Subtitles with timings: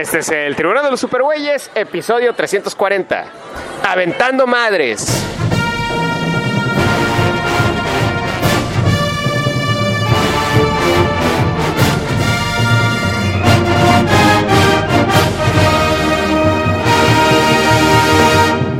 [0.00, 3.24] Este es el Tribunal de los Supergüeyes, episodio 340.
[3.82, 5.24] Aventando madres.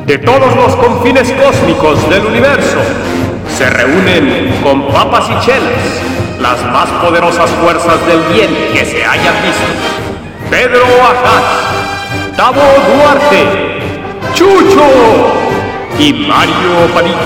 [0.07, 2.79] De todos los confines cósmicos del universo
[3.57, 9.35] se reúnen con papas y chelas las más poderosas fuerzas del bien que se hayan
[9.43, 10.08] visto.
[10.51, 13.81] Pedro Ajaz, Tavo Duarte,
[14.33, 14.83] Chucho
[15.99, 17.17] y Mario Panini.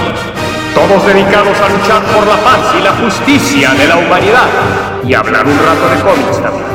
[0.75, 4.49] Todos dedicados a luchar por la paz y la justicia de la humanidad
[5.07, 6.72] y hablar un rato de cómics también.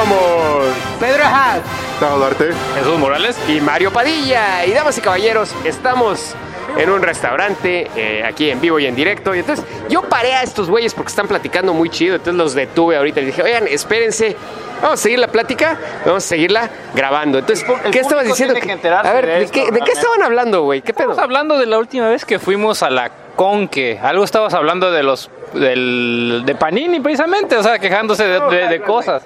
[0.00, 0.66] Somos
[1.00, 1.60] Pedro Ajaz,
[1.98, 2.50] Tavo Duarte.
[2.76, 4.66] Jesús Morales y Mario Padilla.
[4.66, 6.34] Y damas y caballeros, estamos
[6.76, 9.34] en un restaurante eh, aquí en vivo y en directo.
[9.34, 12.16] Y entonces yo paré a estos güeyes porque están platicando muy chido.
[12.16, 14.36] Entonces los detuve ahorita y dije, oigan, espérense.
[14.82, 17.38] Vamos a seguir la plática, vamos a seguirla grabando.
[17.38, 18.52] Entonces, El ¿qué estabas diciendo?
[18.60, 19.92] tiene que a ver, de ¿de, esto, qué, ¿de qué realmente.
[19.92, 20.82] estaban hablando, güey?
[20.82, 21.12] ¿Qué pedo?
[21.12, 23.98] Estamos hablando de la última vez que fuimos a la Conque.
[24.02, 28.80] Algo estabas hablando de los del, de Panini precisamente, o sea, quejándose de, de- de
[28.82, 29.22] cosas.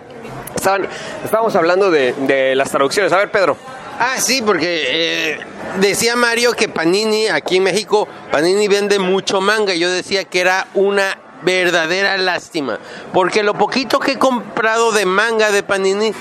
[0.54, 0.86] Estaban,
[1.24, 3.12] estábamos hablando de, de las traducciones.
[3.12, 3.56] A ver, Pedro.
[3.98, 5.38] Ah, sí, porque eh,
[5.80, 9.74] decía Mario que Panini, aquí en México, Panini vende mucho manga.
[9.74, 12.78] Yo decía que era una verdadera lástima.
[13.12, 16.14] Porque lo poquito que he comprado de manga de Panini, eh,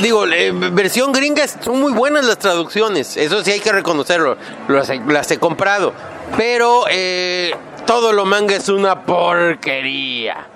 [0.00, 3.16] digo, eh, versión gringa, son muy buenas las traducciones.
[3.18, 4.36] Eso sí hay que reconocerlo.
[4.68, 5.92] Las, he- las he comprado.
[6.38, 7.52] Pero eh,
[7.86, 10.46] todo lo manga es una porquería.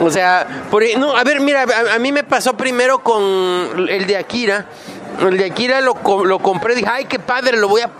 [0.00, 4.06] O sea, por, no, a ver, mira, a, a mí me pasó primero con el
[4.06, 4.66] de Akira.
[5.20, 7.90] El de Akira lo, co- lo compré, dije, ay, qué padre, lo voy a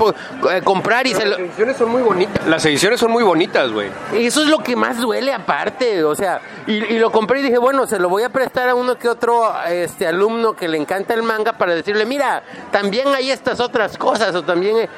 [0.53, 1.37] eh, comprar y se lo...
[1.37, 2.47] ediciones son muy bonitas.
[2.47, 3.91] Las ediciones son muy bonitas, güey.
[4.15, 7.59] Eso es lo que más duele aparte, o sea, y, y lo compré y dije,
[7.59, 11.15] bueno, se lo voy a prestar a uno que otro este alumno que le encanta
[11.15, 14.77] el manga para decirle, mira, también hay estas otras cosas, o también...
[14.79, 14.89] eh",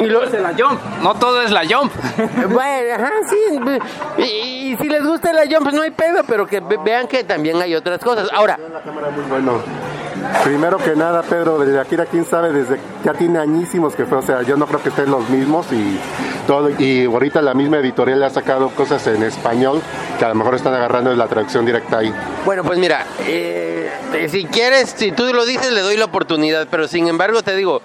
[0.00, 1.92] y lo- la Jump, no todo es la Jump.
[2.50, 4.22] bueno, ajá, sí.
[4.22, 4.22] Y,
[4.72, 7.22] y si les gusta la Jump, pues no hay pedo, pero que ve- vean que
[7.24, 8.28] también hay otras cosas.
[8.32, 9.60] Ahora, La cámara muy bueno.
[10.44, 14.22] Primero que nada, Pedro, de Akira, quién sabe, desde ya tiene añísimos que fue, o
[14.22, 15.98] sea, yo no creo que estén los mismos y
[16.46, 19.82] todo, y ahorita la misma editorial ha sacado cosas en español
[20.18, 22.12] que a lo mejor están agarrando la traducción directa ahí.
[22.44, 23.90] Bueno, pues mira, eh,
[24.28, 27.82] si quieres, si tú lo dices, le doy la oportunidad, pero sin embargo te digo,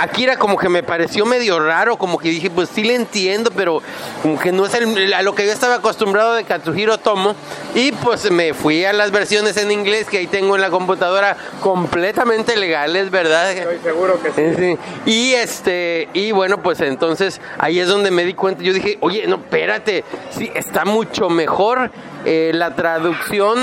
[0.00, 3.80] Akira como que me pareció medio raro, como que dije, pues sí le entiendo, pero
[4.22, 7.34] como que no es el- a lo que yo estaba acostumbrado de Katsuhiro Tomo,
[7.74, 11.36] y pues me fui a las versiones en inglés que ahí tengo en la computadora
[11.60, 13.52] completamente legales, ¿verdad?
[13.52, 14.78] Estoy seguro que sí.
[15.06, 19.26] Y este, y bueno, pues entonces ahí es donde me di cuenta, yo dije, oye,
[19.26, 21.90] no, espérate, sí, está mucho mejor
[22.24, 23.58] eh, la traducción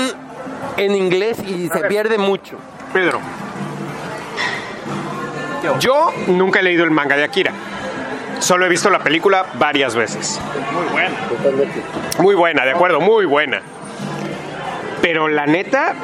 [0.76, 2.56] en inglés y se pierde mucho.
[2.92, 3.20] Pedro.
[5.78, 7.52] Yo nunca he leído el manga de Akira.
[8.40, 10.40] Solo he visto la película varias veces.
[10.72, 11.16] Muy buena.
[12.18, 13.62] Muy buena, de acuerdo, muy buena.
[15.00, 15.94] Pero la neta,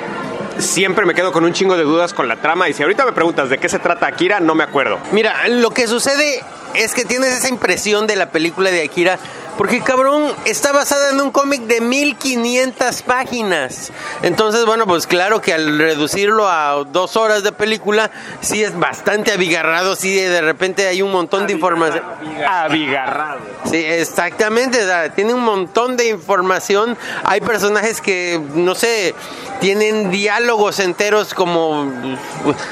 [0.59, 2.69] siempre me quedo con un chingo de dudas con la trama.
[2.69, 4.99] Y si ahorita me preguntas de qué se trata Akira, no me acuerdo.
[5.13, 6.43] Mira, lo que sucede
[6.75, 9.19] es que tienes esa impresión de la película de Akira,
[9.59, 13.93] porque cabrón, está basada en un cómic de 1500 páginas.
[14.23, 19.33] Entonces, bueno, pues claro que al reducirlo a dos horas de película, sí es bastante
[19.33, 22.05] abigarrado, sí de repente hay un montón de información.
[22.49, 23.41] Abigarrado.
[23.65, 26.97] Sí, exactamente, o sea, tiene un montón de información.
[27.25, 29.13] Hay personajes que, no sé,
[29.61, 31.91] tienen diálogos enteros como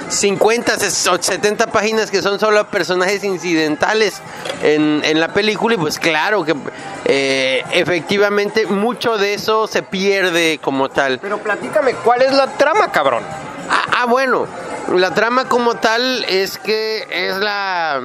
[0.09, 0.75] 50
[1.11, 4.21] o 70 páginas que son solo personajes incidentales
[4.63, 6.55] en, en la película y pues claro que
[7.05, 11.19] eh, efectivamente mucho de eso se pierde como tal.
[11.19, 13.22] Pero platícame, ¿cuál es la trama, cabrón?
[13.69, 14.47] Ah, ah, bueno,
[14.95, 18.01] la trama como tal es que es la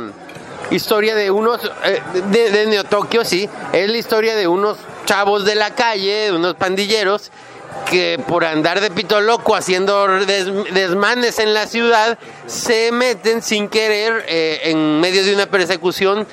[0.71, 2.01] historia de unos, eh,
[2.31, 6.31] de, de Neo Tokio, sí, es la historia de unos chavos de la calle, de
[6.31, 7.31] unos pandilleros,
[7.89, 13.68] que por andar de pito loco haciendo des- desmanes en la ciudad, se meten sin
[13.69, 16.25] querer eh, en medio de una persecución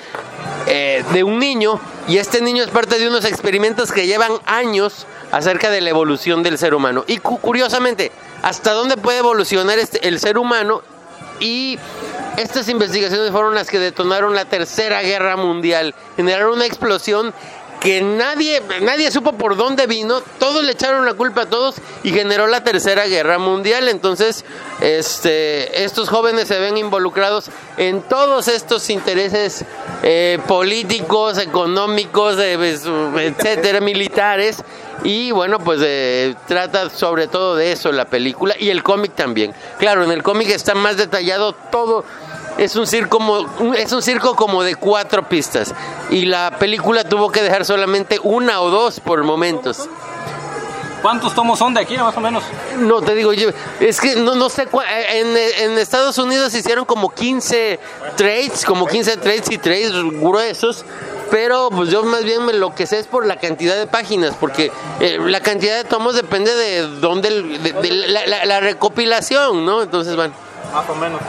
[0.67, 5.05] eh, de un niño y este niño es parte de unos experimentos que llevan años
[5.31, 7.03] acerca de la evolución del ser humano.
[7.07, 8.11] Y cu- curiosamente,
[8.41, 10.81] ¿hasta dónde puede evolucionar este- el ser humano?
[11.39, 11.77] Y
[12.37, 17.33] estas investigaciones fueron las que detonaron la Tercera Guerra Mundial, generaron una explosión
[17.79, 22.11] que nadie, nadie supo por dónde vino, todos le echaron la culpa a todos y
[22.11, 23.87] generó la tercera guerra mundial.
[23.87, 24.43] Entonces,
[24.81, 29.63] este, estos jóvenes se ven involucrados en todos estos intereses
[30.03, 34.63] eh, políticos, económicos, pues, etcétera, militares.
[35.03, 39.53] Y bueno, pues eh, trata sobre todo de eso la película y el cómic también.
[39.77, 42.03] Claro, en el cómic está más detallado todo
[42.59, 45.73] es un circo como, es un circo como de cuatro pistas
[46.09, 49.87] y la película tuvo que dejar solamente una o dos por momentos.
[51.01, 52.43] ¿Cuántos tomos son de aquí, más o menos?
[52.77, 54.67] No, te digo yo, es que no, no sé,
[55.13, 57.79] en, en Estados Unidos hicieron como 15
[58.17, 60.83] trades, como 15 trades y trades gruesos,
[61.31, 64.73] pero pues yo más bien lo que sé es por la cantidad de páginas, porque
[64.99, 69.81] eh, la cantidad de tomos depende de dónde, de, la, la, recopilación, ¿no?
[69.81, 70.33] Entonces van.
[70.73, 71.21] Más o menos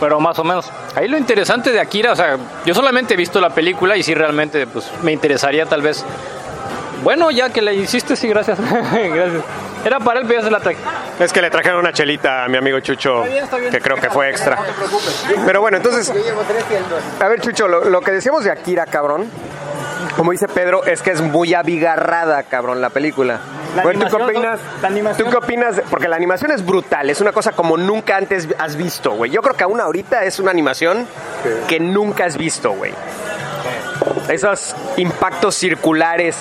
[0.00, 0.70] pero más o menos.
[0.94, 4.14] Ahí lo interesante de Akira, o sea, yo solamente he visto la película y sí
[4.14, 6.04] realmente pues me interesaría tal vez.
[7.02, 8.58] Bueno, ya que la hiciste, sí, gracias.
[8.92, 9.44] gracias.
[9.84, 10.78] Era para él, pero ya se la traje.
[11.20, 13.22] Es que le trajeron una chelita a mi amigo Chucho,
[13.70, 14.58] que creo que fue extra.
[15.46, 16.12] Pero bueno, entonces,
[17.20, 19.26] a ver Chucho, lo, lo que decíamos de Akira, cabrón,
[20.18, 23.38] como dice Pedro, es que es muy abigarrada, cabrón, la película.
[23.84, 24.58] ¿tú qué opinas?
[25.16, 25.80] ¿Tú qué opinas?
[25.88, 29.30] Porque la animación es brutal, es una cosa como nunca antes has visto, güey.
[29.30, 31.06] Yo creo que aún ahorita es una animación
[31.68, 32.92] que nunca has visto, güey.
[34.28, 36.36] Esos impactos circulares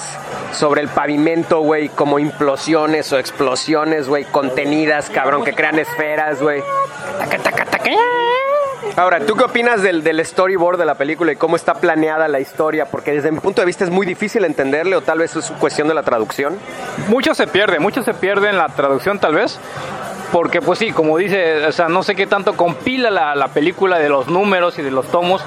[0.54, 6.64] sobre el pavimento, güey, como implosiones o explosiones, güey, contenidas, cabrón, que crean esferas, güey.
[8.98, 12.40] Ahora, ¿tú qué opinas del, del, storyboard de la película y cómo está planeada la
[12.40, 12.88] historia?
[12.88, 15.88] Porque desde mi punto de vista es muy difícil entenderle o tal vez es cuestión
[15.88, 16.58] de la traducción.
[17.08, 19.60] Mucho se pierde, mucho se pierde en la traducción tal vez.
[20.32, 24.00] Porque pues sí, como dice, o sea, no sé qué tanto compila la, la película
[24.00, 25.44] de los números y de los tomos,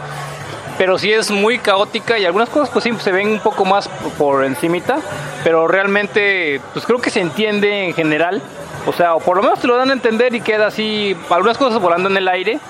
[0.79, 3.89] pero sí es muy caótica y algunas cosas pues sí se ven un poco más
[4.17, 4.99] por encimita,
[5.43, 8.41] pero realmente pues creo que se entiende en general,
[8.87, 11.59] o sea, o por lo menos te lo dan a entender y queda así, algunas
[11.59, 12.61] cosas volando en el aire,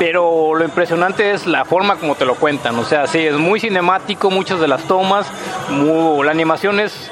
[0.00, 3.60] pero lo impresionante es la forma como te lo cuentan, o sea, sí, es muy
[3.60, 5.26] cinemático, muchas de las tomas,
[5.70, 7.10] la animación es,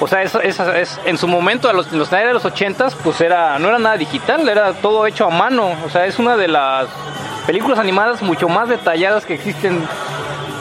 [0.00, 3.58] o sea, es, es, en su momento, a los, los de los 80 pues era,
[3.58, 6.88] no era nada digital, era todo hecho a mano, o sea, es una de las
[7.46, 9.86] películas animadas mucho más detalladas que existen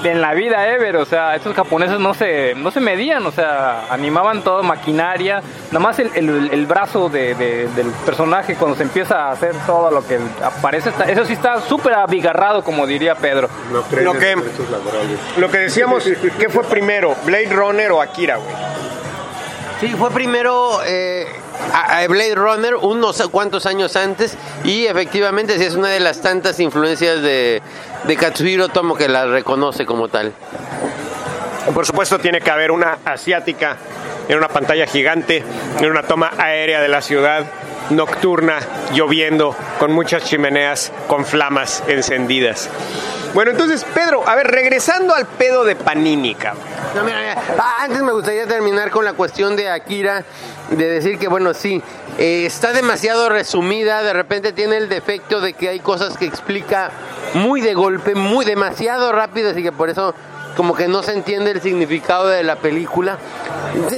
[0.03, 3.85] en la vida ever, o sea, estos japoneses no se, no se medían, o sea,
[3.89, 5.41] animaban todo, maquinaria,
[5.71, 10.05] nada más el, el, brazo de, del personaje cuando se empieza a hacer todo lo
[10.05, 13.49] que aparece, eso sí está súper abigarrado, como diría Pedro.
[13.71, 14.35] lo, que,
[15.37, 18.55] lo que decíamos, ¿qué fue primero, Blade Runner o Akira, güey?
[19.79, 21.25] Sí, fue primero eh,
[21.73, 26.59] a, Blade Runner unos cuantos años antes y efectivamente sí es una de las tantas
[26.59, 27.61] influencias de,
[28.05, 30.33] de Katsuhiro Tomo que la reconoce como tal.
[31.73, 33.77] Por supuesto tiene que haber una asiática
[34.27, 35.43] en una pantalla gigante,
[35.79, 37.45] en una toma aérea de la ciudad
[37.89, 38.59] nocturna,
[38.93, 42.69] lloviendo, con muchas chimeneas, con flamas encendidas.
[43.33, 46.35] Bueno, entonces, Pedro, a ver, regresando al pedo de Panini,
[46.95, 47.35] No, mira, mira.
[47.59, 50.23] Ah, antes me gustaría terminar con la cuestión de Akira,
[50.71, 51.81] de decir que, bueno, sí,
[52.17, 56.89] eh, está demasiado resumida, de repente tiene el defecto de que hay cosas que explica
[57.35, 60.15] muy de golpe, muy demasiado rápido, así que por eso
[60.55, 63.17] como que no se entiende el significado de la película.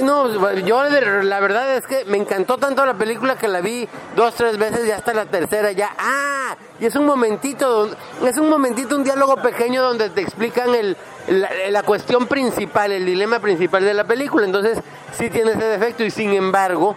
[0.02, 0.82] no, yo
[1.22, 4.86] la verdad es que me encantó tanto la película que la vi dos, tres veces
[4.86, 5.90] y hasta la tercera ya.
[5.98, 6.56] ¡Ah!
[6.80, 7.88] Y es un momentito,
[8.26, 10.96] es un momentito, un diálogo pequeño donde te explican el,
[11.28, 14.44] la, la cuestión principal, el dilema principal de la película.
[14.44, 14.78] Entonces
[15.12, 16.96] sí tiene ese defecto y sin embargo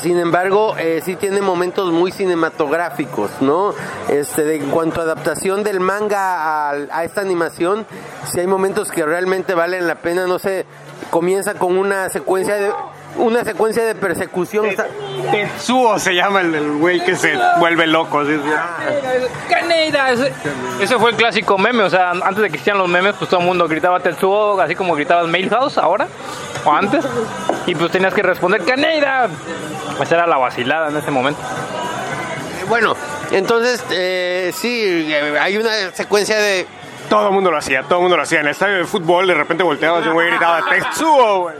[0.00, 3.74] sin embargo, eh, sí tiene momentos muy cinematográficos, ¿no?
[4.08, 7.86] Este, en cuanto a adaptación del manga a, esta animación,
[8.30, 10.66] sí hay momentos que realmente valen la pena, no sé,
[11.10, 12.72] comienza con una secuencia de
[13.18, 14.66] una secuencia de persecución.
[15.30, 18.22] Tetsuo se llama el güey que se vuelve loco.
[19.48, 20.10] ¡Caneida!
[20.80, 23.40] Ese, fue el clásico meme, o sea, antes de que existieran los memes, pues todo
[23.40, 26.08] el mundo gritaba Tetsuo, así como gritabas House ahora,
[26.64, 27.04] o antes,
[27.66, 29.28] y pues tenías que responder ¡Caneida!
[30.00, 31.40] Esa era la vacilada en ese momento.
[32.68, 32.94] Bueno,
[33.30, 36.66] entonces, eh, sí, hay una secuencia de
[37.08, 38.40] todo el mundo lo hacía, todo el mundo lo hacía.
[38.40, 41.56] En el estadio de fútbol de repente volteaba y un güey gritaba Tetsuo, güey.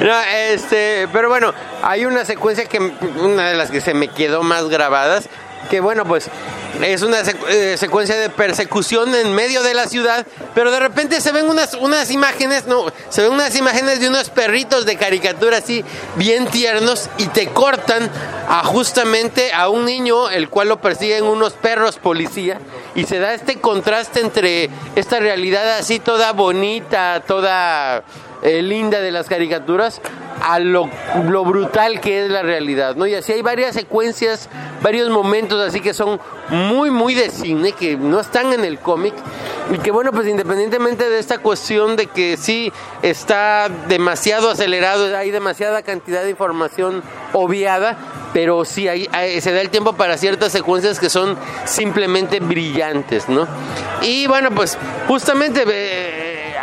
[0.00, 4.42] No, este, pero bueno, hay una secuencia que una de las que se me quedó
[4.42, 5.28] más grabadas
[5.70, 6.30] que bueno, pues
[6.82, 11.32] es una eh, secuencia de persecución en medio de la ciudad, pero de repente se
[11.32, 15.84] ven unas, unas imágenes, no, se ven unas imágenes de unos perritos de caricatura así,
[16.16, 18.10] bien tiernos, y te cortan
[18.48, 22.58] a justamente a un niño, el cual lo persiguen unos perros policía,
[22.94, 28.04] y se da este contraste entre esta realidad así toda bonita, toda
[28.44, 30.00] eh, linda de las caricaturas,
[30.42, 30.90] a lo,
[31.44, 33.06] brutal que es la realidad, ¿no?
[33.06, 34.50] Y así hay varias secuencias,
[34.82, 36.20] varios momentos así que son
[36.50, 39.14] muy, muy de cine, que no están en el cómic,
[39.72, 42.70] y que bueno, pues independientemente de esta cuestión de que sí
[43.00, 47.96] está demasiado acelerado, hay demasiada cantidad de información obviada,
[48.34, 49.08] pero sí hay,
[49.40, 53.46] se da el tiempo para ciertas secuencias que son simplemente brillantes, ¿no?
[54.02, 54.76] Y bueno, pues
[55.08, 56.03] justamente eh,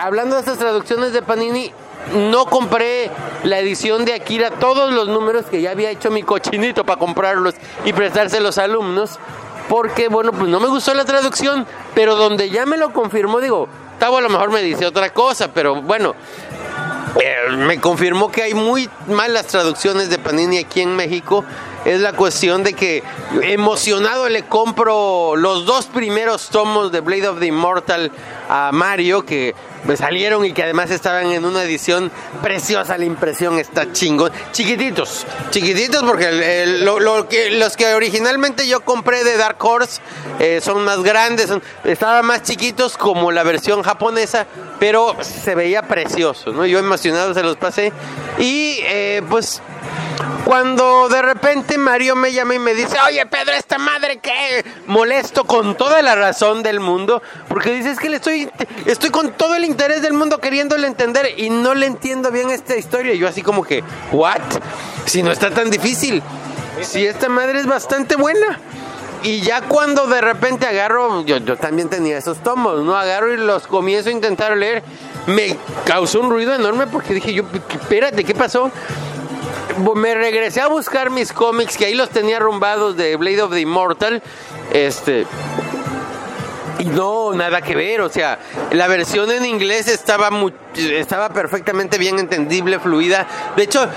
[0.02, 1.72] hablando de estas traducciones de Panini,
[2.16, 3.12] no compré
[3.44, 7.54] la edición de Akira, todos los números que ya había hecho mi cochinito para comprarlos
[7.86, 9.20] y prestárselos a alumnos,
[9.70, 13.68] porque bueno, pues no me gustó la traducción, pero donde ya me lo confirmó, digo,
[14.00, 16.16] Tavo a lo mejor me dice otra cosa, pero bueno,
[17.20, 21.46] eh, me confirmó que hay muy malas traducciones de Panini aquí en México.
[21.86, 23.04] Es la cuestión de que
[23.44, 28.12] emocionado le compro los dos primeros tomos de Blade of the Immortal
[28.50, 29.54] a Mario, que
[29.86, 32.12] me salieron y que además estaban en una edición
[32.42, 34.32] preciosa, la impresión está chingón.
[34.52, 40.02] Chiquititos, chiquititos porque lo, que, los que originalmente yo compré de Dark Horse
[40.40, 41.50] eh, son más grandes,
[41.84, 44.46] estaban más chiquitos como la versión japonesa,
[44.80, 46.66] pero se veía precioso, ¿no?
[46.66, 47.92] Yo emocionado se los pasé
[48.40, 49.62] y eh, pues
[50.46, 55.46] cuando de repente Mario me llama y me dice, oye Pedro, esta madre que molesto
[55.46, 58.50] con toda la razón del mundo, porque dices que le estoy,
[58.86, 62.76] estoy con todo el interés del mundo queriéndole entender y no le entiendo bien esta
[62.76, 63.14] historia.
[63.14, 64.42] Yo así como que, ¿what?
[65.06, 66.22] Si no está tan difícil,
[66.82, 68.60] si esta madre es bastante buena.
[69.24, 72.96] Y ya cuando de repente agarro, yo, yo también tenía esos tomos, ¿no?
[72.96, 74.82] Agarro y los comienzo a intentar leer,
[75.28, 78.72] me causó un ruido enorme porque dije yo, espérate, ¿qué pasó?
[79.96, 83.62] Me regresé a buscar mis cómics que ahí los tenía rumbados de Blade of the
[83.62, 84.22] Immortal.
[84.72, 85.26] Este.
[86.82, 88.40] Y no, nada que ver, o sea,
[88.72, 90.32] la versión en inglés estaba
[90.74, 93.28] estaba perfectamente bien entendible, fluida.
[93.56, 93.88] De hecho,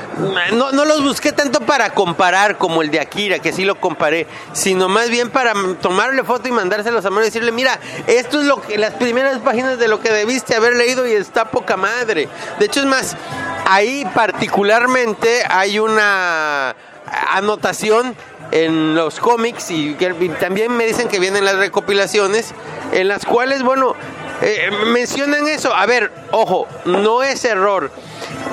[0.52, 4.26] no, no, los busqué tanto para comparar como el de Akira, que sí lo comparé,
[4.52, 8.46] sino más bien para tomarle foto y mandárselos a mano y decirle, mira, esto es
[8.46, 12.28] lo que las primeras páginas de lo que debiste haber leído y está poca madre.
[12.58, 13.16] De hecho, es más,
[13.64, 16.76] ahí particularmente hay una
[17.06, 18.16] anotación
[18.50, 19.96] en los cómics y,
[20.40, 22.54] también me dicen que vienen las recopilaciones
[22.92, 23.94] en las cuales, bueno,
[24.42, 25.74] eh, mencionan eso.
[25.74, 27.90] A ver, ojo, no es error.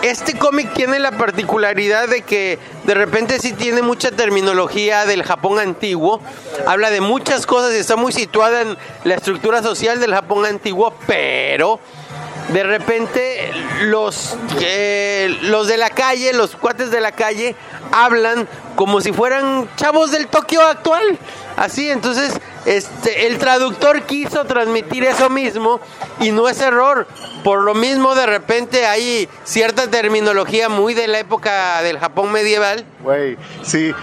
[0.01, 5.59] Este cómic tiene la particularidad de que de repente sí tiene mucha terminología del Japón
[5.59, 6.19] antiguo,
[6.65, 11.79] habla de muchas cosas está muy situada en la estructura social del Japón antiguo, pero
[12.49, 13.51] de repente
[13.83, 17.55] los, eh, los de la calle, los cuates de la calle,
[17.91, 21.17] hablan como si fueran chavos del Tokio actual.
[21.61, 22.33] Así, entonces,
[22.65, 25.79] este, el traductor quiso transmitir eso mismo
[26.19, 27.05] y no es error.
[27.43, 32.83] Por lo mismo, de repente hay cierta terminología muy de la época del Japón medieval.
[33.03, 33.93] Güey, sí,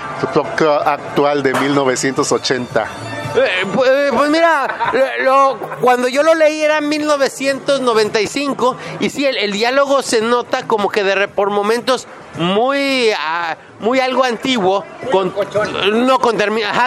[0.85, 2.87] actual de 1980.
[3.35, 9.50] Eh, pues, eh, pues, mira, lo, cuando yo lo leí era 1995 y sí, el,
[9.50, 12.07] diálogo se nota como que de, por momentos
[12.38, 15.35] muy, ah, muy algo antiguo, con,
[16.07, 16.37] no con,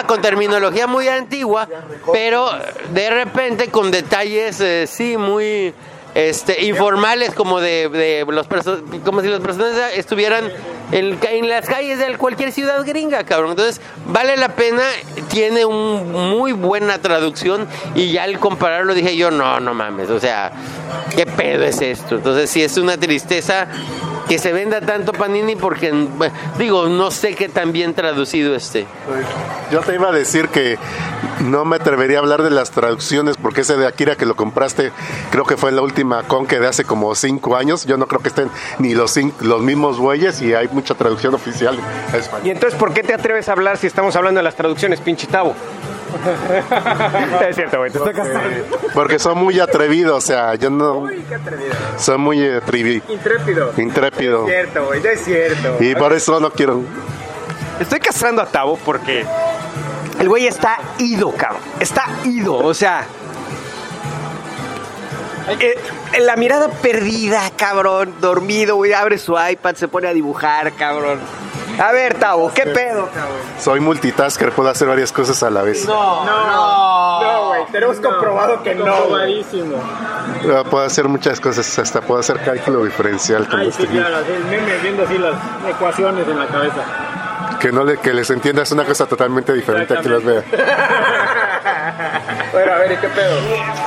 [0.06, 1.68] con terminología muy antigua,
[2.12, 2.50] pero
[2.90, 5.74] de repente con detalles, eh, sí, muy
[6.14, 8.46] este, informales como de, los
[9.04, 10.50] como si las personas estuvieran
[10.92, 13.50] en, las calles de cualquier ciudad gringa, cabrón.
[13.50, 14.82] Entonces, vale la pena,
[15.30, 20.20] tiene un muy buena traducción y ya al compararlo dije yo, no, no mames, o
[20.20, 20.52] sea,
[21.16, 22.16] ¿qué pedo es esto?
[22.16, 23.68] Entonces, sí es una tristeza
[24.28, 25.92] que se venda tanto Panini porque,
[26.58, 28.86] digo, no sé qué tan bien traducido esté.
[29.70, 30.78] Yo te iba a decir que
[31.40, 34.92] no me atrevería a hablar de las traducciones porque ese de Akira que lo compraste,
[35.30, 37.86] creo que fue la última con que de hace como cinco años.
[37.86, 41.78] Yo no creo que estén ni los, los mismos bueyes y hay mucha traducción oficial
[42.12, 42.46] a español.
[42.46, 45.26] ¿Y entonces por qué te atreves a hablar si estamos hablando de las traducciones, pinche
[45.26, 45.54] tabo?
[47.48, 47.90] es cierto, güey.
[47.90, 48.22] Porque,
[48.94, 50.98] porque son muy atrevidos, o sea, yo no.
[50.98, 51.74] Uy, qué atrevido.
[51.98, 53.08] Son muy atrevidos.
[53.10, 53.72] Intrépido.
[53.76, 54.46] Intrépido.
[54.46, 55.76] Es cierto, güey, es cierto.
[55.80, 56.82] Y por eso no quiero.
[57.80, 59.24] Estoy castrando a Tavo porque
[60.20, 61.62] el güey está ido, cabrón.
[61.80, 63.06] Está ido, o sea.
[65.60, 65.74] Eh,
[66.20, 68.14] la mirada perdida, cabrón.
[68.20, 68.92] Dormido, güey.
[68.92, 71.18] Abre su iPad, se pone a dibujar, cabrón.
[71.82, 73.08] A ver, Tavo, ¿qué pedo,
[73.58, 75.86] Soy multitasker, puedo hacer varias cosas a la vez.
[75.86, 77.62] No, no, no, güey.
[77.72, 79.04] Tenemos comprobado que no.
[79.04, 79.42] güey.
[80.54, 85.04] Ah, Puedo hacer muchas cosas, hasta puedo hacer cálculo diferencial con este el meme viendo
[85.04, 85.34] así las
[85.66, 86.84] ecuaciones en la cabeza.
[87.58, 90.42] que no le, que les entienda es una cosa totalmente diferente a que las vea.
[92.52, 93.40] Bueno, a ver, ¿y qué pedo?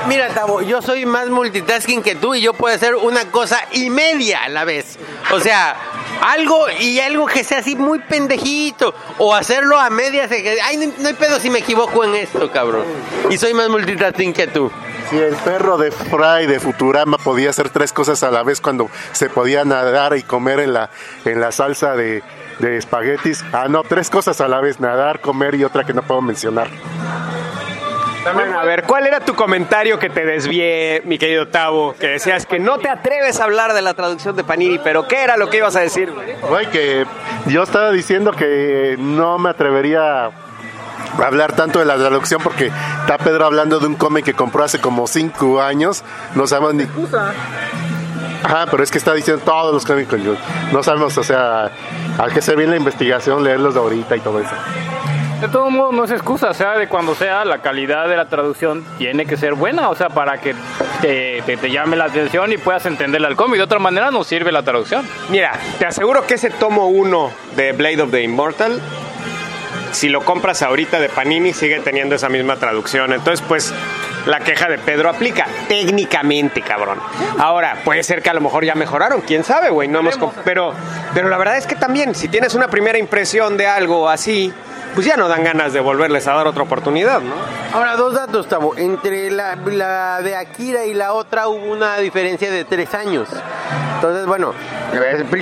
[0.07, 3.91] Mira, Tavo, yo soy más multitasking que tú y yo puedo hacer una cosa y
[3.91, 4.98] media a la vez.
[5.31, 5.75] O sea,
[6.22, 8.95] algo y algo que sea así muy pendejito.
[9.19, 10.31] O hacerlo a medias.
[10.63, 12.86] Ay, no, no hay pedo si me equivoco en esto, cabrón.
[13.29, 14.72] Y soy más multitasking que tú.
[15.12, 18.89] Si el perro de Fry de Futurama podía hacer tres cosas a la vez cuando
[19.12, 20.89] se podía nadar y comer en la,
[21.25, 22.24] en la salsa de,
[22.57, 23.45] de espaguetis.
[23.53, 26.69] Ah, no, tres cosas a la vez, nadar, comer y otra que no puedo mencionar.
[28.34, 31.94] Bueno, a ver, ¿cuál era tu comentario que te desvié, mi querido Tavo?
[31.94, 35.24] Que decías que no te atreves a hablar de la traducción de Panini, pero ¿qué
[35.24, 36.12] era lo que ibas a decir?
[36.48, 36.65] güey?
[36.67, 37.05] Que
[37.46, 40.32] yo estaba diciendo que no me atrevería a
[41.24, 44.79] hablar tanto de la traducción porque está Pedro hablando de un cómic que compró hace
[44.79, 46.03] como cinco años.
[46.34, 46.88] No sabemos ni.
[48.44, 50.12] Ajá, pero es que está diciendo todos los cómics.
[50.72, 51.72] No sabemos, o sea,
[52.17, 54.55] hay que hacer bien la investigación, leerlos de ahorita y todo eso.
[55.42, 58.86] De todos modos, no es excusa, sea de cuando sea, la calidad de la traducción
[58.98, 60.56] tiene que ser buena, o sea, para que
[61.01, 63.58] te, te- te llame la atención y puedas entenderla al cómic.
[63.58, 65.06] De otra manera, no sirve la traducción.
[65.30, 68.80] Mira, te aseguro que ese tomo 1 de Blade of the Immortal,
[69.92, 73.12] si lo compras ahorita de Panini, sigue teniendo esa misma traducción.
[73.13, 73.74] Entonces, pues,
[74.25, 76.98] la queja de Pedro aplica técnicamente, cabrón.
[77.38, 79.88] Ahora, puede ser que a lo mejor ya mejoraron, quién sabe, güey.
[79.89, 80.74] No hemos comp- pero,
[81.13, 84.51] pero la verdad es que también, si tienes una primera impresión de algo así,
[84.95, 87.35] pues ya no dan ganas de volverles a dar otra oportunidad, ¿no?
[87.73, 88.75] Ahora, dos datos, Tavo.
[88.77, 93.27] Entre la, la de Akira y la otra hubo una diferencia de tres años.
[93.95, 94.53] Entonces, bueno,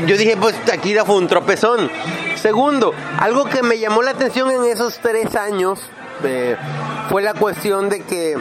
[0.06, 1.90] yo dije, pues Akira fue un tropezón.
[2.36, 5.80] Segundo, algo que me llamó la atención en esos tres años
[6.24, 6.56] eh,
[7.10, 8.38] fue la cuestión de que,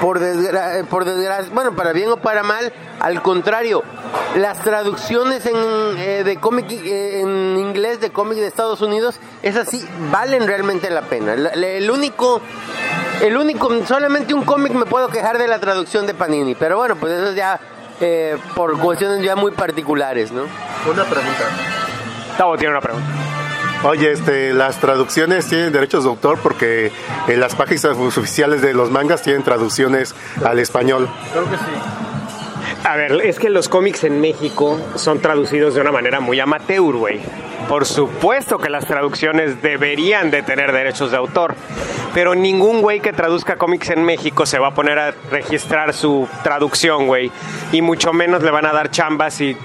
[0.00, 3.82] por, desgra- por desgracia, bueno, para bien o para mal, al contrario,
[4.36, 9.68] las traducciones en, eh, de cómic eh, en inglés de cómic de Estados Unidos, esas
[9.68, 11.34] sí valen realmente la pena.
[11.34, 12.40] El único
[13.20, 16.96] el único, solamente un cómic me puedo quejar de la traducción de Panini, pero bueno,
[16.96, 17.60] pues eso es ya
[18.00, 20.44] eh, por cuestiones ya muy particulares, ¿no?
[20.90, 21.44] Una pregunta.
[22.38, 23.06] Tavo tiene una pregunta.
[23.82, 26.92] Oye, este, las traducciones tienen derechos de autor porque
[27.28, 31.08] en las páginas oficiales de los mangas tienen traducciones al español.
[32.84, 36.94] A ver, es que los cómics en México son traducidos de una manera muy amateur,
[36.94, 37.20] güey.
[37.68, 41.54] Por supuesto que las traducciones deberían de tener derechos de autor,
[42.12, 46.28] pero ningún güey que traduzca cómics en México se va a poner a registrar su
[46.42, 47.30] traducción, güey.
[47.72, 49.56] Y mucho menos le van a dar chambas y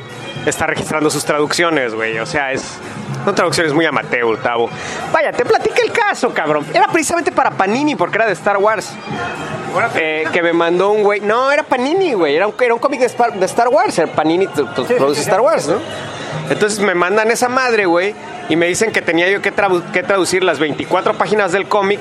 [0.45, 2.19] está registrando sus traducciones, güey.
[2.19, 2.79] O sea, es...
[3.25, 4.69] Son traducciones muy amateur, Tavo.
[5.11, 6.65] Vaya, te platica el caso, cabrón.
[6.73, 8.91] Era precisamente para Panini, porque era de Star Wars.
[9.95, 11.19] Eh, que me mandó un güey.
[11.21, 12.35] No, era Panini, güey.
[12.35, 13.07] Era un, era un cómic de,
[13.45, 14.01] Star Wars.
[14.15, 15.79] Panini produce Star Wars, ¿no?
[16.49, 18.13] Entonces me mandan esa madre, güey.
[18.47, 21.99] Y me dicen que tenía yo que, tradu- que traducir las 24 páginas del cómic.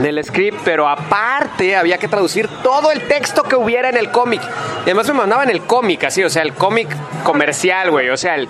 [0.00, 4.40] Del script, pero aparte había que traducir todo el texto que hubiera en el cómic.
[4.80, 6.88] Y además me mandaban el cómic, así, o sea, el cómic
[7.24, 8.08] comercial, güey.
[8.10, 8.48] O sea, el,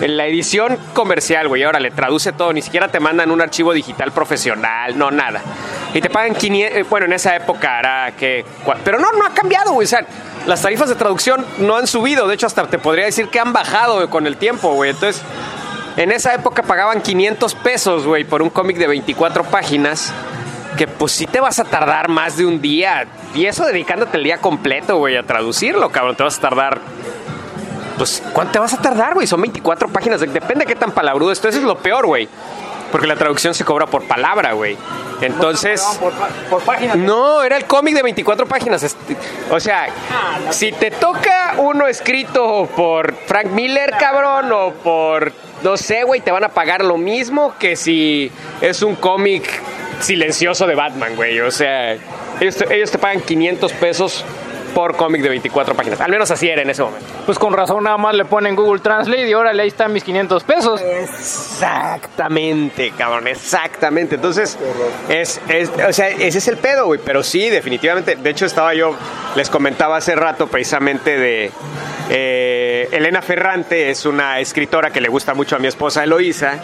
[0.00, 1.62] en la edición comercial, güey.
[1.62, 5.40] Ahora le traduce todo, ni siquiera te mandan un archivo digital profesional, no, nada.
[5.94, 8.44] Y te pagan 500, eh, bueno, en esa época era que...
[8.84, 9.86] Pero no, no ha cambiado, güey.
[9.86, 10.04] O sea,
[10.46, 12.28] las tarifas de traducción no han subido.
[12.28, 14.90] De hecho, hasta te podría decir que han bajado con el tiempo, güey.
[14.90, 15.22] Entonces,
[15.96, 20.12] en esa época pagaban 500 pesos, güey, por un cómic de 24 páginas.
[20.76, 23.06] Que pues sí te vas a tardar más de un día.
[23.34, 26.16] Y eso dedicándote el día completo, güey, a traducirlo, cabrón.
[26.16, 26.80] Te vas a tardar
[27.96, 29.26] pues, ¿cuánto te vas a tardar, güey?
[29.26, 30.20] Son 24 páginas.
[30.20, 31.48] Depende de qué tan palabrudo esto.
[31.48, 32.28] Eso es lo peor, güey.
[32.92, 34.76] Porque la traducción se cobra por palabra, güey.
[35.20, 35.82] Entonces...
[36.00, 36.12] Por,
[36.48, 36.94] por página.
[36.94, 38.82] No, era el cómic de 24 páginas.
[38.82, 39.16] Este,
[39.50, 39.88] O sea,
[40.50, 45.32] si te toca uno escrito por Frank Miller, cabrón, o por,
[45.62, 48.30] no sé, güey, te van a pagar lo mismo que si
[48.60, 49.44] es un cómic
[50.00, 51.40] silencioso de Batman, güey.
[51.40, 51.94] O sea,
[52.40, 54.24] ellos te, ellos te pagan 500 pesos
[54.76, 56.02] por cómic de 24 páginas.
[56.02, 57.06] Al menos así era en ese momento.
[57.24, 60.44] Pues con razón nada más le ponen Google Translate y órale, ahí están mis 500
[60.44, 60.82] pesos.
[60.82, 64.16] Exactamente, cabrón, exactamente.
[64.16, 64.58] Entonces,
[65.08, 67.00] es, es- o sea, ese es el pedo, güey.
[67.02, 68.16] Pero sí, definitivamente.
[68.16, 68.94] De hecho, estaba yo,
[69.34, 71.50] les comentaba hace rato precisamente de
[72.10, 76.58] eh, Elena Ferrante, es una escritora que le gusta mucho a mi esposa Eloísa.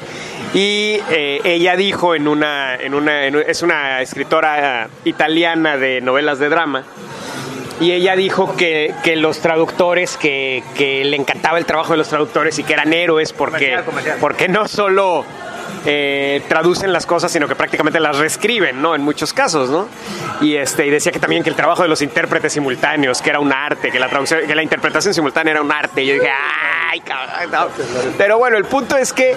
[0.53, 6.39] Y eh, ella dijo en una, en una, en es una escritora italiana de novelas
[6.39, 6.85] de drama.
[7.83, 12.09] Y ella dijo que, que los traductores, que, que le encantaba el trabajo de los
[12.09, 13.79] traductores y que eran héroes porque,
[14.21, 15.25] porque no solo
[15.85, 18.95] eh, traducen las cosas, sino que prácticamente las reescriben, ¿no?
[18.95, 19.89] En muchos casos, ¿no?
[20.41, 23.41] Y, este, y decía que también que el trabajo de los intérpretes simultáneos, que era
[23.41, 26.03] un arte, que la, traducción, que la interpretación simultánea era un arte.
[26.03, 26.31] Y yo dije,
[26.91, 27.51] ¡ay, cabrón!
[27.51, 27.69] no".
[28.17, 29.37] Pero bueno, el punto es que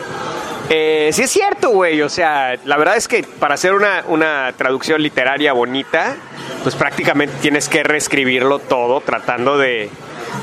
[0.70, 2.02] eh, sí es cierto, güey.
[2.02, 6.16] O sea, la verdad es que para hacer una, una traducción literaria bonita,
[6.64, 9.90] pues prácticamente tienes que reescribirlo todo tratando de,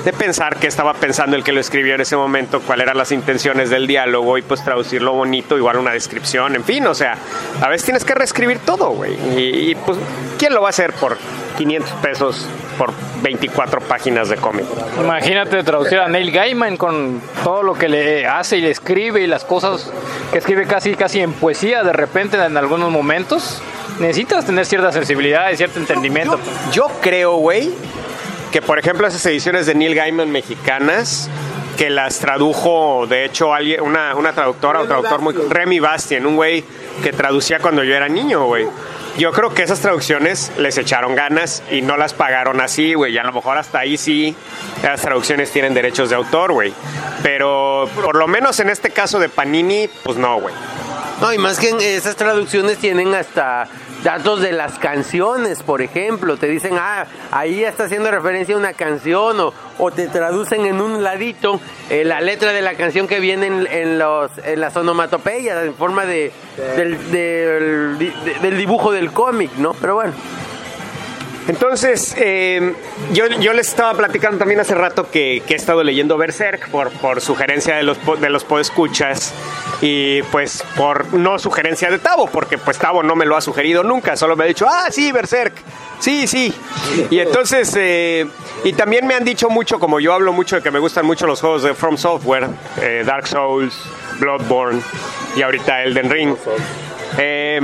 [0.04, 3.12] de pensar qué estaba pensando el que lo escribió en ese momento, cuáles eran las
[3.12, 7.16] intenciones del diálogo y pues traducirlo bonito, igual una descripción, en fin, o sea,
[7.60, 9.14] a veces tienes que reescribir todo, güey.
[9.36, 9.98] Y, y, pues,
[10.38, 11.16] ¿quién lo va a hacer por
[11.58, 12.46] 500 pesos
[12.78, 12.92] por
[13.22, 14.64] 24 páginas de cómic?
[14.98, 19.26] Imagínate traducir a Neil Gaiman con todo lo que le hace y le escribe y
[19.26, 19.92] las cosas
[20.32, 23.62] que escribe casi casi en poesía de repente en algunos momentos.
[24.00, 26.38] Necesitas tener cierta sensibilidad y cierto entendimiento.
[26.72, 27.70] Yo creo, güey,
[28.52, 31.28] que por ejemplo esas ediciones de Neil Gaiman mexicanas,
[31.76, 35.34] que las tradujo, de hecho, alguien, una, una traductora o traductor muy...
[35.34, 36.62] Remy Bastien, un güey
[37.02, 38.66] que traducía cuando yo era niño, güey.
[39.16, 43.14] Yo creo que esas traducciones les echaron ganas y no las pagaron así, güey.
[43.14, 44.36] Y a lo mejor hasta ahí sí
[44.82, 46.72] las traducciones tienen derechos de autor, güey.
[47.22, 50.54] Pero por lo menos en este caso de Panini, pues no, güey.
[51.22, 53.68] No, y más que esas traducciones tienen hasta
[54.02, 56.36] datos de las canciones, por ejemplo.
[56.36, 60.80] Te dicen, ah, ahí está haciendo referencia a una canción, o, o te traducen en
[60.80, 64.76] un ladito eh, la letra de la canción que viene en, en los, en las
[64.76, 66.32] onomatopeyas, en forma de,
[66.76, 69.74] del, del, de- del dibujo del cómic, ¿no?
[69.74, 70.12] Pero bueno.
[71.48, 72.72] Entonces, eh,
[73.12, 76.90] yo, yo les estaba platicando también hace rato que, que he estado leyendo Berserk por,
[76.92, 79.34] por sugerencia de los, de los podescuchas
[79.82, 83.82] y pues por no sugerencia de Tavo, porque pues Tavo no me lo ha sugerido
[83.82, 85.54] nunca, solo me ha dicho, ah, sí, Berserk,
[85.98, 86.54] sí, sí.
[87.10, 88.24] Y entonces, eh,
[88.62, 91.26] y también me han dicho mucho, como yo hablo mucho de que me gustan mucho
[91.26, 92.48] los juegos de From Software,
[92.80, 93.74] eh, Dark Souls,
[94.20, 94.80] Bloodborne
[95.34, 96.36] y ahorita Elden Ring.
[97.18, 97.60] Eh,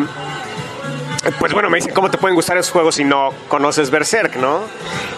[1.39, 4.63] pues bueno, me dicen cómo te pueden gustar esos juegos si no conoces Berserk, ¿no?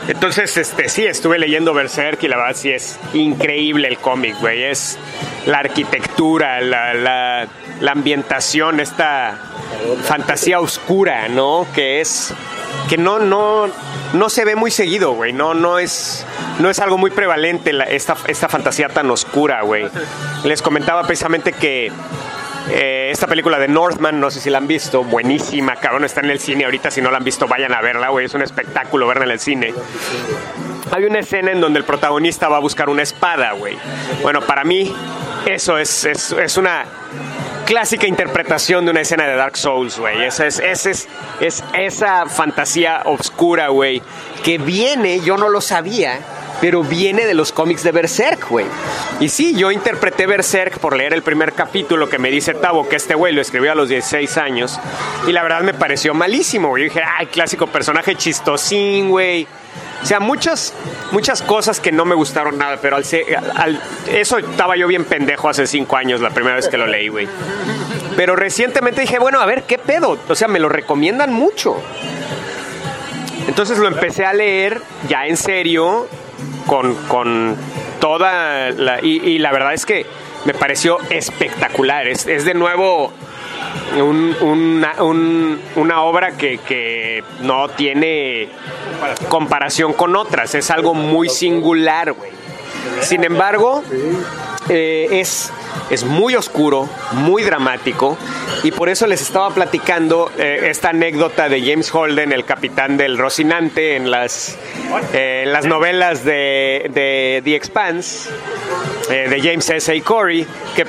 [0.09, 4.65] Entonces, este, sí, estuve leyendo Berserk y la verdad sí es increíble el cómic, güey.
[4.65, 4.99] Es
[5.47, 7.49] la arquitectura, la, la,
[7.81, 9.39] la ambientación, esta
[10.05, 11.67] fantasía oscura, ¿no?
[11.75, 12.35] Que es
[12.89, 13.69] que no, no,
[14.13, 15.33] no se ve muy seguido, güey.
[15.33, 16.27] No, no es,
[16.59, 19.89] no es algo muy prevalente esta, esta fantasía tan oscura, güey.
[20.45, 21.93] Les comentaba precisamente que
[22.69, 26.31] eh, esta película de Northman, no sé si la han visto, buenísima, cabrón, está en
[26.31, 29.07] el cine ahorita, si no la han visto vayan a verla, güey, es un espectáculo
[29.07, 29.75] verla en el cine.
[30.93, 33.77] Hay una escena en donde el protagonista va a buscar una espada, güey.
[34.23, 34.93] Bueno, para mí
[35.47, 36.85] eso es, es, es una
[37.71, 40.25] clásica interpretación de una escena de Dark Souls, güey.
[40.25, 41.09] Esa es, esa es,
[41.41, 44.03] es esa fantasía oscura, güey,
[44.43, 46.19] que viene, yo no lo sabía,
[46.61, 48.67] pero viene de los cómics de Berserk, güey.
[49.19, 52.97] Y sí, yo interpreté Berserk por leer el primer capítulo que me dice Tavo que
[52.97, 54.79] este güey lo escribió a los 16 años.
[55.27, 56.85] Y la verdad me pareció malísimo, güey.
[56.85, 59.47] Yo dije, ay, clásico personaje chistosín, güey.
[60.03, 60.73] O sea, muchas,
[61.13, 65.67] muchas cosas que no me gustaron nada, pero al, eso estaba yo bien pendejo hace
[65.67, 67.29] cinco años, la primera vez que lo leí, güey.
[68.17, 70.19] Pero recientemente dije, bueno, a ver, ¿qué pedo?
[70.27, 71.77] O sea, me lo recomiendan mucho.
[73.47, 76.09] Entonces lo empecé a leer ya en serio,
[76.67, 77.57] con, con
[78.01, 79.01] toda la...
[79.03, 80.07] Y, y la verdad es que
[80.45, 82.07] me pareció espectacular.
[82.09, 83.13] Es, es de nuevo
[83.99, 88.49] un- una, un- una obra que, que no tiene
[89.29, 90.55] comparación con otras.
[90.55, 92.31] Es algo muy singular, güey.
[93.03, 93.83] Sin embargo,
[94.69, 95.51] eh, es,
[95.91, 98.17] es muy oscuro, muy dramático,
[98.63, 103.19] y por eso les estaba platicando eh, esta anécdota de James Holden, el capitán del
[103.19, 104.57] Rocinante, en las,
[105.13, 108.31] eh, las novelas de, de The Expanse,
[109.09, 109.93] de James S.
[109.93, 110.05] A.
[110.05, 110.87] Corey, que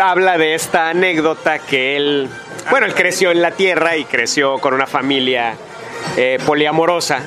[0.00, 2.28] habla de esta anécdota que él,
[2.70, 5.56] bueno, él creció en la Tierra y creció con una familia
[6.46, 7.20] poliamorosa.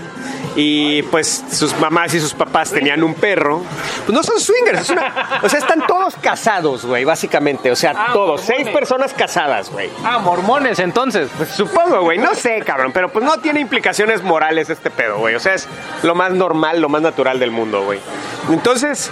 [0.56, 3.62] Y pues sus mamás y sus papás tenían un perro.
[4.06, 7.72] Pues no son swingers, es una- o sea, están todos casados, güey, básicamente.
[7.72, 9.90] O sea, Ah, todos, seis personas casadas, güey.
[10.04, 11.30] Ah, mormones entonces.
[11.38, 15.36] Pues supongo, güey, no sé, cabrón, pero pues no tiene implicaciones morales este pedo, güey.
[15.36, 15.68] O sea, es
[16.04, 18.00] lo más normal, lo más natural del mundo, güey.
[18.52, 19.10] Entonces,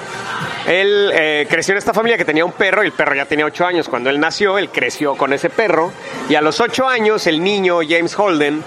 [0.68, 3.46] él eh, creció en esta familia que tenía un perro y el perro ya tenía
[3.46, 3.88] ocho años.
[3.90, 5.92] Cuando él nació, él creció con ese perro
[6.30, 8.64] y a los ocho años el niño James Holden,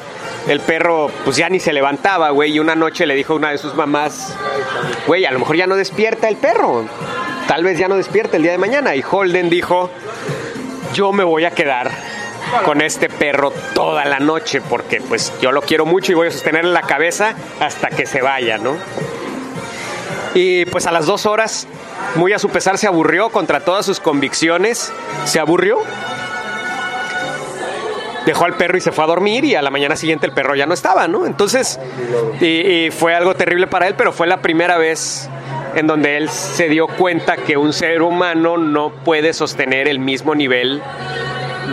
[0.48, 3.50] el perro pues ya ni se levantaba, güey, y una noche le dijo a una
[3.50, 4.37] de sus mamás,
[5.07, 6.85] güey, a lo mejor ya no despierta el perro.
[7.46, 8.94] Tal vez ya no despierta el día de mañana.
[8.94, 9.90] Y Holden dijo,
[10.94, 11.90] yo me voy a quedar
[12.64, 16.30] con este perro toda la noche porque pues yo lo quiero mucho y voy a
[16.30, 18.76] sostenerle la cabeza hasta que se vaya, ¿no?
[20.35, 21.66] Y pues a las dos horas,
[22.16, 24.92] muy a su pesar, se aburrió contra todas sus convicciones.
[25.26, 25.78] Se aburrió.
[28.26, 30.54] Dejó al perro y se fue a dormir y a la mañana siguiente el perro
[30.54, 31.26] ya no estaba, ¿no?
[31.26, 31.78] Entonces,
[32.40, 35.28] y, fue algo terrible para él, pero fue la primera vez
[35.74, 40.34] en donde él se dio cuenta que un ser humano no puede sostener el mismo
[40.34, 40.82] nivel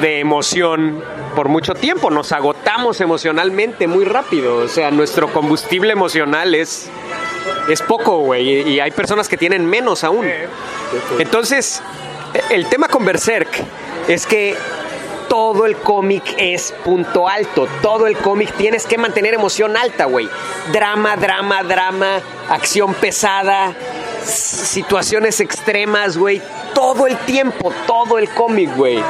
[0.02, 1.04] de emoción
[1.36, 2.10] por mucho tiempo.
[2.10, 4.58] Nos agotamos emocionalmente muy rápido.
[4.58, 6.90] O sea, nuestro combustible emocional es,
[7.70, 8.70] es poco, güey.
[8.70, 10.26] Y hay personas que tienen menos aún.
[11.20, 11.82] Entonces,
[12.50, 13.50] el tema con Berserk
[14.08, 14.56] es que
[15.32, 17.66] todo el cómic es punto alto.
[17.82, 20.28] Todo el cómic tienes que mantener emoción alta, güey.
[20.74, 23.74] Drama, drama, drama, acción pesada,
[24.26, 26.42] situaciones extremas, güey.
[26.74, 29.02] Todo el tiempo, todo el cómic, güey.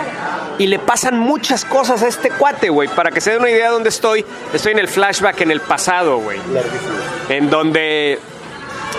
[0.60, 2.88] Y le pasan muchas cosas a este cuate, güey.
[2.90, 5.62] Para que se den una idea de dónde estoy, estoy en el flashback en el
[5.62, 6.40] pasado, güey.
[7.30, 8.20] En donde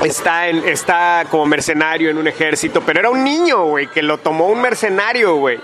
[0.02, 4.18] está, en, está como mercenario en un ejército, pero era un niño, güey, que lo
[4.18, 5.60] tomó un mercenario, güey.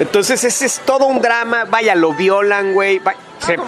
[0.00, 2.98] Entonces ese es todo un drama, vaya, lo violan, güey.
[2.98, 3.58] va- Se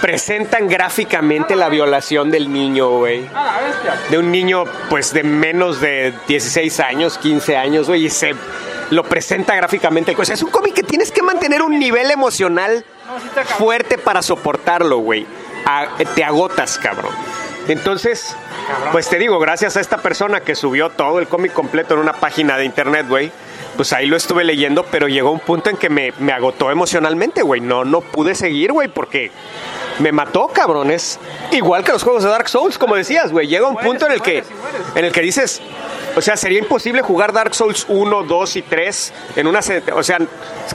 [0.00, 3.26] presentan gráficamente la violación del niño, güey.
[4.10, 8.34] De un niño, pues, de menos de 16 años, 15 años, güey, y se
[8.90, 10.14] lo presenta gráficamente.
[10.18, 12.84] O sea, es un cómic que tienes que mantener un nivel emocional
[13.58, 15.26] fuerte para soportarlo, güey.
[15.64, 17.12] A- te agotas, cabrón.
[17.66, 18.36] Entonces,
[18.92, 22.12] pues te digo, gracias a esta persona que subió todo el cómic completo en una
[22.12, 23.32] página de internet, güey,
[23.76, 27.42] pues ahí lo estuve leyendo, pero llegó un punto en que me, me agotó emocionalmente,
[27.42, 27.60] güey.
[27.60, 29.30] No, no pude seguir, güey, porque
[29.98, 30.90] me mató, cabrón.
[30.90, 31.18] Es
[31.52, 33.46] igual que los juegos de Dark Souls, como decías, güey.
[33.46, 34.42] Llega un punto en el que,
[34.94, 35.60] en el que dices,
[36.16, 39.60] o sea, sería imposible jugar Dark Souls 1, 2 y 3 en una,
[39.94, 40.18] o sea,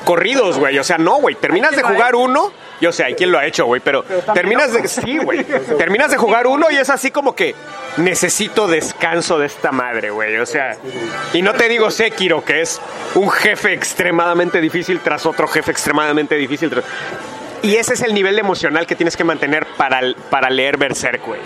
[0.03, 0.77] corridos, güey.
[0.79, 1.35] O sea, no, güey.
[1.35, 2.51] Terminas de jugar uno,
[2.81, 4.03] yo sé, hay quien lo ha hecho, güey, pero
[4.33, 5.43] terminas de, sí, güey.
[5.77, 7.55] Terminas de jugar uno y es así como que
[7.97, 10.37] necesito descanso de esta madre, güey.
[10.37, 10.77] O sea,
[11.33, 12.79] y no te digo Sekiro, que es
[13.15, 16.69] un jefe extremadamente difícil tras otro jefe extremadamente difícil.
[16.69, 16.85] tras-
[17.61, 21.39] Y ese es el nivel emocional que tienes que mantener para, para leer Berserk, güey.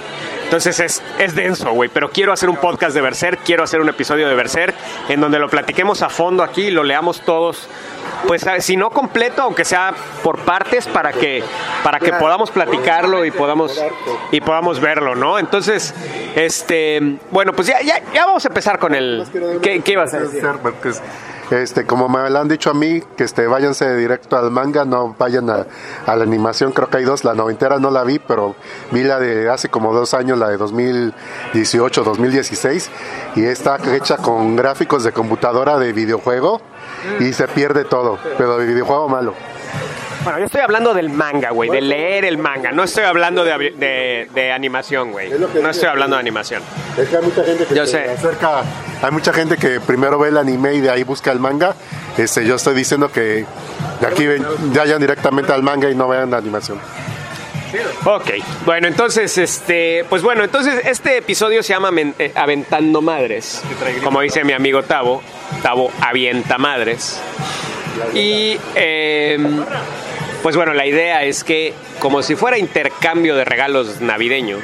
[0.44, 1.90] Entonces es, es denso, güey.
[1.90, 4.76] Pero quiero hacer un podcast de Berserk, quiero hacer un episodio de Berserk
[5.10, 7.68] en donde lo platiquemos a fondo aquí, lo leamos todos.
[8.28, 11.44] Pues si no completo, aunque sea por partes, para que,
[11.84, 13.82] para que podamos platicarlo y podamos,
[14.32, 15.40] y podamos verlo, ¿no?
[15.40, 15.94] Entonces,
[16.36, 19.26] este, bueno, pues ya, ya, ya vamos a empezar con el.
[19.62, 20.44] ¿Qué, qué ibas a decir?
[21.62, 25.16] Este, como me lo han dicho a mí, que este, váyanse directo al manga, no
[25.20, 25.68] vayan a,
[26.08, 28.56] a la animación, creo que hay dos, la noventera no la vi, pero
[28.92, 32.90] vi la de hace como dos años, la de 2018, 2016,
[33.36, 36.60] y está hecha con gráficos de computadora de videojuego
[37.20, 39.36] y se pierde todo, pero de videojuego malo.
[40.24, 42.72] Bueno, yo estoy hablando del manga, güey, de leer el manga.
[42.72, 45.32] No estoy hablando de, de, de animación, güey.
[45.32, 46.62] Es lo que No estoy hablando de animación.
[46.98, 48.10] Es que hay mucha gente que Yo se sé.
[48.12, 48.62] acerca,
[49.02, 51.76] hay mucha gente que primero ve el anime y de ahí busca el manga.
[52.18, 53.46] Este, yo estoy diciendo que
[54.00, 56.80] de aquí ven- vayan directamente al manga y no vean la animación.
[58.06, 58.30] Ok,
[58.66, 63.64] bueno, entonces, este, pues bueno, entonces este episodio se llama Men- eh, Aventando Madres,
[64.04, 65.24] como dice mi amigo Tavo,
[65.64, 67.20] Tavo avienta madres.
[68.14, 69.38] Y, eh,
[70.44, 74.58] pues bueno, la idea es que, como si fuera intercambio de regalos navideño,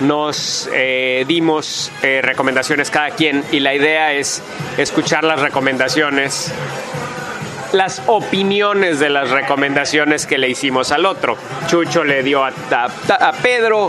[0.00, 4.42] nos eh, dimos eh, recomendaciones cada quien y la idea es
[4.76, 6.52] escuchar las recomendaciones
[7.72, 11.36] las opiniones de las recomendaciones que le hicimos al otro.
[11.66, 13.88] Chucho le dio a, a- a Pedro,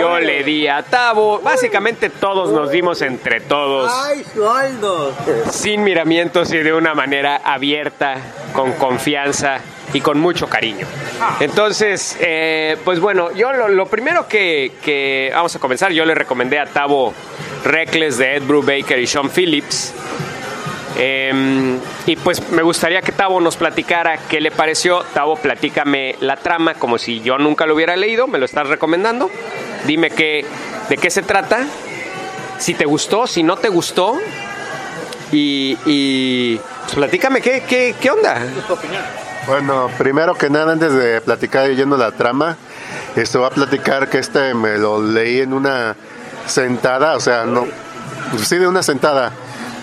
[0.00, 1.38] yo le di a Tavo.
[1.40, 4.24] Básicamente todos nos dimos entre todos, ¡Ay,
[5.50, 8.14] sin miramientos y de una manera abierta,
[8.54, 9.60] con confianza
[9.92, 10.86] y con mucho cariño.
[11.40, 16.66] Entonces, eh, pues bueno, yo lo, primero que, vamos a comenzar, yo le recomendé a
[16.66, 17.14] Tavo
[17.64, 19.94] Reckless de Ed Brubaker y Sean Phillips.
[21.00, 25.02] Eh, y pues me gustaría que Tavo nos platicara qué le pareció.
[25.14, 29.30] Tavo, platícame la trama como si yo nunca lo hubiera leído, me lo estás recomendando.
[29.86, 30.44] Dime qué,
[30.88, 31.66] de qué se trata,
[32.58, 34.18] si te gustó, si no te gustó.
[35.30, 38.42] Y, y pues, platícame qué, qué, qué onda.
[39.48, 42.58] Bueno, primero que nada, antes de platicar yendo la trama,
[43.16, 45.96] esto va a platicar que este me lo leí en una
[46.44, 47.66] sentada, o sea, no,
[48.36, 49.32] sí de una sentada.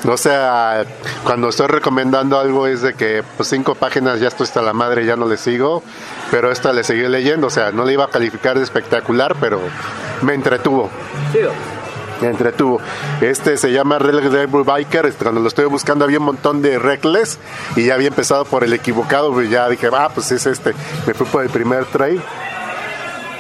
[0.08, 0.86] O sea,
[1.24, 5.04] cuando estoy recomendando algo es de que pues cinco páginas ya estoy hasta la madre,
[5.04, 5.82] ya no le sigo,
[6.30, 9.60] pero esta le seguí leyendo, o sea, no le iba a calificar de espectacular, pero
[10.22, 10.92] me entretuvo.
[12.22, 12.80] Entretuvo.
[13.22, 16.80] Este se llama Red Devil Biker, este, cuando lo estoy buscando había un montón de
[16.80, 17.40] Reckless
[17.76, 20.74] y ya había empezado por el equivocado, pues ya dije, ah, pues es este,
[21.06, 22.20] me fui por el primer trade.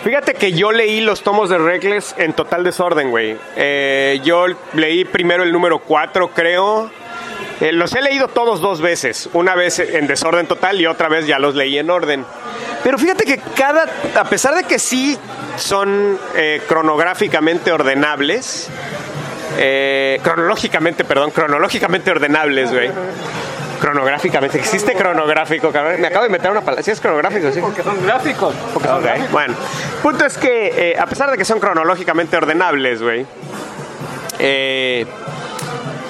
[0.03, 3.38] Fíjate que yo leí los tomos de Reckless en total desorden, güey.
[3.55, 6.91] Eh, yo leí primero el número 4, creo.
[7.62, 9.30] Eh, los he leído todos dos veces.
[9.34, 12.26] Una vez en desorden total y otra vez ya los leí en orden.
[12.84, 15.18] Pero fíjate que cada, a pesar de que sí
[15.58, 18.70] son eh, cronográficamente ordenables,
[19.58, 22.91] eh, cronológicamente, perdón, cronológicamente ordenables, güey.
[23.80, 26.02] Cronográficamente, existe cronográfico, cabrón.
[26.02, 26.84] Me acabo de meter una palabra.
[26.84, 27.60] Sí, es cronográfico, sí.
[27.60, 28.56] Porque son gráficos.
[28.74, 29.32] Porque son gráficos.
[29.32, 29.54] Bueno,
[30.02, 33.26] punto es que eh, a pesar de que son cronológicamente ordenables, güey,
[34.39, 35.06] eh,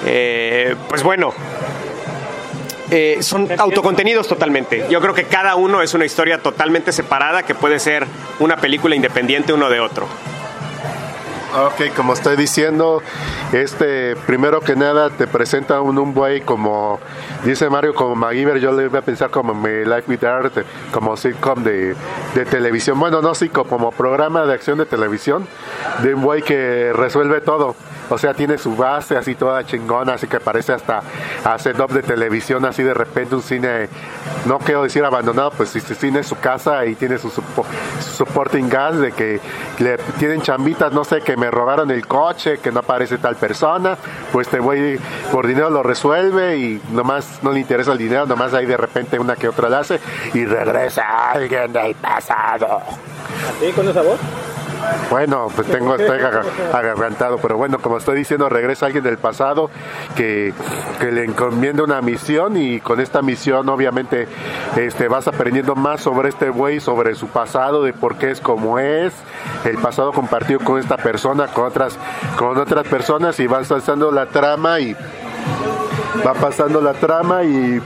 [0.06, 1.34] eh, pues bueno,
[2.90, 4.86] eh, son autocontenidos totalmente.
[4.88, 8.06] Yo creo que cada uno es una historia totalmente separada que puede ser
[8.38, 10.06] una película independiente uno de otro.
[11.54, 13.02] Ok, como estoy diciendo,
[13.52, 17.00] este primero que nada te presenta un, un buey como
[17.44, 20.52] dice Mario como MacGyver, yo le voy a pensar como mi Life with Art,
[20.92, 21.94] como sitcom de,
[22.34, 25.48] de televisión, bueno no sitcom, como programa de acción de televisión,
[26.02, 27.74] de un buey que resuelve todo.
[28.08, 31.02] O sea, tiene su base así toda chingona, así que parece hasta
[31.58, 33.88] setup de televisión, así de repente un cine,
[34.44, 37.32] no quiero decir abandonado, pues si tiene su casa y tiene su,
[38.00, 39.40] supporting gas de que
[39.78, 43.96] le tienen chambitas, no sé, que me robaron el coche, que no aparece tal persona,
[44.32, 45.00] pues te voy
[45.32, 49.18] por dinero lo resuelve y nomás no le interesa el dinero, nomás ahí de repente
[49.18, 50.00] una que otra la hace
[50.34, 52.80] y regresa alguien del pasado.
[53.60, 53.72] ¿Sí?
[53.72, 54.18] ¿Con esa voz?
[55.10, 59.70] Bueno, pues tengo, estoy aga- agarrantado, pero bueno, como estoy diciendo, regresa alguien del pasado
[60.16, 60.52] que,
[61.00, 64.26] que le encomienda una misión y con esta misión obviamente
[64.76, 68.78] este, vas aprendiendo más sobre este güey, sobre su pasado, de por qué es como
[68.78, 69.12] es,
[69.64, 71.98] el pasado compartido con esta persona, con otras,
[72.38, 74.94] con otras personas y vas pasando la trama y
[76.26, 77.80] va pasando la trama y,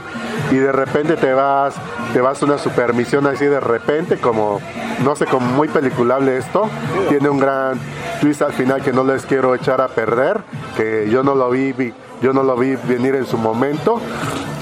[0.49, 1.75] y de repente te vas
[2.13, 4.59] te vas a una supermisión así de repente como
[5.03, 6.69] no sé como muy peliculable esto
[7.09, 7.77] tiene un gran
[8.21, 10.41] twist al final que no les quiero echar a perder
[10.77, 13.99] que yo no lo vi, vi- yo no lo vi venir en su momento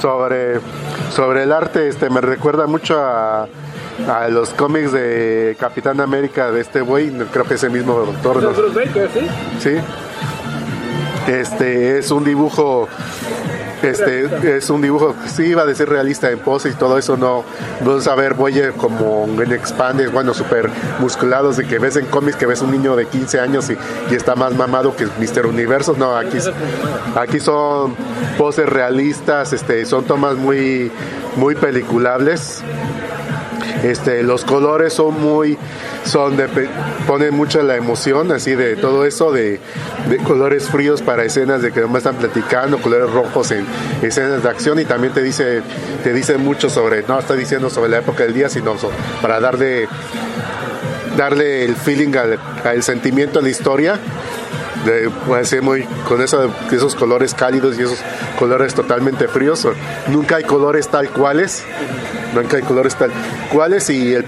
[0.01, 0.59] sobre
[1.11, 3.47] sobre el arte este me recuerda mucho a
[4.07, 8.41] a los cómics de Capitán América de este güey, creo que es el mismo doctor.
[8.41, 8.53] no
[9.13, 9.27] ¿sí?
[9.59, 9.71] Sí.
[11.27, 12.87] Este es un dibujo.
[13.81, 17.43] Este es un dibujo, sí iba a decir realista en pose y todo eso, no.
[17.81, 22.37] Vamos a ver bueyes como en expandes, bueno, súper musculados, de que ves en cómics
[22.37, 23.77] que ves un niño de 15 años y,
[24.11, 25.95] y está más mamado que Mister Universo.
[25.97, 26.37] No, aquí,
[27.15, 27.95] aquí son
[28.37, 30.91] poses realistas, este, son tomas muy,
[31.35, 32.63] muy peliculables.
[33.83, 35.57] Este, los colores son muy,
[36.03, 36.47] son de,
[37.07, 39.59] ponen mucho la emoción, así de todo eso, de,
[40.09, 43.65] de colores fríos para escenas de que me están platicando, colores rojos en
[44.01, 45.61] escenas de acción y también te dice,
[46.03, 48.75] te dice mucho sobre, no está diciendo sobre la época del día, sino
[49.21, 49.87] para darle,
[51.17, 53.99] darle el feeling al, al sentimiento a la historia
[54.85, 57.99] de, ser muy con eso, esos colores cálidos y esos
[58.37, 59.67] colores totalmente fríos.
[60.07, 61.63] Nunca hay colores tal cuales,
[62.33, 63.11] nunca hay colores tal
[63.51, 64.25] cuales y el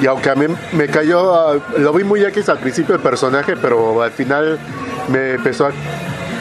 [0.00, 3.56] y aunque a mí me cayó, ah, lo vi muy X al principio el personaje,
[3.56, 4.58] pero al final
[5.08, 5.70] me empezó a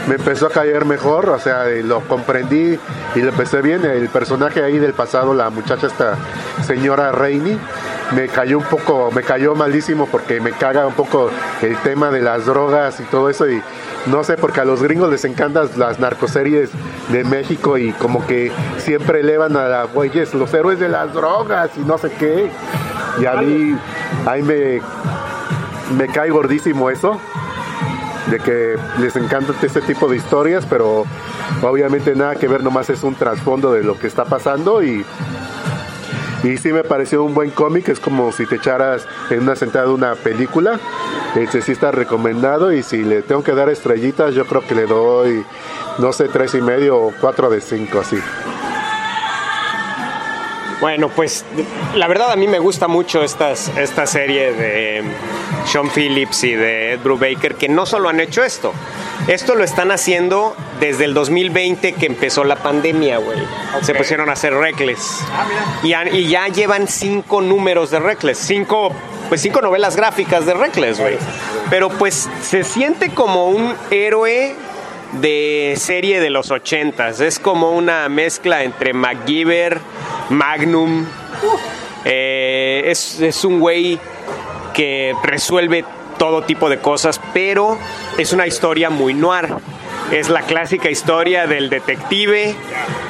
[0.08, 2.78] me empezó a caer mejor, o sea, lo comprendí
[3.16, 3.86] y lo empecé bien.
[3.86, 6.18] El personaje ahí del pasado, la muchacha esta
[6.66, 7.58] señora Reini,
[8.16, 11.30] me cayó un poco, me cayó malísimo porque me caga un poco
[11.62, 13.62] el tema de las drogas y todo eso y
[14.08, 16.70] no sé, porque a los gringos les encantan las narcoseries
[17.10, 21.72] de México y como que siempre elevan a la güeyes los héroes de las drogas
[21.78, 22.50] y no sé qué.
[23.20, 23.78] Y a mí,
[24.26, 24.82] ahí me,
[25.98, 27.20] me cae gordísimo eso
[28.28, 31.06] de que les encanta este tipo de historias, pero
[31.62, 35.06] obviamente nada que ver, nomás es un trasfondo de lo que está pasando y,
[36.44, 39.92] y sí me pareció un buen cómic, es como si te echaras en una sentada
[39.92, 40.80] una película,
[41.36, 44.86] este sí está recomendado y si le tengo que dar estrellitas yo creo que le
[44.86, 45.46] doy,
[46.00, 48.18] no sé, tres y medio o cuatro de cinco así.
[50.82, 51.46] Bueno, pues
[51.96, 55.04] la verdad a mí me gusta mucho estas, esta serie de
[55.68, 58.74] Sean Phillips y de Ed Brubaker, que no solo han hecho esto,
[59.28, 63.38] esto lo están haciendo desde el 2020 que empezó la pandemia, güey.
[63.84, 65.20] Se pusieron a hacer Reckless.
[65.84, 68.92] y, han- y ya llevan cinco números de Reckless, cinco,
[69.30, 71.16] pues cinco novelas gráficas de Reckless, güey.
[71.70, 74.56] Pero pues se siente como un héroe
[75.14, 77.20] de serie de los ochentas.
[77.20, 79.80] Es como una mezcla entre MacGyver,
[80.30, 81.06] Magnum.
[82.06, 84.00] Eh, es, es un güey
[84.74, 85.86] que resuelve
[86.18, 87.78] todo tipo de cosas, pero
[88.18, 89.50] es una historia muy noir.
[90.12, 92.54] Es la clásica historia del detective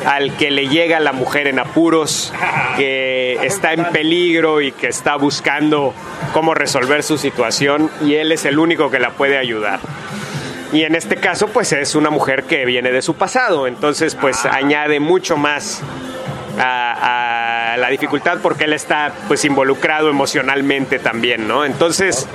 [0.05, 2.31] al que le llega la mujer en apuros,
[2.77, 5.93] que está en peligro y que está buscando
[6.33, 9.79] cómo resolver su situación y él es el único que la puede ayudar.
[10.71, 14.45] Y en este caso, pues es una mujer que viene de su pasado, entonces pues
[14.45, 15.81] añade mucho más
[16.57, 21.65] a, a la dificultad porque él está pues involucrado emocionalmente también, ¿no?
[21.65, 22.27] Entonces,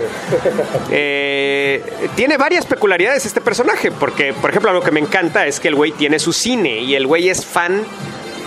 [0.90, 1.82] eh,
[2.14, 5.74] tiene varias peculiaridades este personaje, porque por ejemplo algo que me encanta es que el
[5.74, 7.84] güey tiene su cine y el güey es fan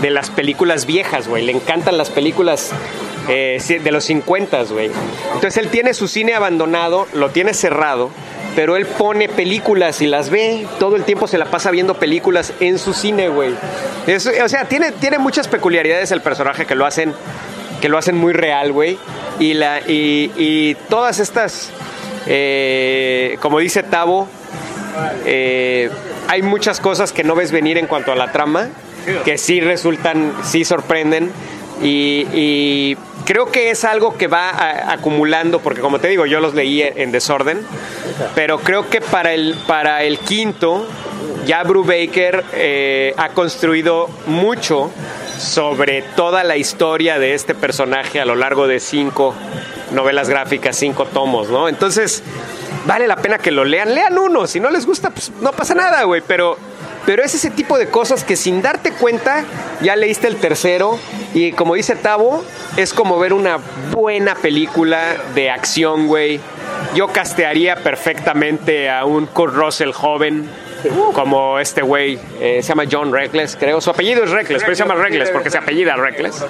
[0.01, 2.71] de las películas viejas, güey, le encantan las películas
[3.27, 4.89] eh, de los 50, güey.
[5.33, 8.09] Entonces él tiene su cine abandonado, lo tiene cerrado
[8.55, 12.53] pero él pone películas y las ve, todo el tiempo se la pasa viendo películas
[12.59, 13.53] en su cine, güey.
[14.43, 17.13] O sea, tiene, tiene muchas peculiaridades el personaje que lo hacen,
[17.81, 18.97] que lo hacen muy real, güey.
[19.39, 21.69] Y, la, y, y todas estas,
[22.27, 24.27] eh, como dice Tavo,
[25.25, 25.89] eh,
[26.27, 28.69] hay muchas cosas que no ves venir en cuanto a la trama,
[29.25, 31.31] que sí resultan, sí sorprenden.
[31.81, 32.97] Y, y
[33.29, 37.11] creo que es algo que va acumulando, porque como te digo, yo los leí en
[37.11, 37.63] desorden,
[38.33, 40.87] pero creo que para el, para el quinto,
[41.45, 44.89] ya Brubaker eh, ha construido mucho
[45.37, 49.35] sobre toda la historia de este personaje a lo largo de cinco
[49.91, 51.69] novelas gráficas, cinco tomos, ¿no?
[51.69, 52.23] Entonces,
[52.87, 53.93] vale la pena que lo lean.
[53.93, 56.57] Lean uno, si no les gusta, pues no pasa nada, güey, pero,
[57.05, 59.43] pero es ese tipo de cosas que sin darte cuenta
[59.81, 60.99] ya leíste el tercero
[61.33, 62.43] y como dice Tavo,
[62.77, 63.59] es como ver una
[63.91, 66.39] buena película de acción, güey.
[66.95, 70.49] Yo castearía perfectamente a un Kurt Russell joven
[71.13, 73.81] como este güey, eh, se llama John Reckless, creo.
[73.81, 76.45] Su apellido es Reckless, pero se llama Reckless porque se apellida Reckless.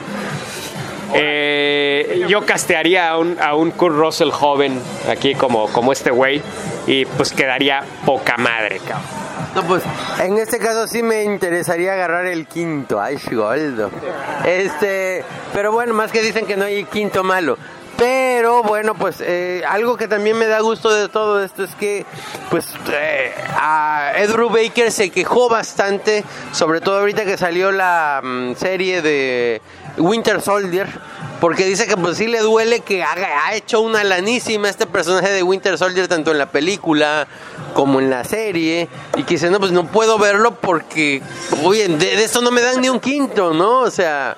[1.13, 4.79] Eh, yo castearía a un, a un Kurt Russell joven
[5.09, 6.41] aquí como, como este güey
[6.85, 9.28] y pues quedaría poca madre, cabrón.
[9.55, 9.83] No, pues
[10.19, 13.01] en este caso sí me interesaría agarrar el quinto.
[13.01, 13.89] Ay, goldo.
[14.45, 15.23] Este,
[15.53, 17.57] pero bueno, más que dicen que no hay quinto malo.
[17.99, 22.05] Pero bueno, pues eh, algo que también me da gusto de todo esto es que,
[22.49, 26.23] pues, eh, a Ed Brubaker se quejó bastante,
[26.53, 29.61] sobre todo ahorita que salió la mm, serie de
[29.99, 30.87] Winter Soldier,
[31.41, 35.29] porque dice que pues sí le duele que haga- ha hecho una lanísima este personaje
[35.31, 37.27] de Winter Soldier tanto en la película
[37.73, 41.21] como en la serie y que dice no pues no puedo verlo porque
[41.63, 44.35] oye de, de esto no me dan ni un quinto no o sea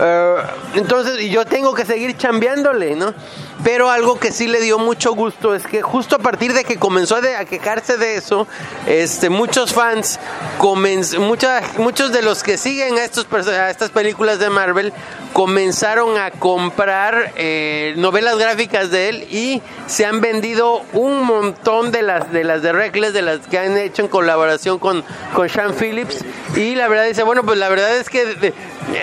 [0.00, 0.34] eh,
[0.74, 3.12] entonces yo tengo que seguir chambeándole no
[3.62, 6.78] pero algo que sí le dio mucho gusto es que justo a partir de que
[6.78, 8.46] comenzó a quejarse de eso,
[8.86, 10.18] este, muchos fans,
[10.58, 11.18] comenz-
[11.76, 14.94] muchos de los que siguen a, estos, a estas películas de Marvel,
[15.34, 22.00] comenzaron a comprar eh, novelas gráficas de él y se han vendido un montón de
[22.00, 25.74] las de las de Reckless, de las que han hecho en colaboración con, con Sean
[25.74, 26.24] Phillips.
[26.56, 28.54] Y la verdad dice, bueno, pues la verdad es que de-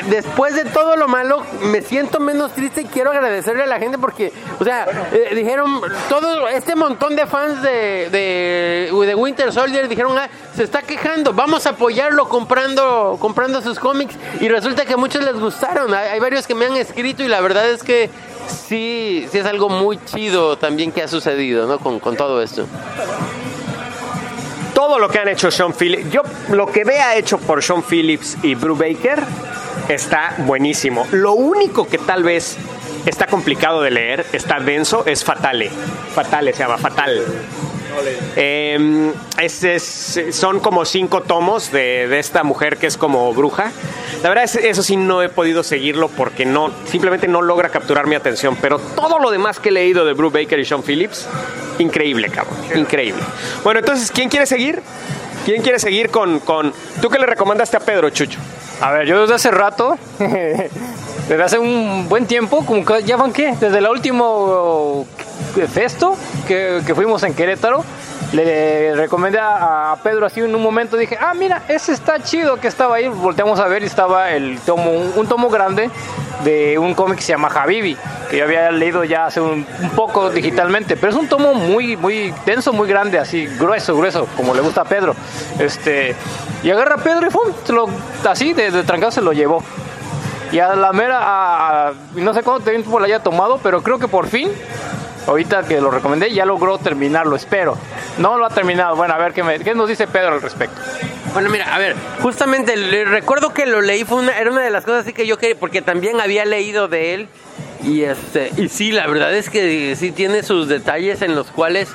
[0.10, 3.98] después de todo lo malo, me siento menos triste y quiero agradecerle a la gente
[3.98, 10.18] porque, o sea, eh, dijeron, todo este montón de fans de, de, Winter Soldier dijeron,
[10.18, 14.16] ah, se está quejando, vamos a apoyarlo comprando, comprando sus cómics.
[14.40, 15.94] Y resulta que muchos les gustaron.
[15.94, 18.10] Hay, hay varios que me han escrito y la verdad es que
[18.48, 21.80] sí, sí es algo muy chido también que ha sucedido, ¿no?
[21.80, 22.66] Con, con todo esto.
[24.78, 28.38] Todo lo que han hecho Sean Phillips, yo lo que vea hecho por Sean Phillips
[28.44, 29.24] y Brubaker
[29.90, 31.08] está buenísimo.
[31.14, 32.60] Lo único que tal vez
[33.08, 35.72] está complicado de leer, está denso, es Fatale.
[36.14, 37.26] Fatale se llama, Fatal.
[38.36, 43.72] Eh, es- es- son como cinco tomos de, de esta mujer que es como bruja.
[44.24, 48.08] La verdad es eso sí no he podido seguirlo porque no simplemente no logra capturar
[48.08, 48.58] mi atención.
[48.62, 51.28] Pero todo lo demás que he leído de Bruce Baker y Sean Phillips,
[51.80, 53.22] increíble, cabrón, increíble.
[53.64, 54.82] Bueno, entonces quién quiere seguir?
[55.46, 56.74] ¿Quién quiere seguir con, con...
[57.02, 58.38] tú qué le recomendaste a Pedro Chucho?
[58.82, 59.98] A ver, yo desde hace rato,
[61.28, 65.06] desde hace un buen tiempo, como que ya van qué, desde el último
[65.58, 66.16] eh, festo
[66.48, 67.84] que, que fuimos en Querétaro,
[68.34, 72.68] le recomendé a, Pedro así en un momento, dije, ah, mira, ese está chido que
[72.68, 75.90] estaba ahí, volteamos a ver y estaba el tomo, un, tomo grande
[76.44, 77.98] de un cómic que se llama Habibi,
[78.30, 79.66] que yo había leído ya hace un,
[79.96, 84.54] poco digitalmente, pero es un tomo muy, muy denso, muy grande, así grueso, grueso, como
[84.54, 85.16] le gusta a Pedro.
[85.60, 86.16] Este,
[86.64, 87.54] y agarra a Pedro y ¡fum!
[87.70, 87.90] lo-
[88.30, 89.64] así de, de trancado se lo llevó.
[90.52, 94.28] Y a la mera, no sé cuánto tiempo lo haya tomado, pero creo que por
[94.28, 94.50] fin,
[95.28, 97.78] ahorita que lo recomendé, ya logró terminarlo, espero.
[98.18, 98.96] No lo ha terminado.
[98.96, 100.80] Bueno, a ver qué, qué nos dice Pedro al respecto.
[101.34, 104.70] Bueno, mira, a ver, justamente le- recuerdo que lo leí, fue una, era una de
[104.72, 107.30] las cosas así que yo quería, porque también había leído de él
[107.84, 111.90] Y este y sí, la verdad es que sí tiene sus detalles en los cuales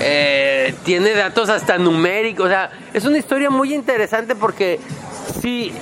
[0.00, 2.46] eh, tiene datos hasta numéricos.
[2.46, 4.80] O sea, es una historia muy interesante porque
[5.40, 5.72] sí,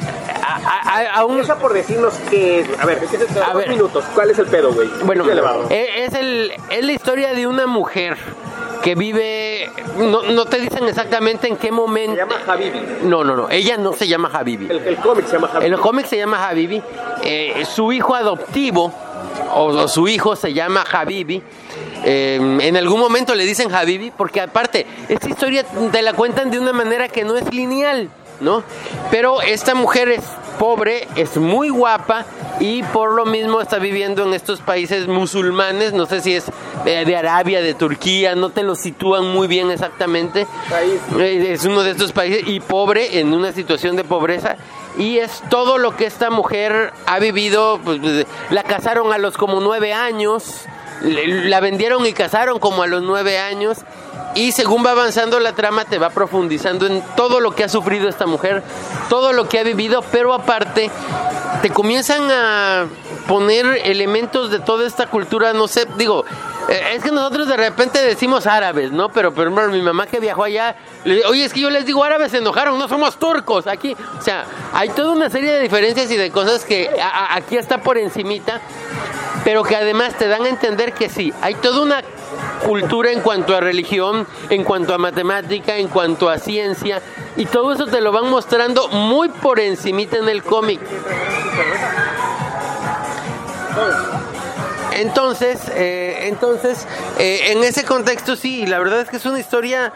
[0.43, 2.67] a- a- a- aún Empieza por decirnos que.
[2.81, 2.99] A ver,
[3.45, 3.69] A dos ver.
[3.69, 4.05] minutos.
[4.15, 4.89] ¿Cuál es el pedo, güey?
[5.05, 5.25] Bueno,
[5.71, 8.17] e- es, el, es la historia de una mujer
[8.83, 12.13] que vive, no, no te dicen exactamente en qué momento.
[12.13, 12.81] Se llama Habibi.
[13.05, 14.67] No, no, no, ella no se llama Habibi.
[14.69, 15.67] El, el cómic se llama Habibi.
[15.73, 16.83] El cómic se llama Habibi.
[17.23, 18.93] eh, su hijo adoptivo,
[19.55, 21.41] o, o su hijo se llama Habibi.
[22.05, 26.59] eh, en algún momento le dicen Habibi, porque aparte, esta historia te la cuentan de
[26.59, 28.09] una manera que no es lineal,
[28.41, 28.63] ¿no?
[29.11, 30.23] Pero esta mujer es
[30.59, 32.25] pobre, es muy guapa
[32.61, 36.45] y por lo mismo está viviendo en estos países musulmanes, no sé si es
[36.85, 40.47] eh, de Arabia, de Turquía, no te lo sitúan muy bien exactamente.
[40.71, 41.01] País.
[41.19, 44.57] Eh, Es uno de estos países y pobre, en una situación de pobreza.
[44.99, 47.81] Y es todo lo que esta mujer ha vivido.
[47.83, 47.99] pues,
[48.51, 50.67] la casaron a los como nueve años.
[51.05, 53.79] La vendieron y casaron como a los nueve años.
[54.35, 58.09] Y según va avanzando la trama, te va profundizando en todo lo que ha sufrido
[58.09, 58.63] esta mujer,
[59.11, 60.91] todo lo que ha vivido, pero aparte
[61.61, 62.87] te comienzan a
[63.27, 66.25] poner elementos de toda esta cultura, no sé, digo,
[66.69, 69.09] eh, es que nosotros de repente decimos árabes, ¿no?
[69.11, 72.31] Pero, pero mi mamá que viajó allá, le- oye, es que yo les digo árabes,
[72.33, 73.97] se enojaron, no somos turcos aquí.
[74.19, 76.91] O sea, hay toda una serie de diferencias y de cosas que
[77.31, 78.61] aquí está por encimita,
[79.45, 82.03] pero que además te dan a entender que sí, hay toda una
[82.67, 87.03] cultura en cuanto a religión, en cuanto a matemática, en cuanto a ciencia,
[87.37, 90.81] y todo eso te lo van mostrando muy por encimita en el cómic.
[94.95, 96.87] Entonces, eh, entonces,
[97.19, 99.93] eh, en ese contexto sí, la verdad es que es una historia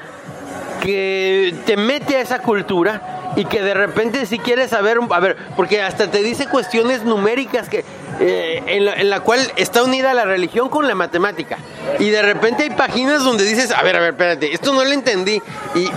[0.81, 5.37] que te mete a esa cultura y que de repente si quieres saber, a ver,
[5.57, 7.85] porque hasta te dice cuestiones numéricas que
[8.21, 11.59] eh, en, la, en la cual está unida la religión con la matemática
[11.99, 14.93] y de repente hay páginas donde dices, a ver, a ver, espérate, esto no lo
[14.93, 15.43] entendí
[15.75, 15.91] y,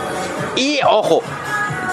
[0.60, 1.22] y ojo.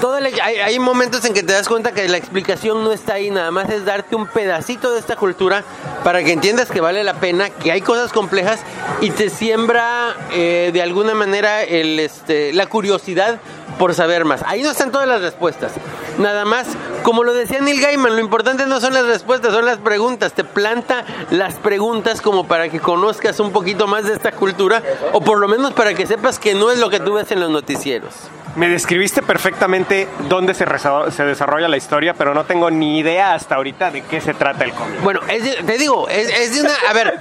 [0.01, 3.14] Toda la- hay, hay momentos en que te das cuenta que la explicación no está
[3.14, 5.64] ahí, nada más es darte un pedacito de esta cultura
[6.05, 8.61] para que entiendas que vale la pena, que hay cosas complejas
[9.01, 13.38] y te siembra eh, de alguna manera el, este, la curiosidad
[13.78, 14.42] por saber más.
[14.47, 15.72] Ahí no están todas las respuestas.
[16.18, 16.66] Nada más,
[17.03, 20.32] como lo decía Neil Gaiman, lo importante no son las respuestas, son las preguntas.
[20.32, 24.82] Te planta las preguntas como para que conozcas un poquito más de esta cultura
[25.12, 27.40] o por lo menos para que sepas que no es lo que tú ves en
[27.40, 28.14] los noticieros.
[28.57, 30.64] Me describiste perfectamente dónde se,
[31.11, 34.64] se desarrolla la historia, pero no tengo ni idea hasta ahorita de qué se trata
[34.64, 35.00] el cómic.
[35.02, 37.20] Bueno, es de- te digo, es, es de una, a ver,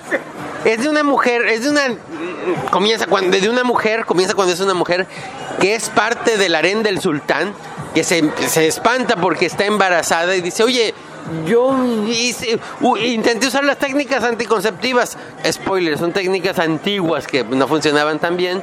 [0.64, 1.82] es de una mujer, es de una,
[2.72, 5.08] comienza cuando, de una mujer, comienza cuando es una mujer
[5.60, 7.54] que es parte del harén del sultán,
[7.94, 10.94] que se, se espanta porque está embarazada y dice, oye,
[11.48, 11.76] yo
[12.08, 15.18] hice- u- intenté usar las técnicas anticonceptivas,
[15.52, 18.62] spoiler, son técnicas antiguas que no funcionaban tan bien,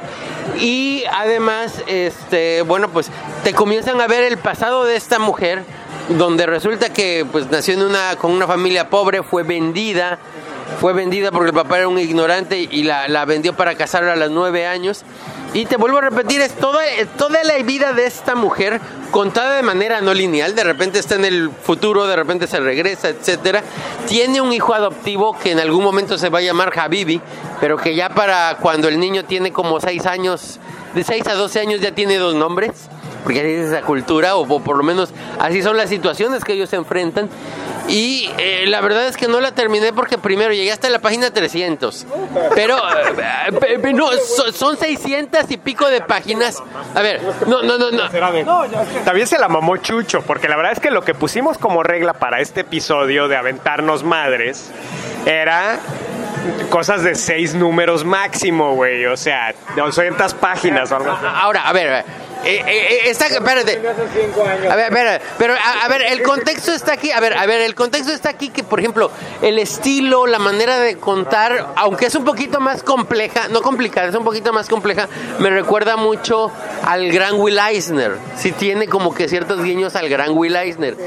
[0.59, 3.09] y además, este, bueno, pues
[3.43, 5.63] te comienzan a ver el pasado de esta mujer,
[6.09, 10.19] donde resulta que pues nació en una con una familia pobre, fue vendida,
[10.81, 14.15] fue vendida porque el papá era un ignorante y la, la vendió para casarla a
[14.17, 15.03] los nueve años.
[15.53, 16.81] Y te vuelvo a repetir, es toda,
[17.15, 18.81] toda la vida de esta mujer
[19.11, 20.55] contada de manera no lineal.
[20.55, 23.63] De repente está en el futuro, de repente se regresa, etcétera.
[24.07, 27.21] Tiene un hijo adoptivo que en algún momento se va a llamar Habibi,
[27.61, 30.59] pero que ya para cuando el niño tiene como seis años,
[30.95, 32.89] de 6 a 12 años ya tiene dos nombres
[33.23, 36.69] porque así es esa cultura, o, por lo menos así son las situaciones que ellos
[36.69, 37.29] se enfrentan.
[37.87, 41.31] Y eh, la verdad es que no la terminé porque primero llegué hasta la página
[41.31, 42.05] 300.
[42.55, 46.63] Pero, eh, no, so- son 600 y pico de páginas.
[46.95, 48.09] A ver, no, no, no, no.
[49.03, 52.13] También se la mamó Chucho, porque la verdad es que lo que pusimos como regla
[52.13, 54.71] para este episodio de aventarnos madres
[55.25, 55.77] era
[56.69, 59.05] cosas de seis números máximo, güey.
[59.07, 61.25] O sea, 200 páginas o algo así.
[61.27, 62.05] Ahora, a ver, a ver.
[62.45, 63.81] Eh, eh, eh, está, espérate.
[64.69, 67.11] A ver, espera, pero a, a ver, el contexto está aquí.
[67.11, 70.79] A ver, a ver, el contexto está aquí que, por ejemplo, el estilo, la manera
[70.79, 75.07] de contar, aunque es un poquito más compleja, no complicada, es un poquito más compleja,
[75.39, 76.51] me recuerda mucho
[76.85, 78.17] al gran Will Eisner.
[78.37, 80.97] Sí tiene como que ciertos guiños al gran Will Eisner.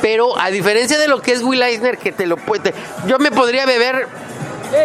[0.00, 2.72] Pero a diferencia de lo que es Will Eisner, que te lo puede.
[3.06, 4.08] Yo me podría beber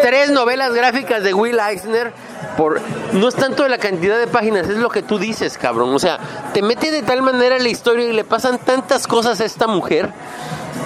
[0.01, 2.13] tres novelas gráficas de Will Eisner
[2.57, 2.81] por
[3.13, 5.93] no es tanto la cantidad de páginas es lo que tú dices cabrón.
[5.93, 6.19] O sea
[6.53, 10.09] te mete de tal manera la historia y le pasan tantas cosas a esta mujer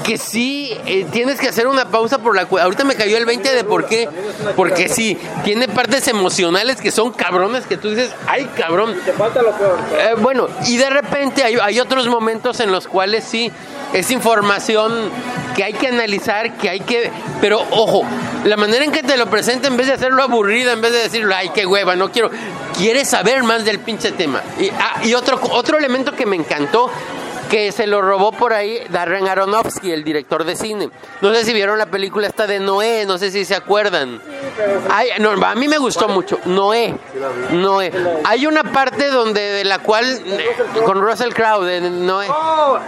[0.04, 3.26] que sí eh, tienes que hacer una pausa por la cu- ahorita me cayó el
[3.26, 4.08] 20 de por qué
[4.56, 8.94] porque sí tiene partes emocionales que son cabrones que tú dices ay cabrón
[9.98, 13.52] Eh, bueno, y de repente hay, hay otros momentos en los cuales sí
[13.96, 15.10] es información
[15.56, 17.10] que hay que analizar, que hay que...
[17.40, 18.04] Pero ojo,
[18.44, 21.00] la manera en que te lo presenta, en vez de hacerlo aburrido, en vez de
[21.00, 22.30] decirlo, ay, qué hueva, no quiero...
[22.78, 24.42] Quieres saber más del pinche tema.
[24.60, 26.92] Y, ah, y otro, otro elemento que me encantó
[27.50, 30.90] que se lo robó por ahí Darren Aronofsky, el director de cine.
[31.22, 34.22] No sé si vieron la película esta de Noé, no sé si se acuerdan.
[34.90, 36.40] Ay, no, a mí me gustó mucho.
[36.46, 36.96] Noé.
[37.52, 37.92] Noé.
[38.26, 40.06] Hay una parte donde de la cual
[40.86, 42.28] con Russell Crowe de Noé.
[42.30, 42.80] Oh,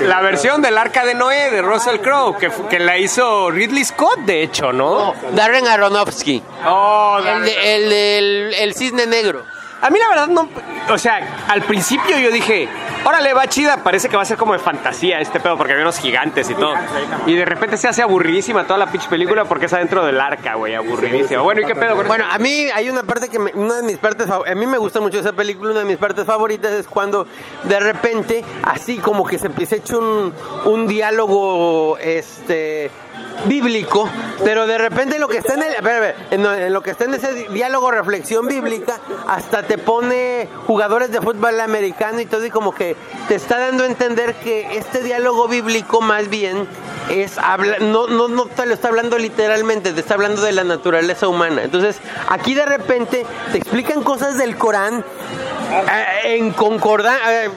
[0.00, 4.18] la versión del Arca de Noé de Russell Crowe, que, que la hizo Ridley Scott,
[4.20, 5.14] de hecho, ¿no?
[5.34, 6.42] Darren Aronofsky.
[6.66, 9.44] Oh, El, de- el, el cisne negro.
[9.82, 10.48] A mí la verdad no,
[10.92, 12.68] o sea, al principio yo dije,
[13.04, 15.84] órale, va chida, parece que va a ser como de fantasía este pedo porque había
[15.84, 16.74] unos gigantes y todo.
[17.26, 20.54] Y de repente se hace aburridísima toda la pinche película porque es adentro del arca,
[20.54, 21.40] güey, aburridísima.
[21.42, 23.82] Bueno, ¿y qué pedo con Bueno, a mí hay una parte que me- una de
[23.82, 26.86] mis partes a mí me gusta mucho esa película, una de mis partes favoritas es
[26.86, 27.26] cuando
[27.64, 30.34] de repente así como que se, se echa un,
[30.66, 32.90] un diálogo este
[33.46, 34.08] bíblico,
[34.44, 35.74] pero de repente lo que está en el
[36.30, 41.60] en, lo- que está en ese diálogo reflexión bíblica hasta te pone jugadores de fútbol
[41.60, 42.96] americano y todo y como que
[43.28, 46.66] te está dando a entender que este diálogo bíblico más bien
[47.10, 50.64] es habla, no, no, no te lo está hablando literalmente, te está hablando de la
[50.64, 51.62] naturaleza humana.
[51.64, 51.96] Entonces,
[52.28, 55.04] aquí de repente te explican cosas del Corán
[55.72, 57.50] eh, en concordancia,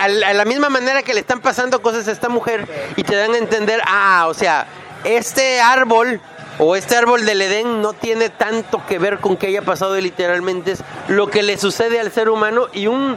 [0.00, 2.66] a la a la misma manera que le están pasando cosas a esta mujer
[2.96, 4.66] y te dan a entender, ah, o sea,
[5.04, 6.20] este árbol
[6.58, 10.72] o este árbol del Edén no tiene tanto que ver con que haya pasado literalmente,
[10.72, 13.16] es lo que le sucede al ser humano y un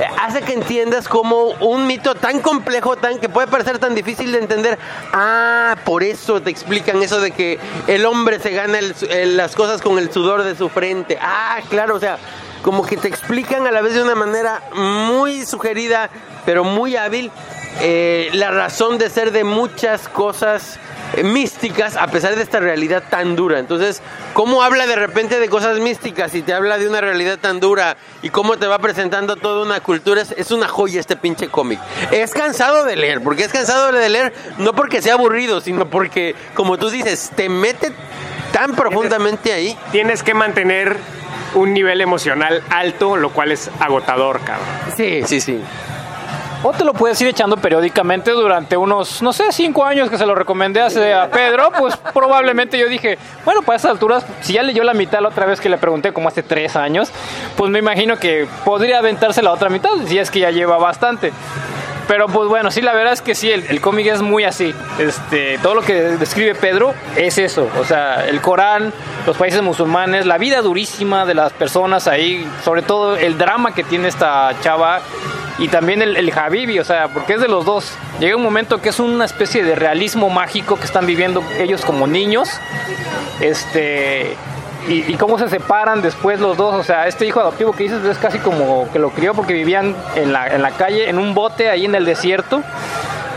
[0.00, 4.30] eh, hace que entiendas como un mito tan complejo, tan que puede parecer tan difícil
[4.32, 4.78] de entender.
[5.12, 7.58] Ah, por eso te explican eso de que
[7.88, 11.18] el hombre se gana el el- las cosas con el sudor de su frente.
[11.20, 12.16] Ah, claro, o sea,
[12.62, 16.10] como que te explican a la vez de una manera muy sugerida,
[16.46, 17.30] pero muy hábil,
[17.80, 20.78] eh, la razón de ser de muchas cosas
[21.16, 23.58] eh, místicas a pesar de esta realidad tan dura.
[23.58, 24.02] Entonces,
[24.34, 27.96] ¿cómo habla de repente de cosas místicas y te habla de una realidad tan dura
[28.22, 30.20] y cómo te va presentando toda una cultura?
[30.22, 31.78] Es, es una joya este pinche cómic.
[32.10, 36.34] Es cansado de leer, porque es cansado de leer no porque sea aburrido, sino porque,
[36.54, 37.92] como tú dices, te mete
[38.52, 39.78] tan profundamente ahí.
[39.92, 40.96] Tienes que mantener
[41.54, 44.66] un nivel emocional alto, lo cual es agotador, cabrón.
[44.96, 45.60] Sí, sí, sí.
[46.62, 50.26] O te lo puedes ir echando periódicamente durante unos, no sé, cinco años que se
[50.26, 54.64] lo recomendé hace a Pedro, pues probablemente yo dije, bueno, para esas alturas, si ya
[54.64, 57.12] leyó la mitad la otra vez que le pregunté, como hace tres años,
[57.56, 61.32] pues me imagino que podría aventarse la otra mitad, si es que ya lleva bastante.
[62.08, 64.74] Pero pues bueno, sí, la verdad es que sí, el, el cómic es muy así.
[64.98, 67.68] Este, todo lo que describe Pedro es eso.
[67.78, 68.94] O sea, el Corán,
[69.26, 73.84] los países musulmanes, la vida durísima de las personas ahí, sobre todo el drama que
[73.84, 75.02] tiene esta chava
[75.58, 77.92] y también el, el Habibi, o sea, porque es de los dos.
[78.20, 82.06] Llega un momento que es una especie de realismo mágico que están viviendo ellos como
[82.06, 82.48] niños.
[83.40, 84.34] Este.
[84.88, 88.16] Y, cómo se separan después los dos, o sea, este hijo adoptivo que dices es
[88.16, 91.68] casi como que lo crió porque vivían en la, en la calle, en un bote
[91.68, 92.62] ahí en el desierto,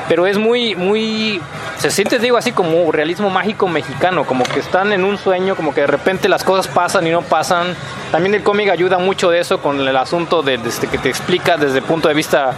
[0.08, 1.42] pero es muy, muy,
[1.78, 5.74] se siente, digo, así como realismo mágico mexicano, como que están en un sueño, como
[5.74, 7.76] que de repente las cosas pasan y no pasan.
[8.12, 11.58] También el cómic ayuda mucho de eso con el asunto de, desde que te explica
[11.58, 12.54] desde el punto de vista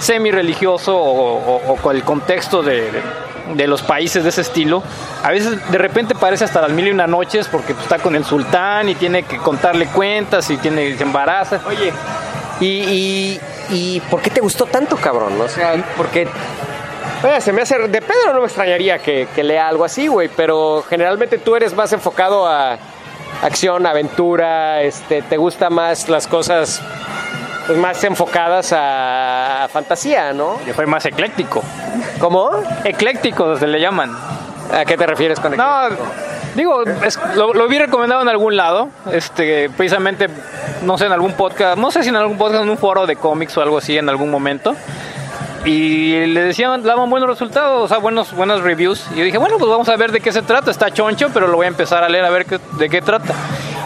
[0.00, 4.82] semi-religioso o, con el contexto de- de los países de ese estilo.
[5.22, 8.14] A veces de repente parece hasta las mil y una noches porque pues, está con
[8.14, 11.60] el sultán y tiene que contarle cuentas y tiene, se embaraza.
[11.66, 11.92] Oye,
[12.60, 13.40] ¿y, y,
[13.70, 15.40] y por qué te gustó tanto, cabrón?
[15.40, 16.28] O sea, porque
[17.22, 17.76] Oye, se me hace.
[17.88, 21.74] De Pedro no me extrañaría que, que lea algo así, güey, pero generalmente tú eres
[21.74, 22.78] más enfocado a
[23.42, 26.80] acción, aventura, este, te gusta más las cosas
[27.68, 30.58] pues, más enfocadas a, a fantasía, ¿no?
[30.66, 31.62] Yo soy más ecléctico.
[32.18, 32.50] ¿Cómo?
[32.84, 34.16] Ecléctico se le llaman.
[34.74, 35.82] ¿A qué te refieres con No,
[36.56, 40.28] digo, es- lo, lo vi recomendado en algún lado, este, precisamente,
[40.82, 43.16] no sé, en algún podcast, no sé si en algún podcast, en un foro de
[43.16, 44.74] cómics o algo así en algún momento.
[45.64, 49.04] Y le decían, daban buenos resultados, o sea, buenos, buenas reviews.
[49.14, 50.70] Y yo dije, bueno, pues vamos a ver de qué se trata.
[50.70, 53.34] Está choncho, pero lo voy a empezar a leer a ver qué- de qué trata.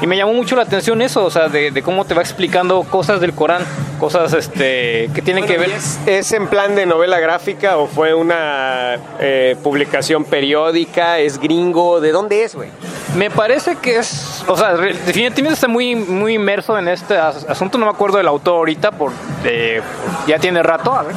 [0.02, 2.82] Y me llamó mucho la atención eso, o sea, de, de cómo te va explicando
[2.82, 3.62] cosas del Corán,
[4.00, 5.70] cosas este, que tienen que ver.
[5.70, 11.20] ¿Es, es en plan de novela gráfica o fue una eh, publicación periódica?
[11.20, 12.00] ¿Es gringo?
[12.00, 12.68] ¿De dónde es, güey?
[13.16, 17.44] Me parece que es, o sea, re- definitivamente está muy, muy inmerso en este as-
[17.48, 17.78] asunto.
[17.78, 19.12] No me acuerdo del autor ahorita, por,
[19.44, 19.80] eh,
[20.26, 20.92] ya tiene rato.
[20.92, 21.14] A ver.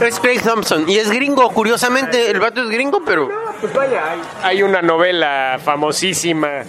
[0.00, 3.28] Es Craig Thompson y es gringo, curiosamente, el vato es gringo, pero
[3.60, 6.62] Pues vaya, hay, hay una novela famosísima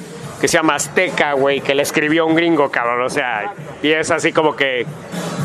[0.43, 3.03] que se llama Azteca, güey, que le escribió un gringo, cabrón.
[3.05, 4.85] O sea, y es así como que,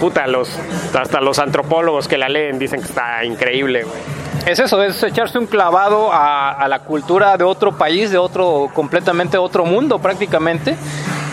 [0.01, 0.51] puta, los,
[0.93, 3.97] hasta los antropólogos que la leen dicen que está increíble, güey.
[4.45, 9.39] Es eso, es echarse un clavado a, la cultura de otro país, de otro, completamente
[9.39, 10.77] otro mundo prácticamente,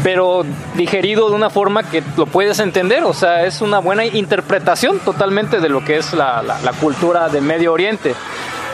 [0.04, 0.46] pero
[0.76, 5.60] digerido de una forma que lo puedes entender, o sea, es una buena interpretación totalmente
[5.60, 8.14] de lo que es la, la- cultura del Medio Oriente.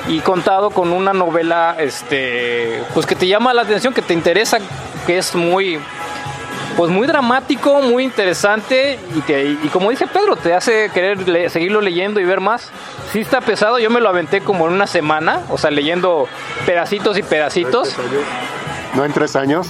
[0.08, 4.58] Y contado con una novela, este, pues que te llama la atención, que te interesa,
[5.06, 5.80] que es muy,
[6.76, 11.49] pues muy dramático, muy interesante y, te- y como dice Pedro, te hace querer le-
[11.49, 12.70] seguirlo leyendo y ver más.
[13.12, 16.28] Sí está pesado, yo me lo aventé como en una semana, o sea, leyendo
[16.66, 17.95] pedacitos y pedacitos.
[18.93, 19.67] ¿No en tres años?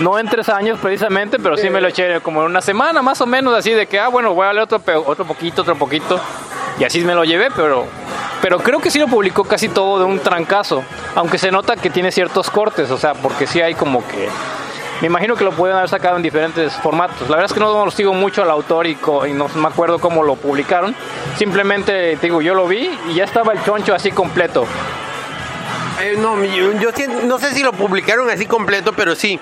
[0.00, 3.20] No en tres años precisamente, pero sí me lo eché como en una semana más
[3.20, 6.20] o menos, así de que, ah, bueno, voy a leer otro, otro poquito, otro poquito.
[6.78, 7.86] Y así me lo llevé, pero,
[8.42, 10.82] pero creo que sí lo publicó casi todo de un trancazo.
[11.14, 14.28] Aunque se nota que tiene ciertos cortes, o sea, porque sí hay como que...
[15.00, 17.28] Me imagino que lo pueden haber sacado en diferentes formatos.
[17.28, 18.96] La verdad es que no lo sigo mucho al autor y,
[19.28, 20.94] y no me acuerdo cómo lo publicaron.
[21.36, 24.66] Simplemente, te digo, yo lo vi y ya estaba el choncho así completo.
[26.00, 29.38] Eh, no, yo, siento- no sé si lo publicaron así completo, pero sí.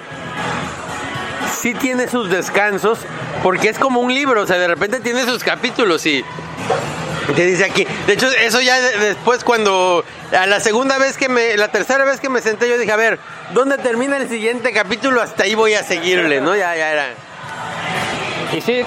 [1.61, 2.99] Sí tiene sus descansos,
[3.43, 6.25] porque es como un libro, o sea, de repente tiene sus capítulos y
[7.37, 7.87] te dice aquí.
[8.07, 10.05] De hecho, eso ya de- después cuando
[10.37, 12.97] a la segunda vez que me, la tercera vez que me senté, yo dije, a
[12.97, 13.19] ver,
[13.53, 15.21] ¿dónde termina el siguiente capítulo?
[15.23, 16.57] Hasta ahí voy a seguirle, ¿no?
[16.57, 17.07] Ya, ya era.
[18.53, 18.83] Y sí,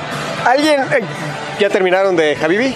[0.45, 1.01] ¿Alguien eh,
[1.59, 2.75] ya terminaron de Habibi?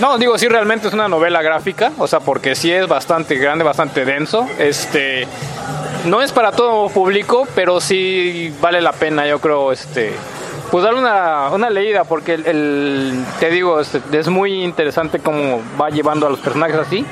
[0.00, 3.64] No, digo, sí, realmente es una novela gráfica, o sea, porque sí es bastante grande,
[3.64, 4.46] bastante denso.
[4.58, 5.26] Este,
[6.04, 10.12] no es para todo público, pero sí vale la pena, yo creo, este,
[10.70, 15.60] pues darle una, una leída, porque el, el- te digo, este, es muy interesante cómo
[15.80, 17.04] va llevando a los personajes así.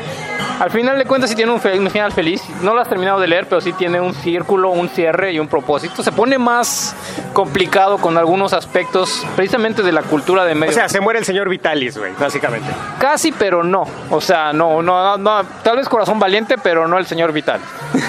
[0.61, 2.41] Al final de cuentas sí tiene un, fe- un final feliz.
[2.63, 5.49] No lo has terminado de leer, pero sí tiene un círculo, un cierre y un
[5.49, 6.03] propósito.
[6.03, 6.95] Se pone más
[7.33, 10.73] complicado con algunos aspectos, precisamente de la cultura de O medio.
[10.73, 12.69] sea, se muere el señor Vitalis, güey, básicamente.
[13.01, 13.83] Casi, pero no.
[14.11, 15.45] O sea, no, no, no, no.
[15.65, 17.61] Tal vez corazón valiente, pero no el señor Vital.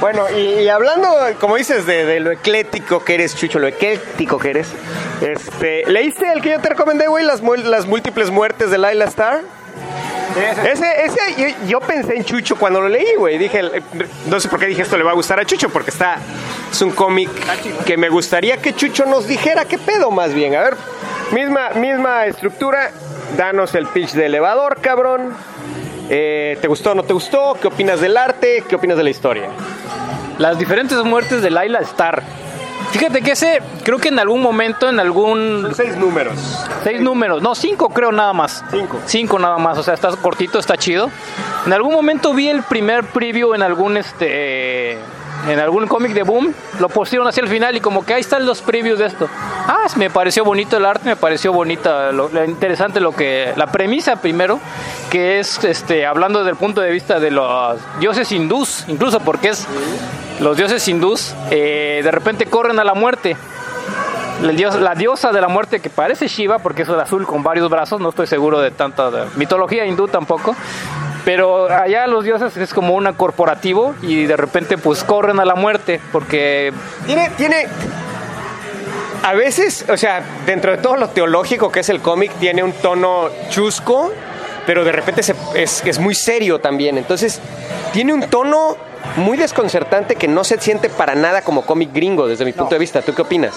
[0.00, 1.08] Bueno, y, y hablando,
[1.40, 4.68] como dices, de, de lo eclético que eres, Chucho, lo ecléctico que eres,
[5.20, 7.40] este, ¿leíste el que yo te recomendé, güey, las,
[7.86, 9.40] múltiples muertes de Laila Star?
[10.64, 13.38] Ese, ese yo, yo pensé en Chucho cuando lo leí, güey.
[13.38, 13.62] Dije,
[14.26, 16.16] no sé por qué dije esto le va a gustar a Chucho, porque está,
[16.70, 17.30] es un cómic
[17.84, 20.54] que me gustaría que Chucho nos dijera qué pedo más bien.
[20.56, 20.76] A ver,
[21.32, 22.90] misma, misma estructura,
[23.36, 25.34] danos el pitch de elevador, cabrón.
[26.08, 27.56] Eh, ¿Te gustó o no te gustó?
[27.60, 28.64] ¿Qué opinas del arte?
[28.68, 29.48] ¿Qué opinas de la historia?
[30.38, 32.22] Las diferentes muertes de Laila Star.
[32.90, 35.72] Fíjate que ese, creo que en algún momento, en algún.
[35.74, 36.34] seis números.
[36.82, 38.64] Seis números, no, cinco creo nada más.
[38.70, 39.00] Cinco.
[39.06, 41.10] Cinco nada más, o sea, está cortito, está chido.
[41.66, 44.98] En algún momento vi el primer preview en algún este.
[45.48, 48.46] En algún cómic de Boom, lo pusieron hacia el final y como que ahí están
[48.46, 49.28] los previews de esto.
[49.66, 53.66] Ah, me pareció bonito el arte, me pareció bonita, lo, lo interesante lo que, la
[53.66, 54.60] premisa primero,
[55.10, 59.48] que es este, hablando desde el punto de vista de los dioses hindús, incluso porque
[59.48, 59.66] es
[60.38, 63.36] los dioses hindús, eh, de repente corren a la muerte.
[64.42, 67.42] El dios- la diosa de la muerte que parece Shiva, porque es el azul con
[67.42, 70.54] varios brazos, no estoy seguro de tanta de- mitología hindú tampoco.
[71.24, 75.54] Pero allá los dioses es como un corporativo y de repente pues corren a la
[75.54, 76.72] muerte porque
[77.06, 77.66] Tiene, tiene.
[79.22, 82.72] A veces, o sea, dentro de todo lo teológico que es el cómic, tiene un
[82.72, 84.10] tono chusco,
[84.66, 86.98] pero de repente se- es, es muy serio también.
[86.98, 87.40] Entonces,
[87.92, 88.76] tiene un tono
[89.16, 92.80] muy desconcertante que no se siente para nada como cómic gringo desde mi punto de
[92.80, 93.00] vista.
[93.02, 93.54] ¿Tú qué opinas?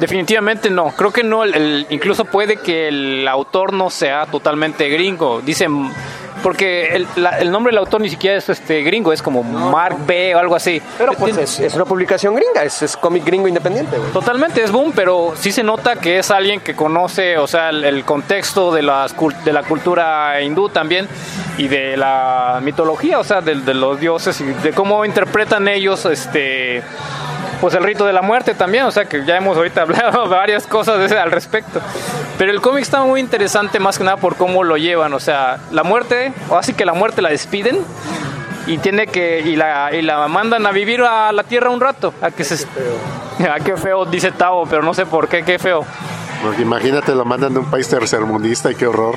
[0.00, 0.88] definitivamente no.
[0.96, 5.40] Creo que no, el- el- incluso puede que el autor no sea totalmente gringo.
[5.42, 5.92] Dicen,
[6.42, 9.96] porque el, la- el nombre del autor ni siquiera es este gringo, es como Mark
[10.06, 10.80] B o algo así.
[10.98, 14.10] Pero pues es, es una publicación gringa, es, es cómic gringo independiente, güey.
[14.12, 17.84] Totalmente, es boom, pero sí se nota que es alguien que conoce, o sea, el,
[17.84, 19.14] el contexto de, las,
[19.44, 21.08] de la cultura hindú también
[21.58, 26.04] y de la mitología, o sea, de, de los dioses y de cómo interpretan ellos,
[26.06, 26.82] este,
[27.60, 30.66] pues el rito de la muerte también, o sea, que ya hemos ahorita hablado varias
[30.66, 31.80] cosas al respecto.
[32.38, 35.58] Pero el cómic está muy interesante más que nada por cómo lo llevan, o sea,
[35.70, 37.78] la muerte, o así que la muerte la despiden
[38.66, 42.14] y tiene que y la, y la mandan a vivir a la tierra un rato
[42.22, 42.64] a que se
[43.40, 45.84] Ah, qué feo dice Tavo pero no sé por qué qué feo
[46.42, 49.16] Pues imagínate, lo mandan de un país tercermundista y qué horror.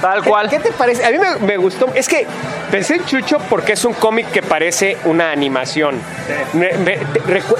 [0.00, 1.04] Tal ¿Qué- cual ¿Qué te parece?
[1.04, 1.88] A mí me, me gustó.
[1.94, 2.26] Es que
[2.70, 6.00] pensé en Chucho porque es un cómic que parece una animación.
[6.52, 6.98] Me- me-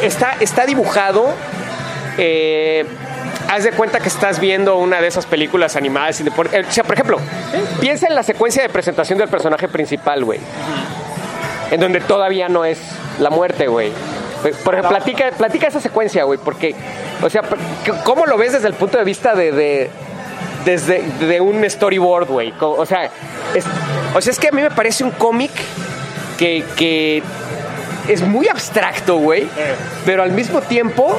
[0.03, 1.35] está, está dibujado.
[2.21, 2.85] eh,
[3.49, 6.21] haz de cuenta que estás viendo una de esas películas animadas.
[6.21, 7.19] y por- eh, O sea, por ejemplo,
[7.81, 10.41] piensa en la secuencia de presentación del personaje principal, güey.
[11.71, 12.79] En donde todavía no es
[13.21, 13.93] la muerte, güey.
[14.65, 16.75] Por ejemplo, platica, platica esa secuencia, güey, porque,
[17.23, 17.43] o sea,
[18.05, 19.91] ¿cómo lo ves desde el punto de vista de, de
[20.69, 22.53] desde de un storyboard, güey?
[22.61, 23.11] O sea,
[23.55, 23.65] es,
[24.15, 25.51] o sea, es que a mí me parece un cómic
[26.37, 27.23] que, que
[28.07, 29.49] es muy abstracto, güey,
[30.05, 31.19] pero al mismo tiempo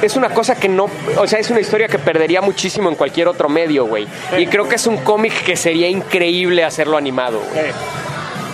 [0.00, 3.26] es una cosa que no, o sea, es una historia que perdería muchísimo en cualquier
[3.26, 4.06] otro medio, güey.
[4.38, 7.72] Y creo que es un cómic que sería increíble hacerlo animado, güey.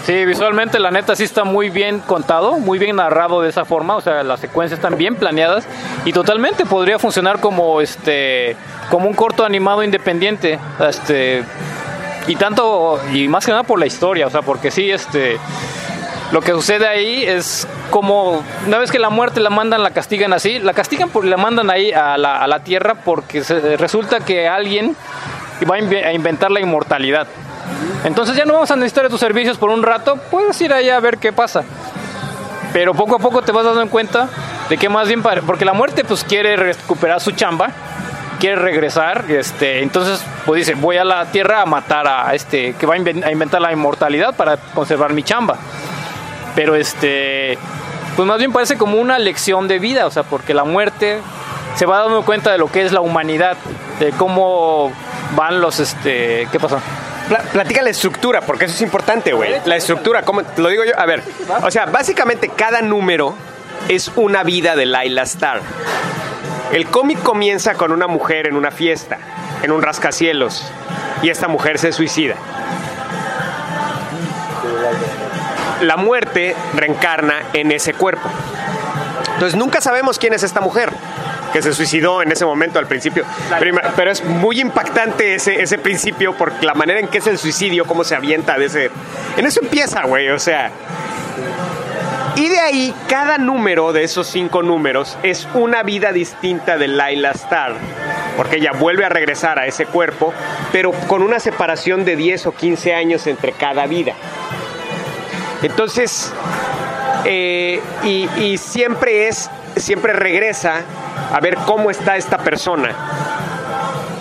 [0.07, 3.97] Sí, visualmente la neta sí está muy bien contado, muy bien narrado de esa forma,
[3.97, 5.67] o sea, las secuencias están bien planeadas
[6.05, 8.57] y totalmente podría funcionar como este
[8.89, 11.45] como un corto animado independiente, este
[12.27, 15.39] y tanto y más que nada por la historia, o sea, porque sí este
[16.33, 20.33] lo que sucede ahí es como una vez que la muerte la mandan, la castigan
[20.33, 23.43] así, la castigan porque la mandan ahí a la, a la tierra porque
[23.79, 24.97] resulta que alguien
[25.71, 27.27] va a inventar la inmortalidad.
[28.05, 31.01] Entonces ya no vamos a necesitar tus servicios por un rato, puedes ir allá a
[31.01, 31.65] ver qué pasa.
[32.73, 34.29] Pero poco a poco te vas dando en cuenta
[34.69, 37.71] de que más bien, porque la muerte pues quiere recuperar su chamba,
[38.39, 42.87] quiere regresar, este, entonces pues dice, voy a la tierra a matar a este, que
[42.87, 45.57] va a inventar la inmortalidad para conservar mi chamba.
[46.55, 47.59] Pero este,
[48.17, 51.19] pues más bien parece como una lección de vida, o sea, porque la muerte
[51.75, 53.57] se va dando cuenta de lo que es la humanidad,
[53.99, 54.93] de cómo
[55.37, 56.61] van los, este, ¿qué
[57.53, 59.55] platica la estructura, porque eso es importante, güey.
[59.65, 60.99] La estructura, ¿cómo lo digo yo?
[60.99, 61.23] A ver,
[61.63, 63.35] o sea, básicamente cada número
[63.89, 65.61] es una vida de Laila Star.
[66.73, 69.19] El cómic comienza con una mujer en una fiesta,
[69.63, 70.65] en un rascacielos,
[71.23, 72.35] y esta mujer se suicida.
[75.83, 78.29] La muerte reencarna en ese cuerpo.
[79.35, 80.93] Entonces nunca sabemos quién es esta mujer
[81.53, 83.25] que se suicidó en ese momento al principio.
[83.59, 87.85] Pero, es muy impactante ese, ese principio por la manera en que es el suicidio,
[87.85, 88.91] cómo se avienta de ese...
[89.37, 90.71] En eso empieza, güey, o sea...
[92.37, 97.33] Y de ahí, cada número de esos cinco números es una vida distinta de Laila
[97.33, 97.75] Star,
[98.37, 100.33] porque ella vuelve a regresar a ese cuerpo,
[100.73, 104.15] pero con una separación de 10 o 15 años entre cada vida.
[105.63, 106.33] Entonces,
[107.25, 110.83] eh, y, y, siempre es, siempre regresa
[111.33, 112.95] a ver cómo está esta persona.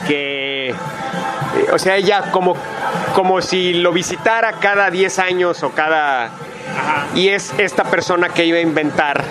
[0.07, 0.73] Que, eh,
[1.71, 2.55] o sea, ella como,
[3.13, 6.31] como si lo visitara cada 10 años o cada...
[7.15, 9.23] Y es esta persona que iba a inventar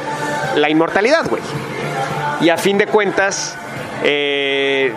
[0.57, 1.43] la inmortalidad, güey.
[2.41, 3.57] Y a fin de cuentas,
[4.05, 4.93] eh,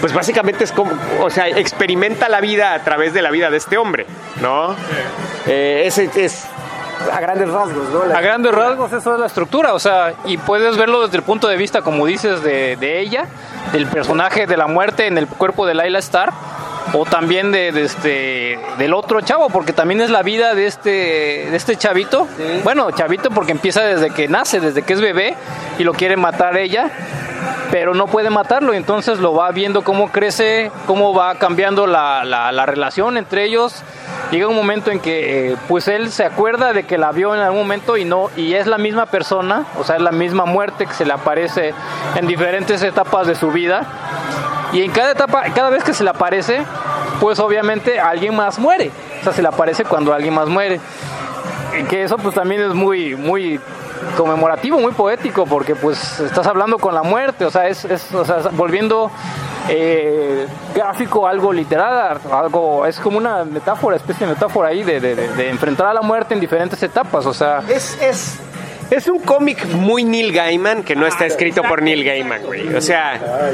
[0.00, 3.56] pues básicamente es como, o sea, experimenta la vida a través de la vida de
[3.56, 4.06] este hombre,
[4.40, 4.74] ¿no?
[5.46, 6.46] Eh, ese es
[7.12, 8.14] a grandes rasgos, ¿no?
[8.14, 11.48] A grandes rasgos, eso es la estructura, o sea, y puedes verlo desde el punto
[11.48, 13.26] de vista, como dices, de, de ella,
[13.72, 16.32] del personaje de la muerte en el cuerpo de Laila Star,
[16.92, 20.90] o también de, este del otro chavo porque también es la vida de este
[21.50, 22.26] de este chavito.
[22.64, 25.34] Bueno chavito porque empieza desde que nace desde que es bebé
[25.78, 26.90] y lo quiere matar ella
[27.70, 28.72] pero no puede matarlo.
[28.72, 33.82] Entonces lo va viendo cómo crece cómo va cambiando la, la, la relación entre ellos.
[34.30, 37.40] Llega un momento en que eh, pues él se acuerda de que la vio en
[37.40, 40.86] algún momento y no y es la misma persona, o sea, es la misma muerte
[40.86, 41.74] que se le aparece
[42.16, 43.86] en diferentes etapas de su vida.
[44.72, 46.64] Y en cada etapa, cada vez que se le aparece,
[47.20, 48.90] pues obviamente alguien más muere.
[49.20, 50.80] O sea, se le aparece cuando alguien más muere.
[51.78, 53.60] Y que eso pues también es muy muy
[54.16, 58.24] conmemorativo, muy poético, porque pues estás hablando con la muerte, o sea, es, es o
[58.24, 59.10] sea, volviendo
[59.68, 65.48] eh, gráfico, algo literal, algo, es como una metáfora, especie de metáfora ahí de, de,
[65.48, 67.62] enfrentar a la muerte en diferentes etapas, o sea...
[67.68, 68.38] Es, es,
[68.90, 72.74] es un cómic muy Neil Gaiman que no está escrito por Neil Gaiman, güey.
[72.74, 73.52] O sea,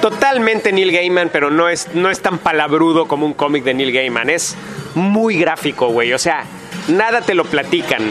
[0.00, 3.92] totalmente Neil Gaiman, pero no es, no es tan palabrudo como un cómic de Neil
[3.92, 4.30] Gaiman.
[4.30, 4.56] Es
[4.94, 6.12] muy gráfico, güey.
[6.12, 6.44] O sea,
[6.88, 8.02] nada te lo platican.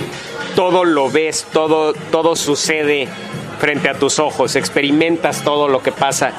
[0.56, 3.08] Todo lo ves, todo, todo sucede
[3.60, 4.56] frente a tus ojos.
[4.56, 6.34] Experimentas todo lo que pasa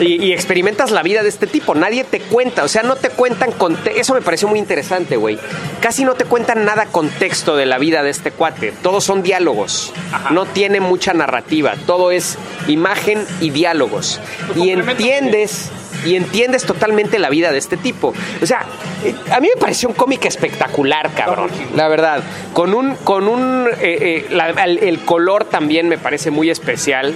[0.00, 1.74] y, experimentas la vida de este tipo.
[1.74, 3.50] Nadie te cuenta, o sea, no te cuentan
[3.94, 5.38] Eso me pareció muy interesante, güey.
[5.80, 8.72] Casi no te cuentan nada contexto de la vida de este cuate.
[8.82, 9.92] Todos son diálogos.
[10.30, 11.74] No tiene mucha narrativa.
[11.86, 14.20] Todo es imagen y diálogos.
[14.56, 15.70] Y entiendes
[16.04, 18.14] y entiendes totalmente la vida de este tipo.
[18.42, 18.64] O sea,
[19.04, 21.50] eh, a mí me pareció un cómic espectacular, cabrón.
[21.74, 22.22] La verdad.
[22.52, 27.14] Con un, con un, eh, eh, el, color también me parece muy especial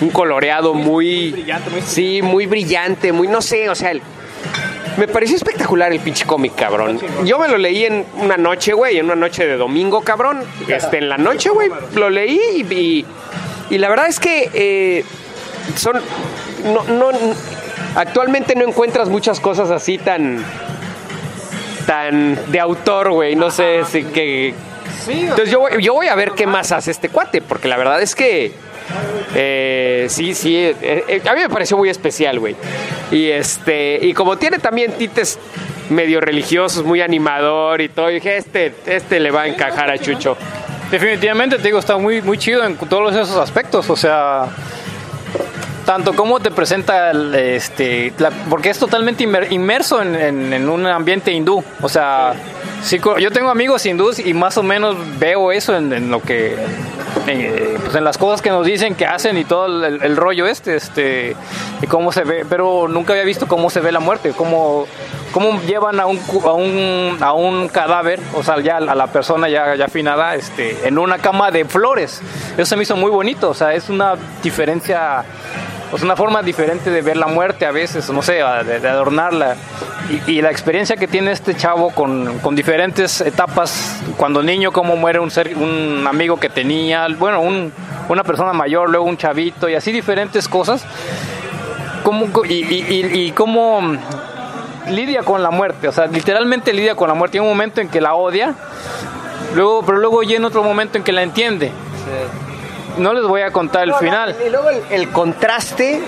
[0.00, 3.92] un coloreado muy, brillante, muy sí, muy brillante, muy no sé, o sea,
[4.96, 7.00] me pareció espectacular el pinche cómic, cabrón.
[7.24, 10.42] Yo me lo leí en una noche, güey, en una noche de domingo, cabrón.
[10.68, 12.40] Este, en la noche, güey, lo leí
[12.70, 13.06] y,
[13.74, 15.04] y, la verdad es que eh,
[15.76, 16.00] son,
[16.64, 17.10] no, no,
[17.96, 20.44] actualmente no encuentras muchas cosas así tan,
[21.86, 23.36] tan de autor, güey.
[23.36, 24.54] No sé si que
[25.08, 28.14] Entonces yo, yo voy a ver qué más hace este cuate, porque la verdad es
[28.14, 28.52] que
[29.34, 30.74] eh, sí, sí, eh,
[31.08, 32.56] eh, a mí me pareció muy especial, güey.
[33.10, 35.38] Y este, y como tiene también tites
[35.90, 40.36] medio religiosos, muy animador y todo, dije, este, este le va a encajar a Chucho.
[40.90, 43.88] Definitivamente, te digo, está muy, muy chido en todos esos aspectos.
[43.90, 44.46] O sea,
[45.84, 50.68] tanto como te presenta, el, este, la- porque es totalmente inmer- inmerso en, en- en
[50.68, 51.62] un ambiente hindú.
[51.82, 52.34] O sea,
[52.82, 56.56] sí, yo tengo amigos hindús y más o menos veo eso en, en lo que,
[57.26, 60.76] eh, pues en las cosas que nos dicen que hacen y todo el, rollo este,
[60.76, 61.36] este,
[61.80, 62.44] y cómo se ve.
[62.48, 64.86] Pero nunca había visto cómo se ve la muerte, cómo,
[65.32, 69.48] cómo llevan a un, a un, a un cadáver, o sea, ya a la persona
[69.48, 72.20] ya, ya afinada, este, en una cama de flores.
[72.54, 75.24] Eso se me hizo muy bonito, o sea, es una diferencia,
[75.98, 79.56] sea, una forma diferente de ver la muerte a veces, no sé, de, adornarla.
[80.26, 85.18] Y, la experiencia que tiene este chavo con, con diferentes etapas, cuando niño, cómo muere
[85.18, 87.72] un, ser, un amigo que tenía, bueno, un-
[88.08, 90.84] una persona mayor, luego un chavito, y así diferentes cosas.
[92.02, 93.96] Cómo, y cómo
[94.90, 97.38] lidia con la muerte, o sea, literalmente lidia con la muerte.
[97.38, 98.54] Hay un momento en que la odia,
[99.54, 101.72] luego, pero luego llega otro momento en que la entiende.
[102.98, 104.36] No les voy a contar el final.
[104.44, 106.00] Y luego el, el contraste,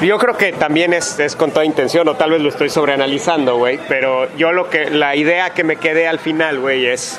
[0.00, 3.56] yo creo que también es, es con toda intención, o tal vez lo estoy sobreanalizando,
[3.56, 7.18] güey, pero yo lo que, la idea que me quedé al final, güey, es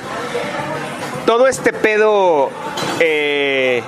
[1.28, 2.50] todo este pedo,
[3.00, 3.84] eh,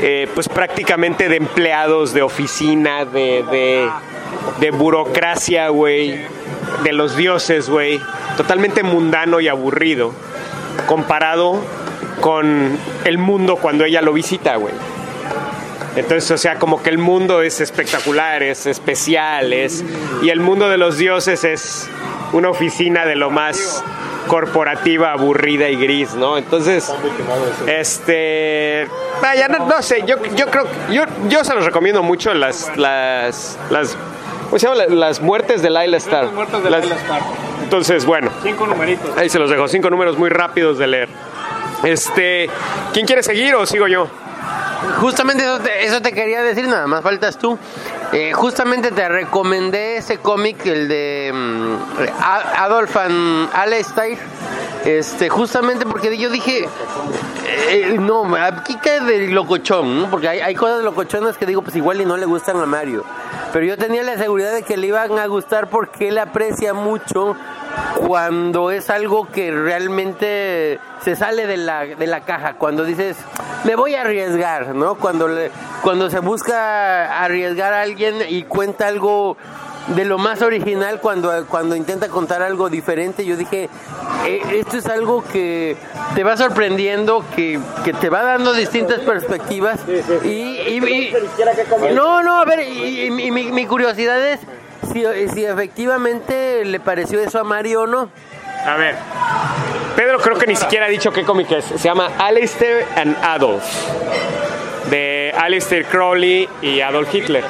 [0.00, 3.88] eh, pues prácticamente de empleados de oficina, de, de,
[4.60, 6.24] de burocracia, güey,
[6.84, 8.00] de los dioses, güey,
[8.36, 10.12] totalmente mundano y aburrido,
[10.86, 11.60] comparado
[12.24, 14.72] con el mundo cuando ella lo visita, güey.
[15.94, 19.84] Entonces, o sea, como que el mundo es espectacular, es especial, es
[20.22, 21.86] y el mundo de los dioses es
[22.32, 23.84] una oficina de lo más
[24.26, 26.38] corporativa, aburrida y gris, ¿no?
[26.38, 26.90] Entonces,
[27.66, 28.88] este,
[29.20, 33.58] vaya, no, no sé, yo, yo creo, yo, yo se los recomiendo mucho las, las,
[33.70, 33.96] las,
[34.46, 34.76] ¿cómo se llama?
[34.76, 36.28] Las, las muertes de Laila Star.
[36.70, 36.86] Las-
[37.62, 39.14] Entonces, bueno, Cinco numeritos.
[39.18, 41.08] ahí se los dejo, cinco números muy rápidos de leer.
[41.84, 42.48] Este,
[42.92, 44.06] ¿quién quiere seguir o sigo yo?
[45.00, 47.58] Justamente eso te, eso te quería decir, nada más faltas tú.
[48.12, 51.32] Eh, justamente te recomendé ese cómic, el de
[52.20, 54.18] A- Adolf Alastair.
[54.84, 56.68] Este, justamente porque yo dije,
[57.46, 60.10] eh, no, aquí cae de locochón, ¿no?
[60.10, 63.04] porque hay, hay cosas locochonas que digo, pues igual y no le gustan a Mario.
[63.52, 67.36] Pero yo tenía la seguridad de que le iban a gustar porque él aprecia mucho
[68.06, 73.16] cuando es algo que realmente se sale de la, de la caja, cuando dices,
[73.64, 74.94] me voy a arriesgar, ¿no?
[74.96, 75.50] Cuando, le-
[75.82, 79.36] cuando se busca arriesgar a alguien y cuenta algo
[79.88, 83.68] de lo más original cuando, cuando intenta contar algo diferente, yo dije,
[84.26, 85.76] "Eh, esto es algo que
[86.14, 89.80] te va sorprendiendo, que, que te va dando distintas perspectivas
[90.24, 90.28] y...
[90.28, 91.10] y- y-
[91.94, 94.40] no, no, a ver, y, y mi, mi- mi curiosidad es
[94.92, 95.04] si,
[95.34, 98.08] si efectivamente le pareció eso a Mario o no.
[98.66, 98.94] A ver.
[99.96, 101.64] Pedro creo que ni siquiera ha dicho qué cómic es.
[101.66, 103.62] Se llama Alistair and Adolf.
[104.90, 107.44] De Alistair Crowley y Adolf Hitler.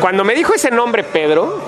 [0.00, 1.60] Cuando me dijo ese nombre, Pedro,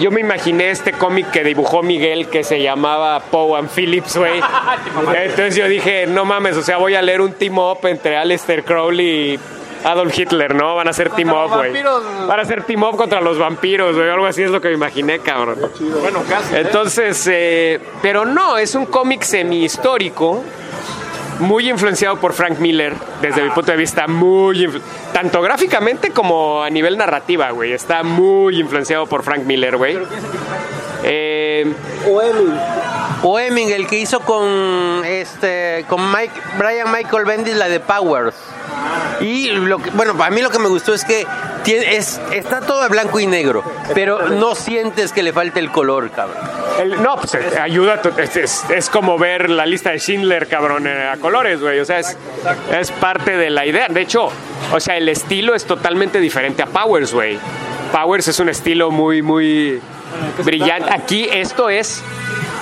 [0.00, 4.40] yo me imaginé este cómic que dibujó Miguel que se llamaba Poe and Phillips, güey.
[5.14, 8.62] Entonces yo dije, no mames, o sea, voy a leer un team up entre Alistair
[8.64, 9.40] Crowley y
[9.84, 10.74] Adolf Hitler, ¿no?
[10.74, 11.72] Van a ser team up, güey.
[12.26, 14.08] Van a ser team up contra los vampiros, güey.
[14.10, 15.58] Algo así es lo que me imaginé, cabrón.
[16.00, 16.56] Bueno, casi.
[16.56, 20.42] Entonces, eh, pero no, es un cómic semi-histórico,
[21.40, 24.68] muy influenciado por Frank Miller, desde mi punto de vista, muy,
[25.12, 27.72] tanto gráficamente como a nivel narrativa, güey.
[27.72, 29.98] Está muy influenciado por Frank Miller, güey.
[31.02, 31.74] Eh,
[33.22, 38.36] O Heming, el que hizo con este con Mike, Brian Michael Bendis la de Powers.
[39.20, 41.26] Y lo que, bueno, para mí lo que me gustó es que
[41.74, 43.62] es, está todo de blanco y negro,
[43.94, 46.36] pero no sientes que le falte el color, cabrón.
[46.80, 51.08] el- no, pues eh, ayuda, es, es- como ver la lista de Schindler, cabrón, eh,
[51.08, 51.80] a colores, güey.
[51.80, 52.16] O sea, es,
[52.78, 53.88] es parte de la idea.
[53.88, 54.28] De hecho,
[54.72, 57.38] o sea, el estilo es totalmente diferente a Powers, güey.
[57.92, 59.80] Powers es un estilo muy, muy
[60.44, 60.92] brillante.
[60.92, 62.02] Aquí esto es,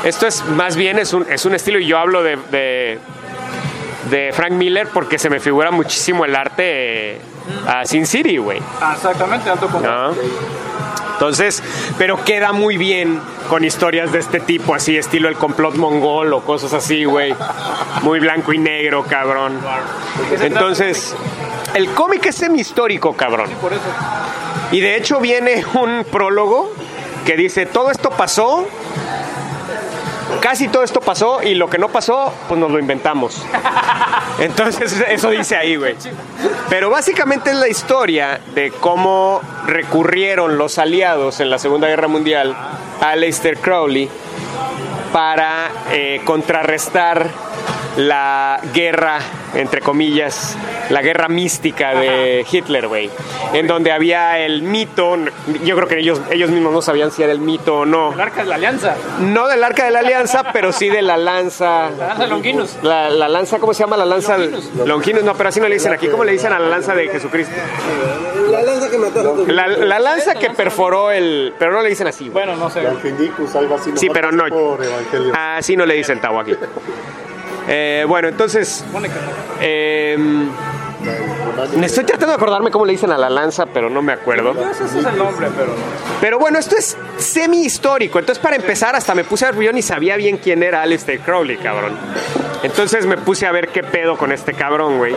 [0.04, 2.98] esto es más bien es un, es un estilo y yo hablo de, de,
[4.32, 7.18] Frank Miller porque se me figura muchísimo el arte
[7.66, 8.60] a Sin City, güey.
[8.94, 10.22] Exactamente, alto contraste.
[10.22, 10.74] ¿no?
[11.14, 11.62] Entonces,
[11.96, 16.40] pero queda muy bien con historias de este tipo, así estilo el complot mongol o
[16.40, 17.34] cosas así, güey.
[18.02, 19.60] Muy blanco y negro, cabrón.
[20.40, 21.14] Entonces,
[21.74, 23.48] el cómic es semi-histórico, cabrón.
[24.72, 26.72] Y de hecho viene un prólogo
[27.24, 28.66] que dice, todo esto pasó
[30.44, 33.42] casi todo esto pasó y lo que no pasó, pues nos lo inventamos.
[34.38, 35.94] Entonces, eso dice ahí, güey.
[36.68, 42.54] Pero básicamente es la historia de cómo recurrieron los aliados en la Segunda Guerra Mundial
[43.00, 44.10] a Aleister Crowley
[45.14, 47.26] para eh, contrarrestar
[47.96, 49.20] la guerra,
[49.54, 50.56] entre comillas,
[50.90, 53.10] la guerra mística de Hitler, güey.
[53.52, 55.16] En donde había el mito,
[55.64, 58.12] yo creo que ellos, ellos mismos no sabían si era el mito o no.
[58.12, 58.96] El arca de la alianza.
[59.20, 61.90] No del arca de la alianza, pero sí de la lanza.
[61.90, 62.76] La lanza de Longinus.
[62.82, 63.96] La, la lanza, ¿cómo se llama?
[63.96, 64.36] La lanza.
[64.84, 65.24] Longinus.
[65.24, 66.08] no, pero así no le dicen aquí.
[66.08, 67.54] ¿Cómo le dicen a la lanza de Jesucristo?
[68.50, 69.44] La lanza que mató.
[69.46, 71.54] La, la lanza que perforó el.
[71.58, 72.44] Pero no le dicen así, güey.
[72.44, 72.82] Bueno, no sé.
[73.94, 74.44] Sí, pero no.
[75.34, 76.54] Así no le dicen Tavo aquí.
[77.68, 78.84] Eh, bueno, entonces.
[79.60, 80.16] eh,
[81.82, 84.52] estoy tratando de acordarme cómo le dicen a la lanza, pero no me acuerdo.
[84.70, 85.72] Ese es el nombre, pero.
[86.20, 88.18] Pero bueno, esto es semi histórico.
[88.18, 91.20] Entonces, para empezar, hasta me puse a ver, yo ni sabía bien quién era Aleister
[91.20, 91.96] Crowley, cabrón.
[92.62, 95.14] Entonces me puse a ver qué pedo con este cabrón, güey.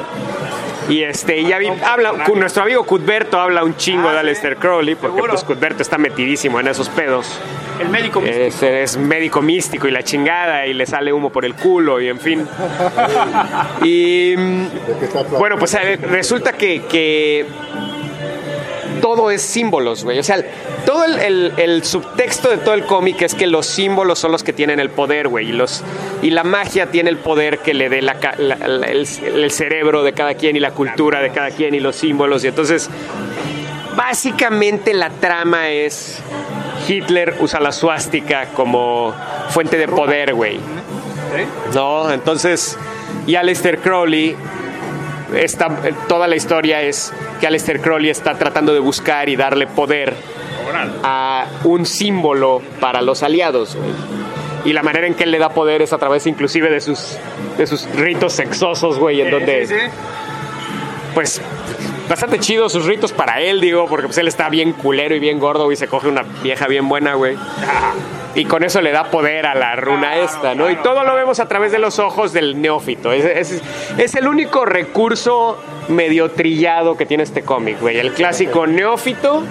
[0.89, 4.95] Y este, y ya vi, habla, nuestro amigo Cuthberto habla un chingo de Aleister Crowley,
[4.95, 5.33] porque Seguro.
[5.33, 7.39] pues Cuthberto está metidísimo en esos pedos.
[7.79, 8.21] El médico.
[8.23, 12.07] Es, es médico místico y la chingada, y le sale humo por el culo, y
[12.07, 12.47] en fin.
[13.83, 14.35] Y
[15.37, 17.45] bueno, pues eh, resulta que, que
[19.01, 20.19] todo es símbolos, güey.
[20.19, 20.37] O sea,
[20.85, 24.43] todo el, el- el subtexto de todo el cómic es que los símbolos son los
[24.43, 25.49] que tienen el poder, güey.
[25.49, 25.83] Y, los,
[26.21, 29.51] y la magia tiene el poder que le dé la ca- la- la- el, el
[29.51, 32.43] cerebro de cada quien y la cultura de cada quien y los símbolos.
[32.43, 32.89] Y entonces,
[33.95, 36.19] básicamente la trama es
[36.87, 39.13] Hitler usa la suástica como
[39.49, 40.59] fuente de poder, güey.
[41.73, 42.77] No, entonces,
[43.25, 44.35] y Aleister Crowley,
[45.35, 45.69] esta,
[46.07, 50.13] toda la historia es que Aleister Crowley está tratando de buscar y darle poder
[51.03, 53.77] a un símbolo para los aliados.
[54.65, 57.17] Y la manera en que él le da poder es a través inclusive de sus,
[57.57, 59.89] de sus ritos sexosos, güey, en donde
[61.13, 61.41] pues
[62.09, 65.39] bastante chido sus ritos para él, digo, porque pues él está bien culero y bien
[65.39, 67.35] gordo, güey, se coge una vieja bien buena, güey.
[68.35, 70.69] Y con eso le da poder a la runa esta, ¿no?
[70.69, 73.11] Y todo lo vemos a través de los ojos del neófito.
[73.11, 73.61] Es, es-
[73.97, 77.97] es el único recurso medio trillado que tiene este cómic, güey.
[77.97, 79.43] El clásico neófito,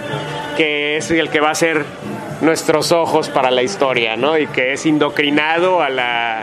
[0.56, 1.84] que es el que va a ser
[2.42, 4.38] nuestros ojos para la historia, ¿no?
[4.38, 6.42] Y que es indocrinado a la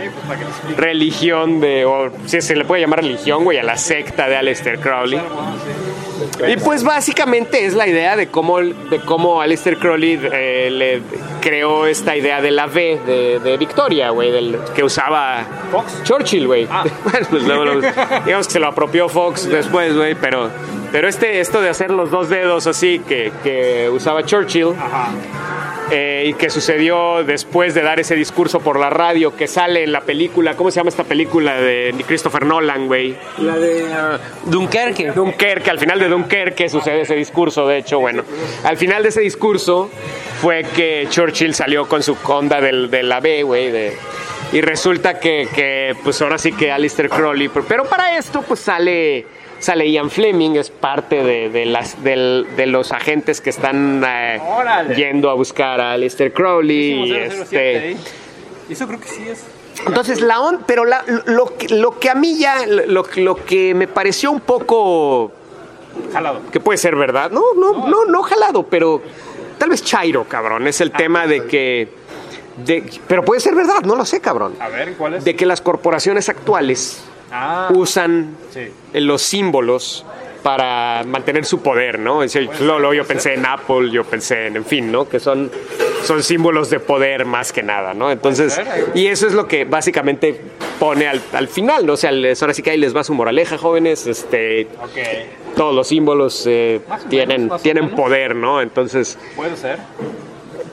[0.75, 4.79] religión de, o si se le puede llamar religión, güey, a la secta de Aleister
[4.79, 5.21] Crowley.
[6.47, 11.01] Y pues básicamente es la idea de cómo, de cómo Aleister Crowley eh, le
[11.41, 15.45] creó esta idea de la V de, de Victoria, güey, del que usaba
[16.03, 16.67] Churchill, güey.
[17.03, 17.81] Bueno, pues luego
[18.25, 20.49] digamos que se lo apropió Fox después, güey, pero,
[20.93, 24.67] pero este, esto de hacer los dos dedos así que, que usaba Churchill
[25.91, 29.91] eh, y que sucedió después de dar ese discurso por la radio que sale en
[29.91, 33.15] la película, ¿cómo se llama esta película de Christopher Nolan, güey?
[33.39, 35.11] La de uh, Dunkerque.
[35.11, 38.23] Dunkerque, al final de Dunkerque sucede ese discurso, de hecho, bueno,
[38.63, 39.89] al final de ese discurso
[40.41, 43.97] fue que Churchill salió con su conda del, de la B, güey, de-
[44.51, 48.59] y resulta que, que, pues ahora sí que Alistair Crowley, pero- pero para esto pues
[48.59, 49.25] sale,
[49.63, 54.39] sale Ian Fleming, es parte de, de las, del- de los agentes que están eh,
[54.95, 57.09] yendo a buscar a Alistair Crowley.
[57.09, 57.91] y, este,
[58.69, 59.43] Eso creo que sí es.
[59.87, 63.73] entonces, la on, pero la- lo, que- lo que a mí ya, lo, lo que
[63.73, 65.31] me pareció un poco
[66.11, 66.41] Jalado.
[66.51, 69.01] que puede ser verdad, no, no, no, no jalado, pero
[69.57, 71.87] tal vez chairo, cabrón, es el tema de que,
[72.65, 75.23] de, pero puede ser verdad, no lo sé, cabrón, A ver, ¿cuál es?
[75.23, 77.03] de que las corporaciones actuales
[77.33, 78.67] Ah, usan sí.
[78.93, 80.05] los símbolos
[80.43, 82.21] para mantener su poder, ¿no?
[82.21, 85.07] Es decir, lo- lo- yo pensé en Apple, yo pensé en, en fin, ¿no?
[85.07, 85.49] Que son,
[86.03, 88.11] son símbolos de poder más que nada, ¿no?
[88.11, 88.59] Entonces,
[88.93, 90.41] y eso es lo que básicamente
[90.81, 91.93] pone al, al final, ¿no?
[91.93, 94.67] O sea, les- ahora sí que ahí les va su moraleja, jóvenes, este,
[95.55, 98.61] todos los símbolos eh, menos, tienen, tienen poder, ¿no?
[98.61, 99.79] Entonces, Puede ser.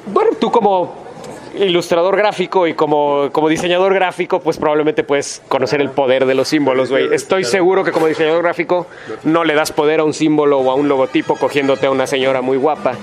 [0.06, 1.09] bueno, tú como
[1.58, 6.48] ilustrador gráfico y como, como diseñador gráfico, pues probablemente puedes conocer el poder de los
[6.48, 7.12] símbolos, güey.
[7.12, 8.86] Estoy seguro que como diseñador gráfico
[9.24, 12.40] no le das poder a un símbolo o a un logotipo cogiéndote a una señora
[12.40, 12.94] muy guapa.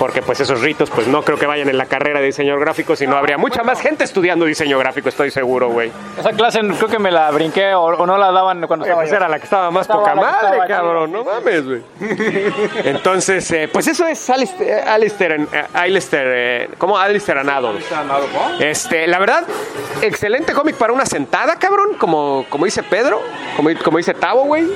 [0.00, 2.96] Porque pues esos ritos pues no creo que vayan en la carrera de diseñador gráfico,
[2.96, 5.92] sino habría mucha más gente estudiando diseño gráfico, estoy seguro, güey.
[6.18, 9.10] Esa clase creo que me la brinqué o, o no la daban cuando estaba Pues
[9.10, 9.16] yo.
[9.16, 11.82] era la que estaba más Estaba poca madre, cabrón, no mames, güey.
[12.84, 16.96] Entonces, eh, pues eso es Alistair, Alistair, eh, Alistair, eh, ¿cómo?
[16.98, 17.84] Alistair and Adams.
[18.58, 19.44] Este, la verdad,
[20.00, 23.20] excelente cómic para una sentada, cabrón, como, como dice Pedro,
[23.54, 24.66] como, como dice Tavo, güey.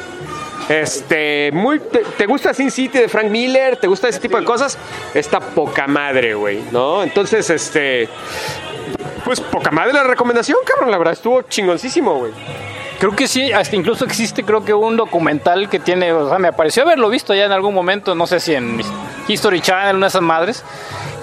[0.68, 3.76] Este, muy, te, gusta Sin City de Frank Miller?
[3.76, 4.78] ¿Te gusta ese tipo de cosas?
[5.12, 7.02] Está poca madre, güey, ¿no?
[7.02, 8.08] Entonces, este,
[9.24, 10.90] Pues poca madre la recomendación, cabrón.
[10.90, 12.32] La verdad estuvo chingoncísimo, güey.
[12.98, 16.52] Creo que sí, hasta incluso existe creo que un documental que tiene, o sea, me
[16.52, 18.80] pareció haberlo visto ya en algún momento, no sé si en
[19.28, 20.64] History Channel, una de esas madres,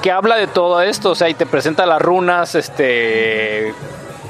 [0.02, 3.74] que habla de todo esto, o sea, y te presenta las runas, este,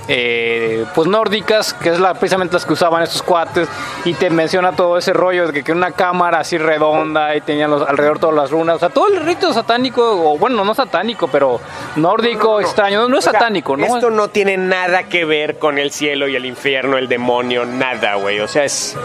[0.07, 3.68] eh, pues nórdicas, que es la, precisamente las que usaban estos cuates,
[4.06, 7.72] y te menciona todo ese rollo de que, que una cámara así redonda y tenían
[7.72, 11.28] los, alrededor todas las runas, o sea, todo el rito satánico, o bueno, no satánico,
[11.28, 11.60] pero
[11.95, 13.86] nórdico, extraño, no, no es O sea, satánico, ¿no?
[13.86, 18.15] Esto no tiene nada que ver con el cielo y el infierno, el demonio, nada,
[18.15, 18.40] güey.
[18.40, 18.95] O sea, es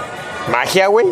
[0.50, 1.06] magia, güey.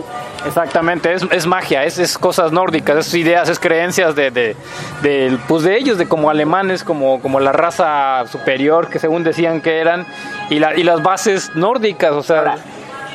[0.47, 4.57] Exactamente, es, es magia, es, es cosas nórdicas, es ideas, es creencias de, de,
[5.03, 9.63] de, pues de ellos, de como alemanes, como, como la raza superior que según decían
[9.63, 10.07] que eran,
[10.51, 12.57] y, la, y las bases nórdicas, o sea...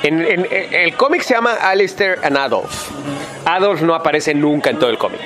[0.02, 2.90] En, en- en- el cómic se llama Alistair and Adolf.
[3.46, 5.20] Adolf no aparece nunca en todo el cómic.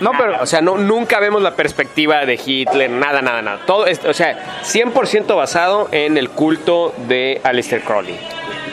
[0.00, 0.40] no, pero...
[0.40, 3.58] O sea, no, nunca vemos la perspectiva de Hitler, nada, nada, nada.
[3.66, 8.16] Todo es, o sea, 100% basado en el culto de Alistair Crowley.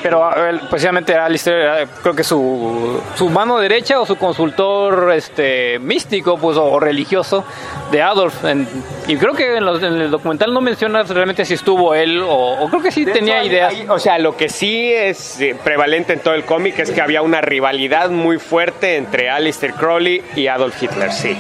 [0.03, 0.31] Pero
[0.69, 6.57] precisamente Alistair era, creo que su, su mano derecha o su consultor este místico pues
[6.57, 7.43] o religioso
[7.91, 8.67] de Adolf En-
[9.07, 12.63] y creo que en, los- en el documental no menciona realmente si estuvo él o,
[12.63, 15.55] o creo que sí tenía Hay- ideas hay- o sea, lo que sí es eh,
[15.63, 20.23] prevalente en todo el cómic es que había una rivalidad muy fuerte entre Alistair Crowley
[20.35, 21.37] y Adolf Hitler, sí.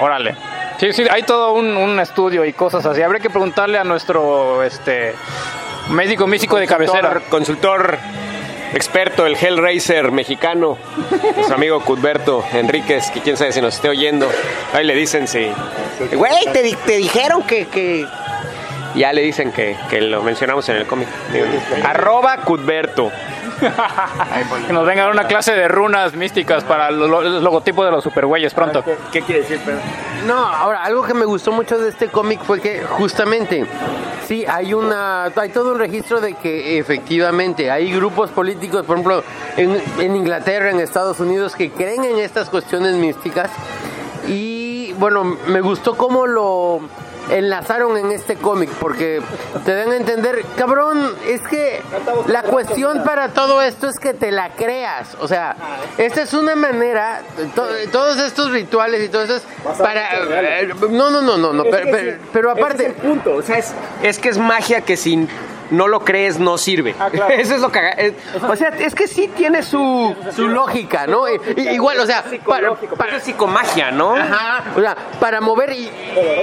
[0.00, 0.34] Órale.
[0.78, 3.00] Sí, sí, hay todo un, un estudio y cosas así.
[3.00, 5.14] Habría que preguntarle a nuestro este
[5.90, 7.20] médico místico de cabecera.
[7.28, 7.98] Consultor
[8.74, 10.76] experto, el Hellraiser mexicano,
[11.36, 14.28] nuestro amigo Cudberto Enríquez, que quién sabe si nos esté oyendo.
[14.72, 15.46] Ahí le dicen si.
[16.12, 17.66] Güey, te, di- te dijeron que.
[17.66, 18.06] que...
[18.96, 21.08] Ya le dicen que, que lo mencionamos en el cómic.
[21.32, 21.46] Digo,
[21.82, 23.10] Arroba Cudberto.
[24.66, 27.84] Que nos venga a dar una clase de runas místicas para el, lo- el logotipo
[27.84, 28.82] de los supergüeyes pronto.
[29.12, 29.78] ¿Qué quiere decir, Pedro?
[30.26, 33.66] No, ahora, algo que me gustó mucho de este cómic fue que justamente,
[34.26, 39.22] sí, hay una, hay todo un registro de que efectivamente hay grupos políticos, por ejemplo,
[39.56, 43.50] en, en Inglaterra, en Estados Unidos, que creen en estas cuestiones místicas
[44.26, 46.80] y, bueno, me gustó cómo lo
[47.30, 49.20] enlazaron en este cómic, porque
[49.64, 51.80] te dan a entender, cabrón, es que
[52.26, 55.56] la cuestión para todo esto es que te la creas, o sea,
[55.98, 57.22] esta es una manera,
[57.54, 59.42] to- todos estos rituales y todo eso es
[59.78, 60.60] para...
[60.60, 62.90] eh, No, no, no, no, no, pero, pero- pero aparte...
[62.90, 63.34] punto.
[63.36, 63.72] O sea, es,
[64.02, 65.26] es que es magia que si
[65.70, 66.94] no lo crees no sirve.
[67.30, 68.14] Eso es lo que.
[68.48, 70.14] o sea, es que sí tiene su.
[70.34, 71.24] Su lógica, ¿no?
[71.28, 74.14] Igual, o sea, para, Para, es psicomagia, ¿no?
[74.14, 75.90] Ajá, o sea, para mover y,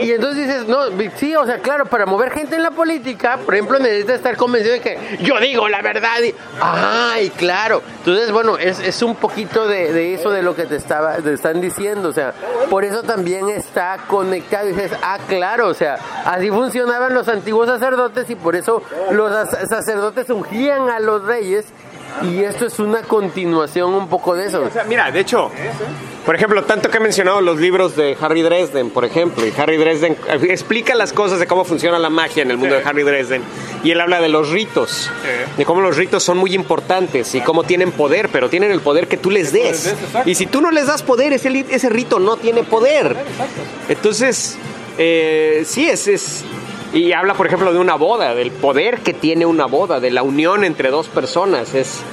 [0.02, 0.86] y entonces dices, no,
[1.16, 4.74] sí, o sea, claro, para mover gente en la política, por ejemplo, necesitas estar convencido
[4.74, 7.82] de que yo digo la verdad y, ay, claro.
[8.00, 11.34] Entonces, bueno, es, es un poquito de, de eso de lo que te estaba te
[11.34, 12.34] están diciendo, o sea,
[12.70, 17.68] por eso también está conectado y dices, ah, claro, o sea, así funcionaban los antiguos
[17.68, 18.82] sacerdotes y por eso
[19.22, 21.66] los sac- sacerdotes ungían a los reyes
[22.30, 24.62] y esto es una continuación un poco de eso.
[24.64, 25.50] O sea, mira, de hecho,
[26.26, 29.78] por ejemplo, tanto que he mencionado los libros de Harry Dresden, por ejemplo, y Harry
[29.78, 33.04] Dresden eh, explica las cosas de cómo funciona la magia en el mundo de Harry
[33.04, 33.42] Dresden,
[33.82, 35.10] y él habla de los ritos,
[35.56, 39.08] de cómo los ritos son muy importantes y cómo tienen poder, pero tienen el poder
[39.08, 39.96] que tú les des.
[40.26, 43.16] Y si tú no les das poder, ese, ese rito no tiene poder.
[43.88, 44.58] Entonces,
[44.98, 46.44] eh, sí, es, es...
[46.94, 50.24] Y habla, por ejemplo, de una boda, del poder que tiene una boda, de la
[50.24, 51.74] unión entre dos personas.
[51.74, 52.04] Es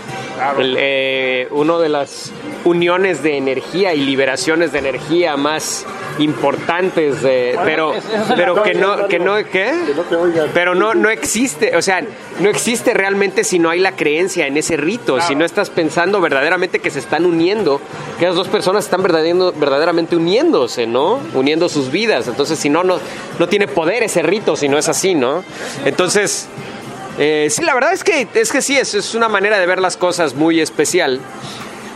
[0.58, 2.32] el, eh, uno de las
[2.64, 5.84] uniones de energía y liberaciones de energía más
[6.18, 7.92] importantes, de, pero,
[8.36, 9.72] pero que no, que no, ¿qué?
[10.52, 12.02] Pero no, no existe, o sea,
[12.40, 16.20] no existe realmente si no hay la creencia en ese rito, si no estás pensando
[16.20, 17.80] verdaderamente que se están uniendo,
[18.18, 21.20] que las dos personas están verdaderamente uniéndose, ¿no?
[21.34, 22.26] Uniendo sus vidas.
[22.26, 22.98] Entonces, si no, no,
[23.38, 25.42] no tiene poder ese rito, si no es así, ¿no?
[25.84, 26.46] Entonces,
[27.18, 29.80] eh, sí, la verdad es que, es que sí, es, es una manera de ver
[29.80, 31.20] las cosas muy especial.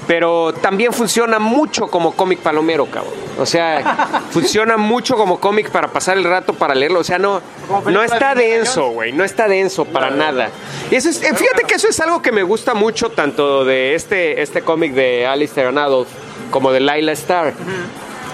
[0.08, 3.14] Pero también funciona mucho como cómic palomero, cabrón.
[3.38, 6.98] O sea, funciona mucho como cómic para pasar el rato, para leerlo.
[6.98, 7.40] O sea, no,
[7.86, 9.12] no está denso, güey.
[9.12, 10.50] No está denso para nada.
[10.90, 13.94] Y eso es, eh, fíjate que eso es algo que me gusta mucho, tanto de
[13.94, 16.08] este, este cómic de Alistair and Adolf
[16.50, 17.54] como de Laila Starr.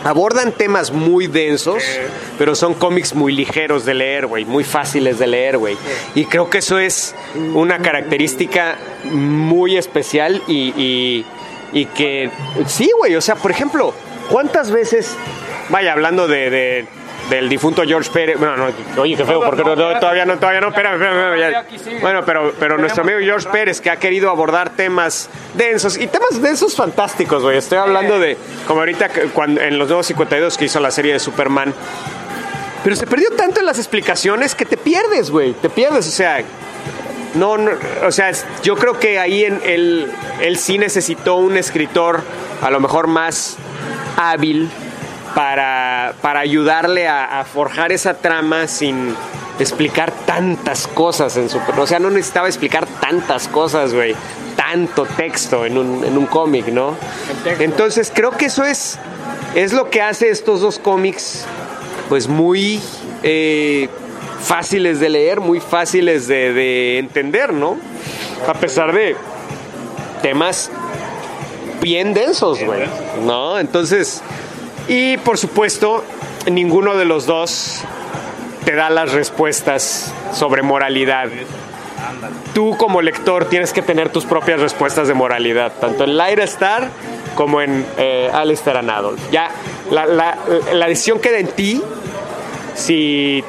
[0.05, 1.83] Abordan temas muy densos,
[2.39, 5.77] pero son cómics muy ligeros de leer, güey, muy fáciles de leer, güey.
[6.15, 7.15] Y creo que eso es
[7.55, 11.27] una característica muy especial y, y-
[11.73, 12.31] y que,
[12.67, 13.93] sí, güey, o sea, por ejemplo,
[14.31, 15.15] ¿cuántas veces,
[15.69, 16.87] vaya, hablando de, de-
[17.31, 20.61] del difunto George Pérez, bueno, no, oye, qué feo, porque no, no, todavía no, todavía
[20.61, 22.01] no, espérame, espérame.
[22.01, 26.41] Bueno, pero, pero nuestro amigo George Pérez, que ha querido abordar temas densos, y temas
[26.41, 28.37] densos fantásticos, güey, estoy hablando de,
[28.67, 31.75] como ahorita, cuando, en los nuevos 52 que hizo la serie de Superman,
[32.83, 35.53] Pero se perdió tanto en las explicaciones que te pierdes, güey.
[35.53, 36.43] Te pierdes, o sea.
[37.35, 37.73] No, no,
[38.07, 38.33] o sea,
[38.63, 40.11] yo creo que ahí en él,
[40.41, 42.23] él sí necesitó un escritor
[42.63, 43.59] a lo mejor más
[44.17, 44.71] hábil
[45.35, 49.15] para, para ayudarle a, a forjar esa trama sin
[49.59, 51.59] explicar tantas cosas en su...
[51.77, 54.15] O sea, no necesitaba explicar tantas cosas, güey.
[54.57, 56.97] Tanto texto en un, en un cómic, ¿no?
[57.59, 58.99] Entonces creo que eso es,
[59.55, 61.45] es lo que hace estos dos cómics
[62.09, 62.81] pues muy
[63.23, 63.89] eh,
[64.43, 67.77] fáciles de leer, muy fáciles de, de entender, ¿no?
[68.47, 69.17] A pesar de
[70.23, 70.71] temas
[71.81, 72.83] bien densos, güey,
[73.25, 73.59] ¿no?
[73.59, 74.23] Entonces,
[74.89, 76.05] y por supuesto,
[76.51, 77.83] ninguno de los dos
[78.65, 81.29] te da las respuestas sobre moralidad.
[82.55, 86.89] Tú como lector tienes que tener tus propias respuestas de moralidad, tanto en Lyra Star
[87.35, 89.21] como en eh, Alistair and Adolf.
[89.31, 89.51] Ya,
[89.91, 91.83] la, decisión queda en ti
[92.75, 93.45] si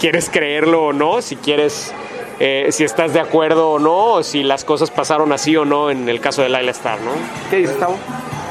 [0.00, 1.92] quieres creerlo o no, si quieres,
[2.40, 5.90] eh, si estás de acuerdo o no, o si las cosas pasaron así o no
[5.90, 7.12] en el caso de Lila Star, ¿no?
[7.50, 7.96] ¿Qué dices, Tavo?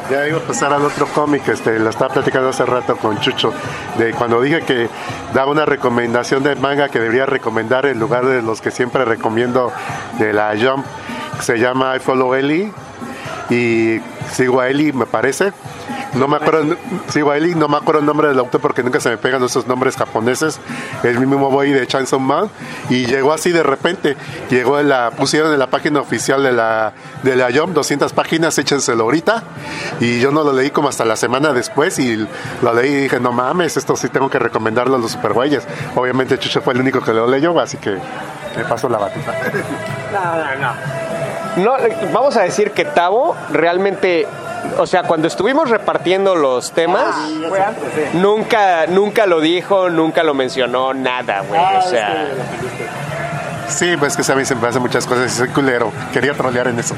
[0.10, 3.54] Ya iba a pasar al otro cómic, este, lo estaba platicando hace rato con Chucho,
[3.98, 4.88] de cuando dije que
[5.34, 9.72] daba una recomendación de manga que debería recomendar en lugar de los que siempre recomiendo
[10.18, 10.86] de la Jump,
[11.36, 12.72] que se llama I Follow Ellie
[13.50, 14.02] y
[14.32, 15.54] sigo a Ellie, me parece.
[16.14, 16.76] No me acuerdo,
[17.10, 19.44] sigo a Ellie, no me acuerdo el nombre del autor porque nunca se me pegan
[19.44, 20.60] esos nombres japoneses.
[21.04, 22.50] El mismo boy de Chainsaw Man
[22.90, 24.18] y llegó así de repente.
[24.50, 26.94] Llegó en la, pusieron en la página oficial de la,
[27.24, 29.44] de la Jump 200 páginas, échenselo ahorita.
[30.00, 32.28] Y yo no lo leí como hasta la semana después y
[32.62, 35.68] lo leí y dije, no mames, esto sí tengo que recomendarlo a los superguayes.
[35.96, 39.34] Obviamente Chucho fue el único que lo leyó, así que le paso la batuta.
[40.08, 41.17] No,
[42.14, 44.28] vamos a decir que Tavo realmente,
[44.78, 47.16] o sea, cuando estuvimos repartiendo los temas,
[48.14, 51.62] nunca, nunca lo dijo, nunca lo mencionó, nada, güey.
[51.78, 52.28] o sea,
[53.68, 55.92] Sí, pues que a mí se me hacen muchas cosas y soy culero.
[56.14, 56.96] Quería trolear en eso.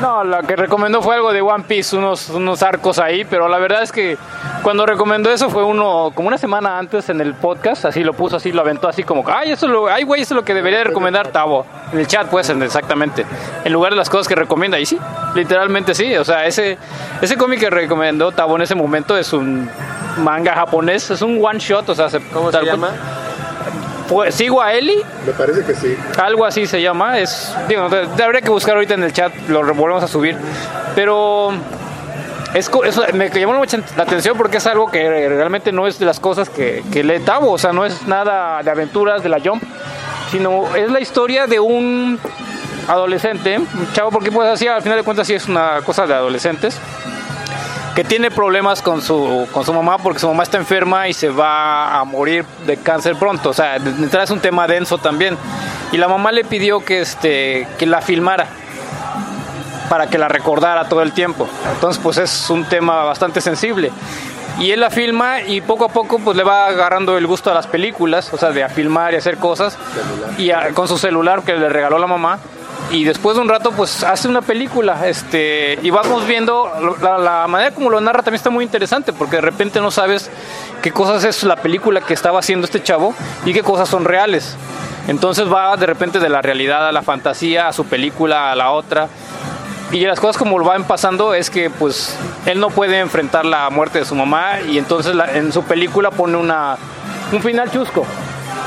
[0.00, 3.58] No, lo que recomendó fue algo de One Piece, unos, unos arcos ahí, pero la
[3.58, 4.18] verdad es que
[4.62, 8.36] cuando recomendó eso fue uno, como una semana antes en el podcast, así lo puso,
[8.36, 10.52] así lo aventó, así como, ay, eso es lo, ay, güey, eso es lo que
[10.52, 11.64] debería de recomendar Tavo.
[11.92, 13.24] En el chat, pues, en- exactamente.
[13.64, 14.98] En lugar de las cosas que recomienda, y sí,
[15.34, 16.16] literalmente sí.
[16.16, 16.76] O sea, ese,
[17.22, 19.70] ese cómic que recomendó Tavo en ese momento es un
[20.18, 22.90] manga japonés, es un one shot, o sea, se, ¿cómo se llama?
[24.30, 24.96] Sigo a Eli,
[25.26, 25.96] Me parece que sí.
[26.18, 27.18] algo así se llama.
[27.18, 30.36] Es, digo, habría que buscar ahorita en el chat, lo volvemos a subir.
[30.94, 31.52] Pero
[32.54, 36.06] es, eso me llamó mucha la atención porque es algo que realmente no es de
[36.06, 37.52] las cosas que, que lee Tavo.
[37.52, 39.62] O sea, no es nada de aventuras de la Jump,
[40.30, 42.18] sino es la historia de un
[42.88, 46.14] adolescente, un chavo, porque pues así al final de cuentas sí es una cosa de
[46.14, 46.78] adolescentes
[47.94, 51.28] que tiene problemas con su, con su mamá porque su mamá está enferma y se
[51.28, 53.50] va a morir de cáncer pronto.
[53.50, 55.36] O sea, de de entrada es un tema denso también.
[55.92, 58.46] Y la mamá le pidió que, este, que la filmara
[59.88, 61.46] para que la recordara todo el tiempo.
[61.72, 63.92] Entonces, pues es un tema bastante sensible.
[64.58, 67.54] Y él la filma y poco a poco pues le va agarrando el gusto a
[67.54, 69.76] las películas, o sea, de a filmar y hacer cosas.
[70.38, 72.38] Y con su celular que le regaló la mamá.
[72.94, 75.08] Y después de un rato pues hace una película.
[75.08, 76.70] Este, y vamos viendo,
[77.02, 80.30] la manera como lo narra también está muy interesante porque de repente no sabes
[80.80, 83.12] qué cosas es la película que estaba haciendo este chavo
[83.44, 84.56] y qué cosas son reales.
[85.08, 88.70] Entonces va de repente de la realidad a la fantasía, a su película, a la
[88.70, 89.08] otra.
[89.90, 92.16] Y las cosas como lo van pasando es que pues
[92.46, 96.10] él no puede enfrentar la muerte de su mamá y entonces la- en su película
[96.10, 96.76] pone una,
[97.32, 98.04] un final chusco,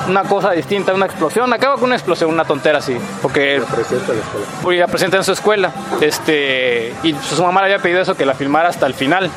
[0.08, 3.62] una cosa distinta, una explosión, acaba con una explosión, una tontera así, porque
[4.62, 5.72] porque la presenta en su escuela,
[6.02, 9.30] este y su mamá le había pedido eso que la filmara hasta el final,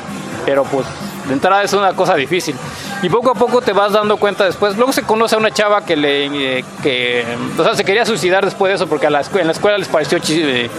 [0.45, 0.85] pero pues
[1.27, 2.55] de entrada es una cosa difícil.
[3.03, 4.75] Y poco a poco te vas dando cuenta después.
[4.75, 7.25] Luego se conoce a una chava que le eh, que
[7.57, 9.77] o sea, se quería suicidar después de eso porque a la escuela, en la escuela
[9.77, 10.69] les pareció eh,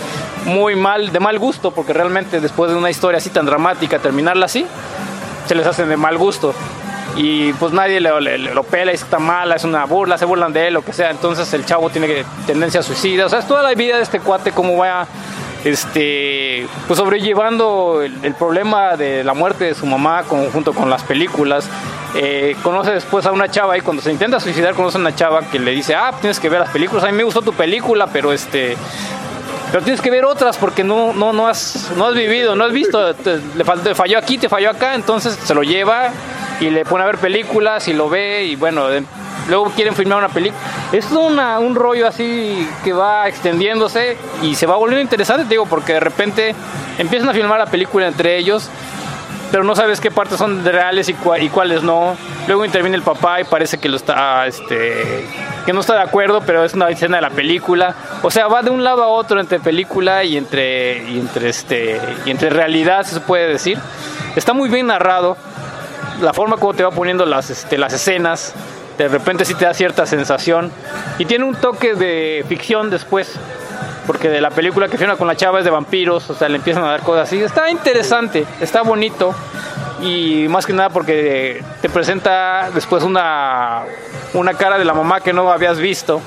[0.44, 4.46] muy mal, de mal gusto, porque realmente después de una historia así tan dramática, terminarla
[4.46, 4.66] así,
[5.46, 6.54] se les hace de mal gusto.
[7.16, 10.24] Y pues nadie le, le- lo pela, dice que está mala, es una burla, se
[10.24, 11.10] burlan de él, lo que sea.
[11.10, 13.26] Entonces el chavo tiene tendencia a suicida.
[13.26, 15.06] O sea, es toda la vida de este cuate, cómo va
[15.64, 21.68] este, pues sobrellevando el, problema de la muerte de su mamá junto con las películas.
[22.14, 25.42] Eh, conoce después a una chava y cuando se intenta suicidar conoce a una chava
[25.42, 28.06] que le dice, ah, tienes que ver las películas, a mí me gustó tu película,
[28.06, 28.76] pero este...
[29.70, 32.72] Pero tienes que ver otras porque no, no, no, has, no has vivido, no has
[32.72, 33.64] visto, te, le
[33.94, 36.10] falló aquí, te falló acá, entonces se lo lleva
[36.60, 39.02] y le pone a ver películas y lo ve y bueno, de-
[39.48, 40.60] luego quieren filmar una película.
[40.92, 45.66] Es una, un rollo así que va extendiéndose y se va volviendo interesante, te digo,
[45.66, 46.54] porque de repente
[46.98, 48.68] empiezan a filmar la película entre ellos
[49.50, 52.16] pero no sabes qué partes son reales y, cua- y cuáles no.
[52.46, 55.26] Luego interviene el papá y parece que lo está, este,
[55.66, 57.94] que no está de acuerdo, pero es una escena de la película.
[58.22, 62.00] O sea, va de un lado a otro entre película y entre, y entre, este,
[62.24, 63.78] y entre realidad, se puede decir.
[64.36, 65.36] Está muy bien narrado.
[66.20, 68.54] La forma como te va poniendo las, este, las escenas,
[68.98, 70.70] de repente sí te da cierta sensación.
[71.18, 73.38] Y tiene un toque de ficción después
[74.06, 76.56] porque de la película que firma con la chava es de vampiros, o sea, le
[76.56, 77.40] empiezan a dar cosas así.
[77.40, 79.34] Está interesante, está bonito
[80.02, 83.82] y más que nada porque te presenta después una,
[84.34, 86.20] una cara de la mamá que no habías visto.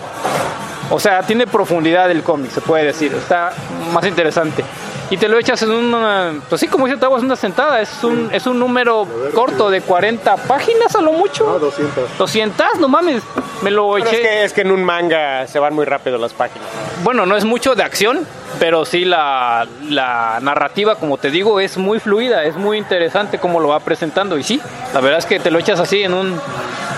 [0.90, 3.52] O sea, tiene profundidad el cómic, se puede decir, está
[3.92, 4.64] más interesante.
[5.10, 8.04] Y te lo echas en una, pues sí, como dice Tavo, es una sentada, es
[8.04, 11.46] un, es un número corto de 40 páginas a lo mucho.
[11.46, 12.18] No, 200.
[12.18, 13.22] 200, no mames,
[13.62, 14.16] me lo Pero eché.
[14.16, 16.68] es, que, es que en un manga se van muy rápido las páginas.
[17.04, 18.26] Bueno, no es mucho de acción,
[18.60, 23.60] pero sí la, la narrativa, como te digo, es muy fluida, es muy interesante cómo
[23.60, 24.38] lo va presentando.
[24.40, 24.60] Y sí,
[24.94, 26.40] la verdad es que te lo echas así en un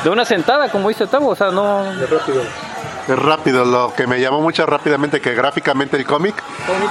[0.03, 1.91] de una sentada, como dice Tavo, o sea, no...
[1.91, 2.41] Es rápido,
[3.07, 6.35] lo que me llamó mucho rápidamente que gráficamente el cómic,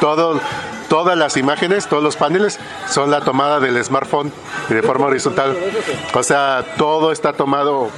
[0.00, 0.40] todo,
[0.88, 4.32] todas las imágenes, todos los paneles son la tomada del smartphone
[4.70, 5.56] y de forma horizontal.
[6.14, 7.90] O sea, todo está tomado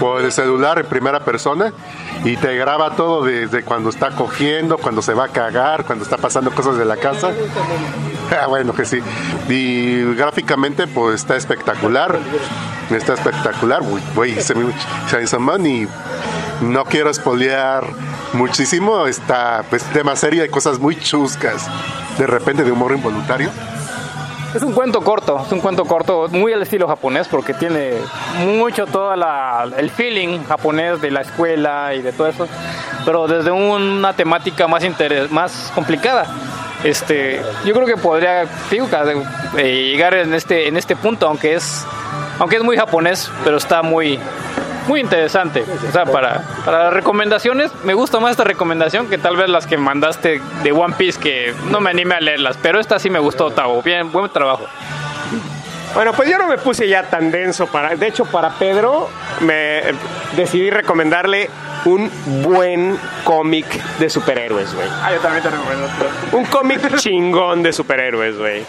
[0.00, 1.72] por el celular en primera persona
[2.24, 6.16] y te graba todo desde cuando está cogiendo, cuando se va a cagar, cuando está
[6.16, 7.30] pasando cosas de la casa.
[8.30, 9.00] Ah, bueno, que sí.
[9.50, 12.18] Y gráficamente, pues está espectacular.
[12.90, 13.82] Está espectacular.
[13.82, 14.72] Uy, güey, se me
[15.10, 15.86] Chainsaw Man y
[16.60, 17.84] no quiero espolear
[18.32, 19.06] muchísimo.
[19.06, 21.66] Está, pues, tema serio, hay cosas muy chuscas.
[22.18, 23.50] De repente, de humor involuntario.
[24.54, 27.94] Es un cuento corto, es un cuento corto muy al estilo japonés porque tiene
[28.44, 32.46] mucho todo la- el feeling japonés de la escuela y de todo eso,
[33.04, 36.26] pero desde una temática más, interes- más complicada.
[36.84, 38.88] Este, yo creo que podría digo,
[39.56, 41.84] eh, llegar en este, en este punto, aunque es,
[42.38, 44.20] aunque es muy japonés, pero está muy,
[44.86, 45.64] muy interesante.
[45.88, 49.66] O sea, para, para las recomendaciones, me gusta más esta recomendación que tal vez las
[49.66, 53.18] que mandaste de One Piece, que no me animé a leerlas, pero esta sí me
[53.18, 53.82] gustó, Tavo.
[53.82, 54.66] Bien, buen trabajo.
[55.94, 57.94] Bueno, pues yo no me puse ya tan denso para.
[57.94, 59.08] De hecho, para Pedro
[59.40, 59.82] me
[60.36, 61.48] decidí recomendarle
[61.84, 62.10] un
[62.42, 63.66] buen cómic
[63.98, 64.88] de superhéroes, güey.
[65.02, 65.88] Ah, yo también te recomiendo.
[66.32, 68.64] Un cómic chingón de superhéroes, güey.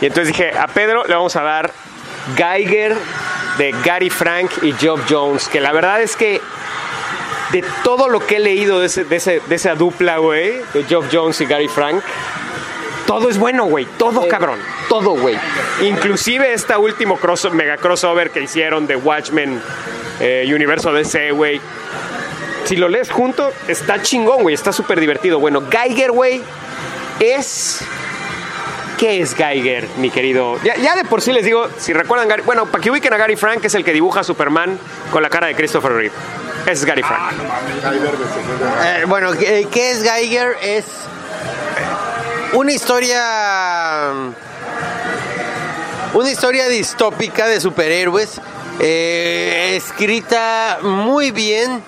[0.00, 1.70] Y entonces dije, a Pedro le vamos a dar
[2.36, 2.96] Geiger
[3.58, 6.40] de Gary Frank y Geoff Jones, que la verdad es que
[7.52, 10.84] de todo lo que he leído de, ese- de ese- de esa dupla, güey, de
[10.84, 12.02] Geoff Jones y Gary Frank,
[13.06, 15.36] todo es bueno, güey, todo cabrón, todo, güey.
[15.82, 19.60] Inclusive esta último cross, mega crossover que hicieron de Watchmen,
[20.20, 21.60] eh, Universo DC, güey.
[22.64, 25.38] Si lo lees junto, está chingón, güey, está súper divertido.
[25.38, 26.40] Bueno, Geiger, güey,
[27.20, 27.80] es...
[28.98, 30.58] ¿Qué es Geiger, mi querido?
[30.62, 33.16] Ya, ya de por sí les digo, si recuerdan, Gary- bueno, para que ubiquen a
[33.16, 34.78] Gary Frank, es el que dibuja a Superman
[35.10, 36.14] con la cara de Christopher Reeve.
[36.62, 37.32] Ese es Gary Frank.
[38.84, 40.56] Eh, bueno, ¿qué qué es Geiger?
[40.62, 40.84] Es
[42.52, 44.10] una historia.
[46.14, 48.40] Una historia distópica de superhéroes.
[48.80, 51.82] eh, escrita muy bien,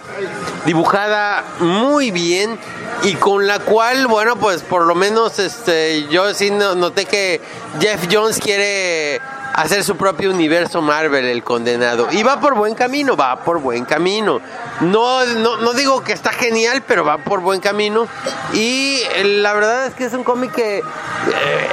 [0.64, 2.58] dibujada muy bien
[3.02, 7.40] y con la cual, bueno, pues por lo menos este, yo sí no- noté que
[7.80, 9.20] Jeff Jones quiere
[9.54, 12.08] hacer su propio universo Marvel, el condenado.
[12.10, 14.40] Y va por buen camino, va por buen camino.
[14.80, 18.06] No, no, no digo que está genial, pero va por buen camino.
[18.52, 20.82] Y eh, la verdad es que es un cómic que eh,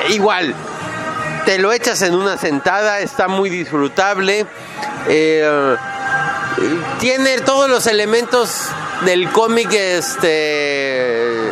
[0.10, 0.54] igual
[1.46, 4.46] te lo echas en una sentada, está muy disfrutable.
[5.10, 5.76] eh,
[7.00, 8.68] tiene todos los elementos
[9.06, 11.50] del cómic, este.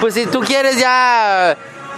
[0.00, 1.56] Pues si tú quieres ya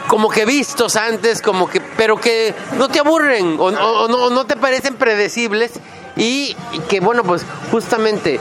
[0.08, 4.44] como que vistos antes, como que, pero que no te aburren o, o- no, no
[4.46, 5.72] te parecen predecibles
[6.16, 7.42] y, y que bueno, pues
[7.72, 8.38] justamente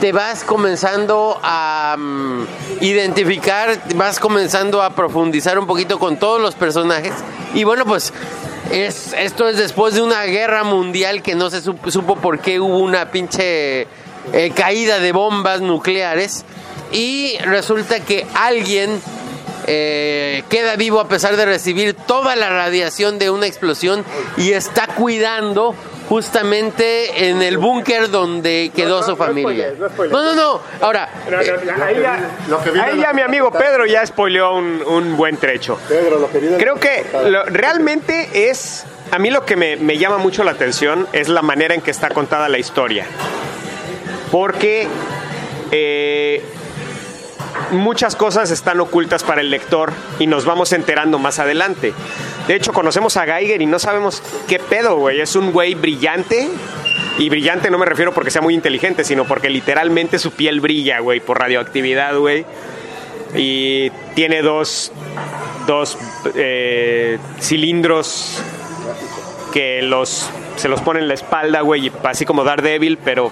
[0.00, 2.42] te vas comenzando a mm,
[2.82, 7.14] identificar, vas comenzando a profundizar un poquito con todos los personajes
[7.54, 8.12] y bueno, pues
[8.70, 12.78] es, esto es después de una guerra mundial que no se supo, por qué hubo
[12.78, 13.82] una pinche
[14.32, 16.44] eh, caída de bombas nucleares.
[16.90, 19.00] Y resulta que alguien
[19.66, 24.04] eh, queda vivo a pesar de recibir toda la radiación de una explosión
[24.38, 25.74] y está cuidando
[26.08, 29.72] justamente en el búnker donde quedó su familia.
[30.10, 30.60] No, no, no.
[30.80, 35.78] Ahora, eh, Ahí ya, ya mi amigo Pedro ya spoileó un, un buen trecho.
[35.88, 39.98] Pedro, lo que viene- Creo que lo- realmente es, a mí lo que me, me
[39.98, 43.04] llama mucho la atención es la manera en que está contada la historia.
[44.30, 44.86] Porque
[45.70, 46.42] eh,
[47.70, 51.92] muchas cosas están ocultas para el lector y nos vamos enterando más adelante.
[52.48, 55.20] De hecho, conocemos a Geiger y no sabemos qué pedo, güey.
[55.20, 56.48] Es un güey brillante.
[57.18, 61.00] Y brillante no me refiero porque sea muy inteligente, sino porque literalmente su piel brilla,
[61.00, 62.46] güey, por radioactividad, güey.
[63.34, 64.92] Y tiene dos,
[65.66, 65.98] dos
[66.36, 68.42] eh, cilindros
[69.52, 73.30] que los, se los pone en la espalda, güey, así como Daredevil, pero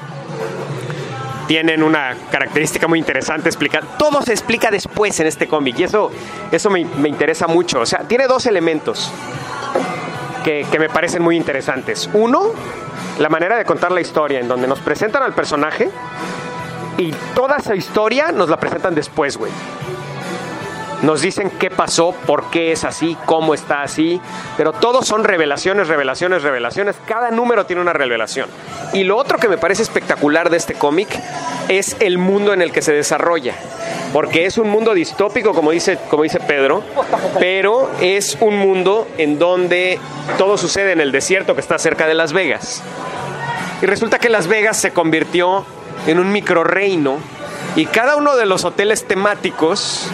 [1.46, 3.84] tienen una característica muy interesante explicar.
[3.98, 6.10] Todo se explica después en este cómic y eso,
[6.50, 7.80] eso me, me interesa mucho.
[7.80, 9.10] O sea, tiene dos elementos
[10.44, 12.08] que, que me parecen muy interesantes.
[12.12, 12.50] Uno,
[13.18, 15.90] la manera de contar la historia, en donde nos presentan al personaje
[16.98, 19.52] y toda esa historia nos la presentan después, güey.
[21.06, 24.20] Nos dicen qué pasó, por qué es así, cómo está así,
[24.56, 26.96] pero todos son revelaciones, revelaciones, revelaciones.
[27.06, 28.48] Cada número tiene una revelación.
[28.92, 31.06] Y lo otro que me parece espectacular de este cómic
[31.68, 33.54] es el mundo en el que se desarrolla.
[34.12, 36.82] Porque es un mundo distópico, como dice, como dice Pedro,
[37.38, 40.00] pero es un mundo en donde
[40.38, 42.82] todo sucede en el desierto que está cerca de Las Vegas.
[43.80, 45.64] Y resulta que Las Vegas se convirtió
[46.08, 47.18] en un microreino
[47.76, 50.10] y cada uno de los hoteles temáticos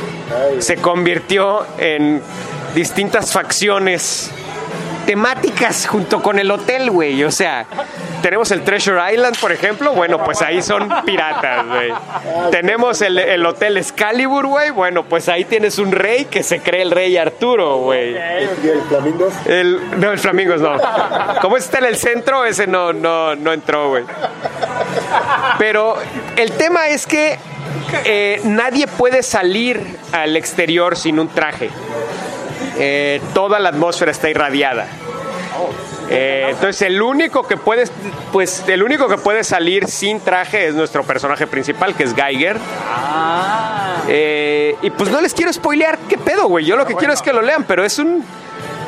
[0.59, 2.21] se convirtió en
[2.75, 4.31] distintas facciones
[5.07, 7.23] temáticas junto con el hotel, güey.
[7.25, 7.67] O sea,
[8.23, 9.93] tenemos el Treasure Island, por ejemplo.
[9.93, 11.93] Bueno, pues ahí son piratas, güey.
[12.51, 14.71] Tenemos el, el Hotel Excalibur, güey.
[14.71, 18.13] Bueno, pues ahí tienes un rey que se cree el rey Arturo, güey.
[18.13, 19.35] ¿Y el Flamingos?
[19.47, 20.77] El, no, el Flamingos no.
[21.41, 24.05] Como está en el centro, ese no, no, no entró, güey.
[25.59, 25.97] Pero
[26.37, 27.39] el tema es que
[28.05, 31.71] eh, nadie puede salir al exterior sin un traje.
[32.79, 34.87] Eh, toda la atmósfera está irradiada.
[36.11, 37.85] Eh, entonces el único que puede,
[38.33, 42.59] pues el único que puede salir sin traje es nuestro personaje principal, que es Geiger.
[44.09, 46.65] Eh, y pues no les quiero spoilear qué pedo, güey.
[46.65, 48.25] Yo lo que quiero es que lo lean, pero es un,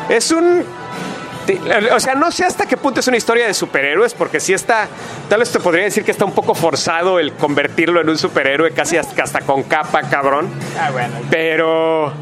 [0.09, 0.65] es un
[1.95, 4.89] o sea, no sé hasta qué punto es una historia de superhéroes, porque sí está,
[5.29, 8.73] tal vez te podría decir que está un poco forzado el convertirlo en un superhéroe,
[8.73, 10.49] casi hasta, hasta con capa, cabrón.
[11.31, 12.13] Pero,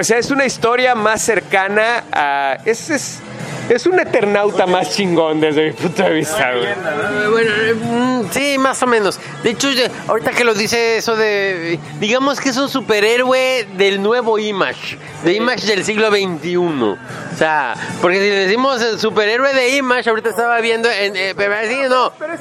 [0.00, 2.58] o sea, es una historia más cercana a...
[2.64, 3.20] Es, es,
[3.68, 6.64] es un eternauta más chingón desde mi punto de vista, güey.
[6.64, 9.20] Eh, Bueno, eh, mm, sí, más o menos.
[9.42, 9.68] De hecho,
[10.06, 11.78] ahorita que lo dice eso de.
[12.00, 14.98] Digamos que es un superhéroe del nuevo Image.
[15.22, 16.56] De Image del siglo XXI.
[16.56, 16.96] O
[17.36, 20.90] sea, porque si le decimos el superhéroe de Image, ahorita estaba viendo.
[20.90, 22.12] En, eh, pero sí, no.
[22.18, 22.40] Pero es,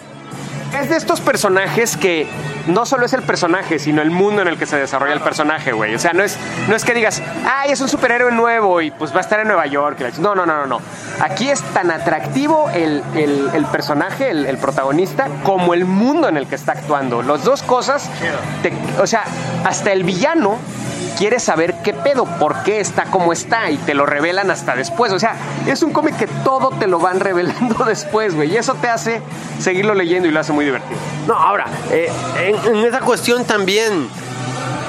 [0.81, 2.27] es de estos personajes que
[2.67, 5.71] no solo es el personaje, sino el mundo en el que se desarrolla el personaje,
[5.71, 5.95] güey.
[5.95, 6.37] O sea, no es,
[6.67, 9.47] no es que digas, ay, es un superhéroe nuevo y pues va a estar en
[9.47, 9.99] Nueva York.
[10.19, 10.81] No, no, no, no, no.
[11.21, 16.55] Aquí es tan atractivo el, el- personaje, el, protagonista, como el mundo en el que
[16.55, 17.21] está actuando.
[17.21, 18.09] Las dos cosas,
[18.99, 19.23] o sea,
[19.65, 20.57] hasta el villano
[21.17, 25.11] quiere saber qué pedo, por qué está como está y te lo revelan hasta después.
[25.11, 25.35] O sea,
[25.65, 28.51] es un cómic que todo te lo van revelando después, güey.
[28.53, 29.21] Y eso te hace
[29.59, 30.99] seguirlo leyendo y lo hace muy divertido.
[31.27, 34.09] No, ahora, eh, en, en esa cuestión también.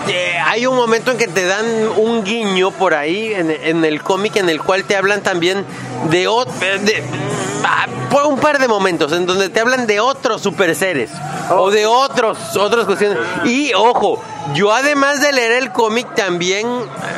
[0.09, 1.67] eh, hay un momento en que te dan
[1.97, 5.65] un guiño por ahí en, en el cómic en el cual te hablan también
[6.11, 7.05] de, de
[7.65, 11.11] ah, por un par de momentos en donde te hablan de otros super seres
[11.51, 14.23] o de otros otras cuestiones y ojo
[14.55, 16.67] yo además de leer el cómic también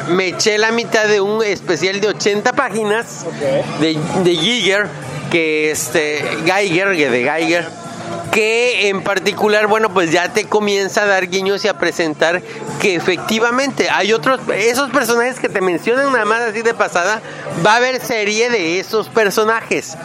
[0.09, 3.25] me eché la mitad de un especial de 80 páginas
[3.81, 4.89] de, de Giger
[5.31, 7.80] que este Geiger que de Geiger
[8.31, 12.43] que en particular, bueno, pues ya te comienza a dar guiños y a presentar
[12.81, 17.21] que efectivamente hay otros, esos personajes que te mencionan nada más así de pasada,
[17.65, 19.97] va a haber serie de esos personajes,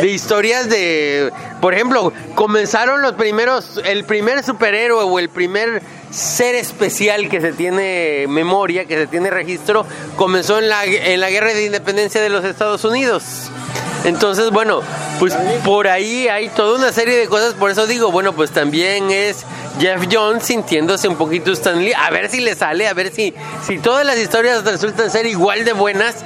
[0.00, 6.54] de historias de, por ejemplo, comenzaron los primeros, el primer superhéroe o el primer ser
[6.54, 9.84] especial que se tiene memoria, que se tiene registro,
[10.16, 13.50] comenzó en la, en la guerra de independencia de los Estados Unidos.
[14.04, 14.80] Entonces, bueno,
[15.18, 19.10] pues por ahí hay toda una serie de cosas, por eso digo, bueno, pues también
[19.10, 19.44] es
[19.80, 23.32] Jeff Jones sintiéndose un poquito Stan Lee, a ver si le sale, a ver si,
[23.66, 26.16] si todas las historias resultan ser igual de buenas,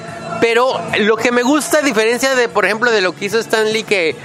[0.41, 3.73] pero lo que me gusta, a diferencia de, por ejemplo, de lo que hizo Stan
[3.73, 4.17] Lee, que,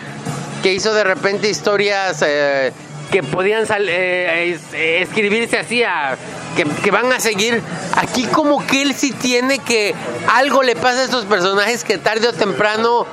[0.63, 2.73] que hizo de repente historias eh,
[3.13, 6.17] que podían sal- eh, es- eh, escribirse así, a-
[6.57, 7.61] que, que van a seguir,
[7.95, 9.93] aquí como que él sí tiene que
[10.27, 13.05] algo le pasa a estos personajes que tarde o temprano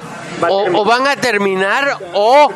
[0.48, 2.50] o, o van a terminar o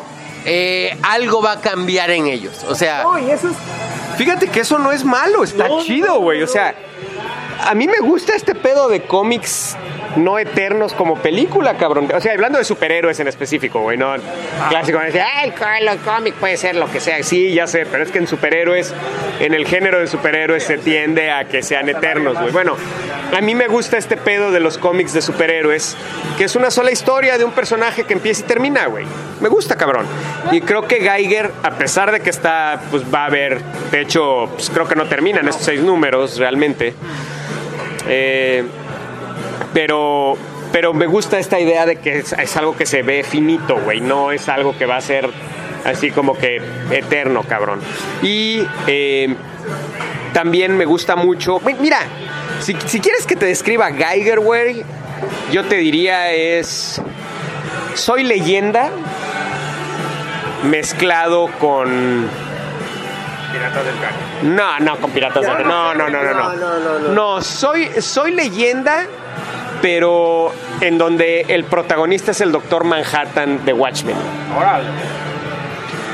[0.45, 2.63] eh, algo va a cambiar en ellos.
[2.67, 3.55] O sea, No, y eso es-
[4.17, 6.41] Fíjate que eso no es malo, está chido, güey.
[6.41, 6.73] O sea,
[7.63, 9.75] a mí me gusta este pedo de cómics
[10.15, 12.09] no eternos como película, cabrón.
[12.13, 14.15] O sea, hablando de superhéroes en específico, güey, no
[14.69, 17.21] clásico, me decía, ay, el cómic puede ser lo que sea.
[17.23, 18.93] Sí, ya sé, pero es que en superhéroes,
[19.39, 22.51] en el género de superhéroes se tiende a que sean eternos, güey.
[22.51, 22.75] Bueno,
[23.35, 25.95] a mí me gusta este pedo de los cómics de superhéroes,
[26.37, 29.05] que es una sola historia de un personaje que empieza y termina, güey.
[29.41, 30.05] Me gusta, cabrón.
[30.51, 33.61] Y creo que Geiger, a pesar de que está, pues va a haber,
[33.91, 36.93] de hecho, pues, creo que no terminan estos seis números realmente.
[38.07, 38.63] Eh,
[39.73, 40.37] pero,
[40.71, 44.01] pero me gusta esta idea de que es, algo que se ve finito, güey.
[44.01, 45.29] No es algo que va a ser
[45.83, 46.61] así como que
[46.91, 47.79] eterno, cabrón.
[48.21, 49.35] Y eh,
[50.33, 51.61] también me gusta mucho.
[51.79, 51.99] Mira,
[52.59, 54.83] si, quieres que te describa Geiger, güey,
[55.51, 57.01] yo te diría es.
[57.93, 58.91] Soy leyenda
[60.63, 62.27] mezclado con.
[63.55, 64.55] Piratas del Caribe.
[64.55, 65.69] No, no, con Piratas del Caribe.
[65.69, 67.07] No, no, no, no, no.
[67.09, 69.05] No, soy, soy leyenda,
[69.81, 74.17] pero en donde el protagonista es el Doctor Manhattan de Watchmen.
[74.57, 74.85] Órale.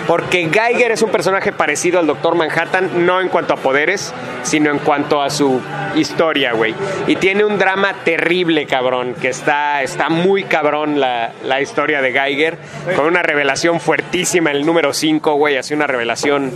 [0.07, 4.13] Porque Geiger es un personaje parecido al Doctor Manhattan, no en cuanto a poderes,
[4.43, 5.61] sino en cuanto a su
[5.95, 6.73] historia, güey.
[7.07, 12.11] Y tiene un drama terrible, cabrón, que está, está muy cabrón la, la historia de
[12.11, 12.57] Geiger,
[12.95, 16.51] con una revelación fuertísima en el número 5, güey, así una revelación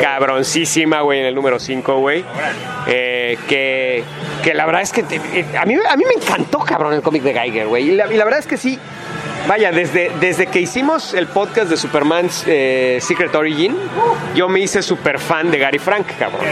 [0.00, 2.24] cabroncísima, güey, en el número 5, güey.
[2.86, 4.02] Eh, que,
[4.42, 7.22] que la verdad es que eh, a, mí, a mí me encantó, cabrón, el cómic
[7.22, 7.90] de Geiger, güey.
[7.90, 8.78] y la verdad es que sí
[9.46, 13.74] Vaya, desde, desde que hicimos el podcast de Superman's eh, Secret Origin,
[14.34, 16.42] yo me hice super fan de Gary Frank, cabrón.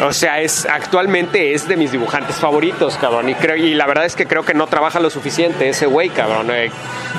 [0.00, 3.28] O sea, es actualmente es de mis dibujantes favoritos, cabrón.
[3.28, 6.08] Y, creo, y la verdad es que creo que no trabaja lo suficiente ese güey,
[6.08, 6.50] cabrón.
[6.50, 6.70] Eh,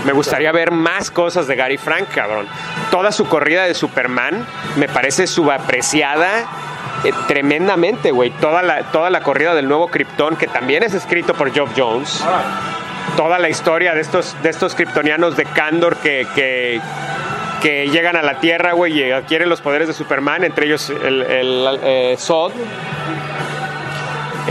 [0.06, 2.48] me gustaría ver más cosas de Gary Frank, cabrón.
[2.90, 4.46] Toda su corrida de Superman
[4.78, 6.48] me parece subapreciada
[7.04, 8.32] eh, tremendamente, güey.
[8.32, 12.24] Toda la, toda la corrida del nuevo Krypton, que también es escrito por Geoff Jones
[13.16, 16.80] toda la historia de estos, de estos kryptonianos de Kandor que, que,
[17.90, 21.80] llegan a la Tierra, güey, y adquieren los poderes de Superman, entre ellos el, el
[21.84, 22.52] eh, Zod.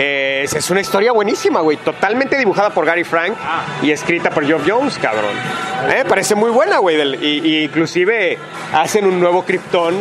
[0.01, 1.77] Eh, es una historia buenísima, güey.
[1.77, 3.35] Totalmente dibujada por Gary Frank
[3.83, 5.33] y escrita por Geoff Jones, cabrón.
[5.91, 6.97] Eh, parece muy buena, güey.
[7.21, 8.39] Y, inclusive
[8.73, 9.97] hacen un nuevo Krypton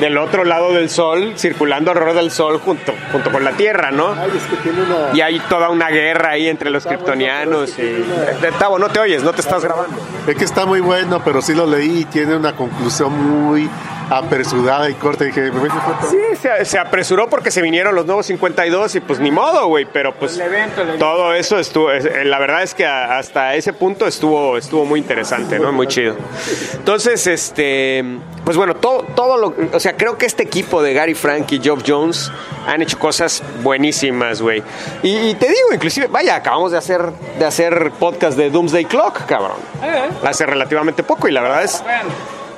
[0.00, 4.14] del otro lado del Sol, circulando alrededor del Sol junto, junto con la Tierra, ¿no?
[5.12, 7.78] Y hay toda una guerra ahí entre los kryptonianos.
[7.78, 8.04] Y...
[8.58, 9.96] Tavo, no te oyes, no te estás grabando.
[10.26, 13.68] Es que está muy bueno, pero sí lo leí y tiene una conclusión muy
[14.10, 15.24] apresurada y corta.
[15.24, 15.50] Dije,
[16.10, 19.86] sí, se, apresuró porque se vinieron los nuevos 52 y pues ni modo, güey.
[19.86, 20.40] Pero pues
[20.98, 25.58] todo eso estuvo, eh, la verdad es que hasta ese punto estuvo, estuvo muy interesante,
[25.58, 25.72] ¿no?
[25.72, 26.16] Muy chido.
[26.74, 28.04] Entonces, este,
[28.44, 31.60] pues bueno, todo, todo lo, o sea, creo que este equipo de Gary Frank y
[31.60, 32.30] Geoff Jones
[32.66, 34.62] han hecho cosas buenísimas, güey.
[35.02, 39.56] Y, te digo, inclusive, vaya, acabamos de hacer, de hacer podcast de Doomsday Clock, cabrón.
[39.82, 40.08] Eh.
[40.24, 41.82] Hace relativamente poco y la verdad es...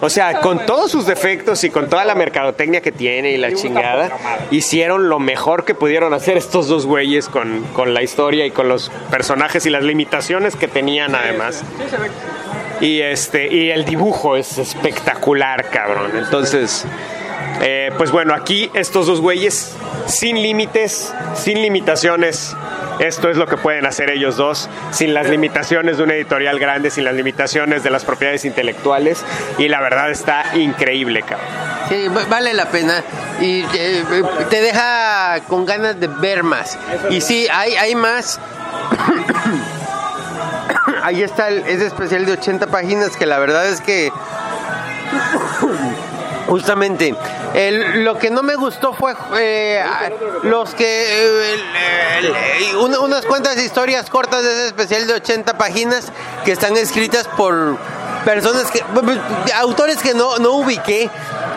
[0.00, 3.52] O sea, con todos sus defectos y con toda la mercadotecnia que tiene y la
[3.54, 4.10] chingada,
[4.50, 8.68] hicieron lo mejor que pudieron hacer estos dos güeyes con, con la historia y con
[8.68, 11.62] los personajes y las limitaciones que tenían además.
[12.80, 16.12] Y este, y el dibujo es espectacular, cabrón.
[16.14, 16.84] Entonces,
[17.60, 19.72] eh, pues bueno, aquí estos dos güeyes,
[20.06, 22.54] sin límites, sin limitaciones,
[22.98, 26.90] esto es lo que pueden hacer ellos dos, sin las limitaciones de una editorial grande,
[26.90, 29.24] sin las limitaciones de las propiedades intelectuales,
[29.58, 31.46] y la verdad está increíble, cabrón.
[31.88, 33.02] Sí, vale la pena
[33.40, 34.04] y eh,
[34.50, 36.78] te deja con ganas de ver más.
[37.10, 38.40] Y sí, hay, hay más.
[41.02, 44.10] Ahí está el, ese especial de 80 páginas que la verdad es que
[46.46, 47.14] Justamente.
[47.54, 49.82] Lo que no me gustó fue eh,
[50.42, 51.58] los que.
[52.78, 56.12] unas cuantas historias cortas de ese especial de 80 páginas
[56.44, 57.78] que están escritas por
[58.24, 58.82] personas que.
[59.54, 61.10] autores que no, no ubiqué,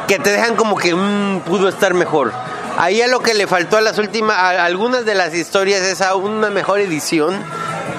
[0.07, 2.31] que te dejan como que mm, pudo estar mejor.
[2.77, 6.15] Ahí a lo que le faltó a las últimas, algunas de las historias es a
[6.15, 7.37] una mejor edición.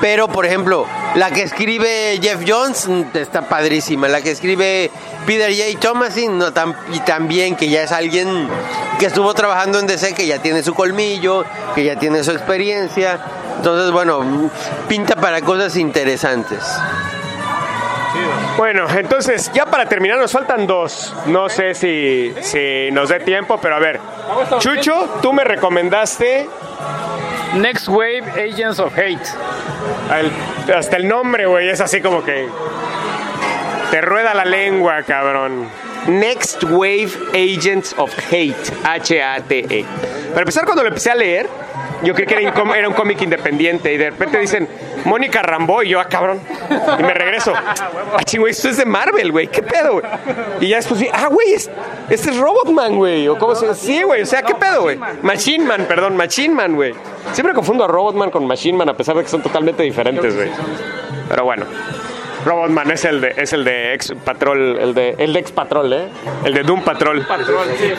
[0.01, 4.09] Pero, por ejemplo, la que escribe Jeff Jones mm, está padrísima.
[4.09, 4.90] La que escribe
[5.26, 5.78] Peter J.
[5.78, 6.47] Thomasin no,
[6.92, 8.48] y también que ya es alguien
[8.98, 11.44] que estuvo trabajando en DC, que ya tiene su colmillo,
[11.74, 13.20] que ya tiene su experiencia.
[13.56, 14.51] Entonces, bueno,
[14.88, 16.60] pinta para cosas interesantes.
[18.60, 21.14] Bueno, entonces ya para terminar nos faltan dos.
[21.24, 23.98] No sé si, si nos dé tiempo, pero a ver.
[24.58, 26.46] Chucho, tú me recomendaste
[27.54, 29.26] Next Wave Agents of Hate.
[30.76, 32.50] hasta el nombre, güey, es así como que
[33.90, 35.66] te rueda la lengua, cabrón.
[36.06, 39.86] Next Wave Agents of Hate, H-A-T-E.
[40.32, 41.48] Para empezar, cuando lo empecé a leer,
[42.02, 44.66] Yo creí que era, un cómic independiente y de repente dicen
[45.05, 46.40] Mónica Rambo y yo, ah, cabrón.
[46.98, 47.52] Y me regreso.
[47.55, 49.48] Ah, ching, güey, esto es de Marvel, güey.
[49.48, 50.05] ¿Qué pedo, güey?
[50.60, 51.70] Y ya después, ah, güey, es-
[52.09, 53.28] este es Robotman, güey.
[53.28, 53.77] O cómo se llama.
[53.77, 54.98] Sí, güey, o sea, ¿qué pedo, güey?
[55.22, 56.94] Machine Man, perdón, Machine Man, güey.
[57.32, 60.48] Siempre confundo a Robotman con Machine Man a pesar de que son totalmente diferentes, güey.
[61.28, 61.66] Pero bueno.
[62.44, 65.93] Robotman es el de es el de ex patrol, el de el de ex patrol,
[65.93, 66.09] ¿eh?
[66.43, 67.27] El de Doom Patrol.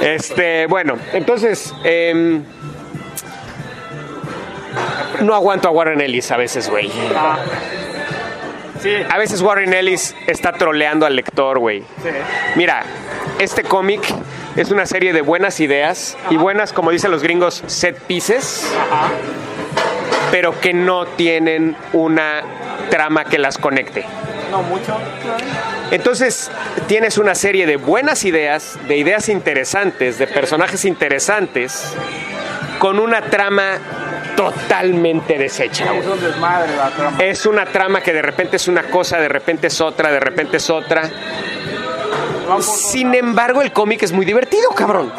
[0.01, 2.43] Este, bueno, entonces em,
[5.21, 6.91] no aguanto a Warren Ellis a veces, güey.
[8.81, 8.95] Sí.
[9.09, 11.83] A veces Warren Ellis está troleando al lector, güey.
[12.55, 12.83] Mira,
[13.37, 14.01] este cómic
[14.55, 18.67] es una serie de buenas ideas y buenas, como dicen los gringos, set pieces,
[20.31, 22.41] pero que no tienen una
[22.89, 24.05] trama que las conecte.
[24.49, 24.97] No mucho.
[25.91, 26.51] Entonces,
[26.87, 31.93] tienes una serie de buenas ideas, de ideas interesantes, de personajes interesantes,
[32.79, 33.77] con una trama
[34.49, 35.93] totalmente deshecha.
[35.93, 37.17] Es un desmadre la trama.
[37.19, 40.57] Es una trama que de repente es una cosa, de repente es otra, de repente
[40.57, 41.09] es otra.
[42.59, 45.13] Sin embargo, el cómic es muy divertido, cabrón.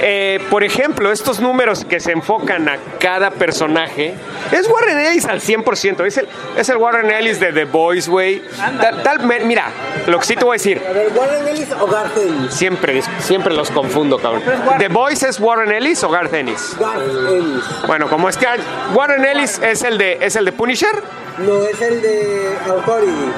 [0.00, 4.14] Eh, por ejemplo, estos números que se enfocan a cada personaje,
[4.52, 6.04] es Warren Ellis al 100%.
[6.06, 8.42] Es el, es el Warren Ellis de The Boys, güey.
[8.80, 9.66] Tal, tal- me- mira,
[10.06, 12.54] lo que sí te voy a decir, A ver, ¿Warren Ellis o Garth Ennis?
[12.54, 14.42] siempre, siempre los confundo, cabrón.
[14.78, 16.76] ¿The Boys es Warren Ellis o Garth Ennis?
[16.78, 17.64] Garth Ennis.
[17.86, 18.46] Bueno, como es que
[18.94, 21.02] Warren Ellis es el de, es el de Punisher.
[21.38, 23.32] No, es el de Authority.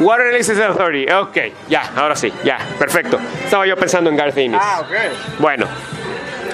[0.00, 1.12] Warren Ellis es el Authority.
[1.12, 1.38] Ok,
[1.68, 3.18] ya, ahora sí, ya, perfecto.
[3.44, 4.60] Estaba yo pensando en Garth Ennis.
[4.62, 5.40] Ah, ok.
[5.40, 5.66] Bueno.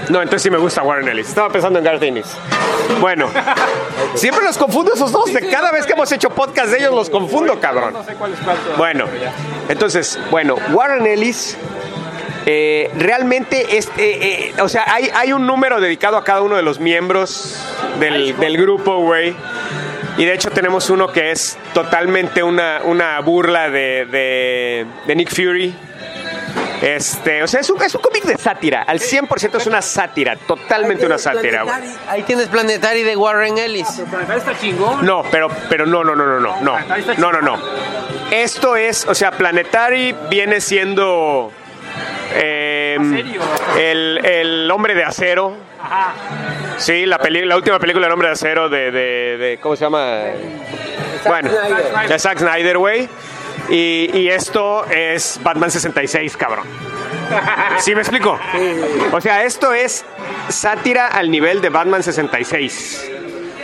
[0.09, 1.29] No, entonces sí me gusta Warren Ellis.
[1.29, 2.27] Estaba pensando en Garth Ennis.
[3.01, 3.31] Bueno.
[4.15, 5.33] Siempre los confundo esos dos.
[5.33, 7.93] De cada vez que hemos hecho podcast de ellos los confundo, cabrón.
[7.93, 8.57] No sé cuál es cuál.
[8.77, 9.07] Bueno.
[9.69, 11.57] Entonces, bueno, Warren Ellis
[12.47, 16.57] eh, realmente es, eh, eh, o sea, hay, hay un número dedicado a cada uno
[16.57, 17.57] de los miembros
[18.01, 19.37] del, del grupo, güey.
[20.16, 25.31] Y de hecho tenemos uno que es totalmente una, una burla de, de, de Nick
[25.31, 25.74] Fury.
[26.82, 28.82] Este, o sea, es un, es un cómic de sátira.
[28.82, 30.37] Al 100% es una sátira.
[30.37, 31.74] Totalmente una sátira, güey.
[32.09, 33.87] Ahí tienes Planetary de Warren Ellis.
[33.97, 35.05] Pero Planetario está chingón.
[35.05, 36.78] No, pero, pero no, no, no, no, no, no,
[37.19, 37.59] no, no, no.
[38.31, 41.53] Esto es, o sea, Planetary viene siendo
[42.35, 43.43] eh, serio?
[43.78, 45.70] el, el hombre de acero.
[46.79, 49.85] Sí, la, peli- la última película del hombre de acero de, de, de- ¿cómo se
[49.85, 50.23] llama?
[51.27, 51.51] Bueno,
[52.09, 53.09] de Zack Snyder, güey.
[53.69, 56.67] Y, y esto es Batman 66, cabrón.
[57.79, 58.39] ¿Sí me explico?
[59.12, 60.05] O sea, esto es
[60.49, 63.11] sátira al nivel de Batman 66.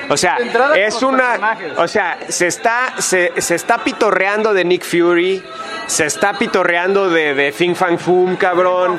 [0.09, 0.36] O sea,
[0.74, 1.59] De es una.
[1.78, 5.43] O sea, se está, se, se está pitorreando de Nick Fury.
[5.86, 8.98] Se está pitorreando de, de Fin Fan Fum, cabrón.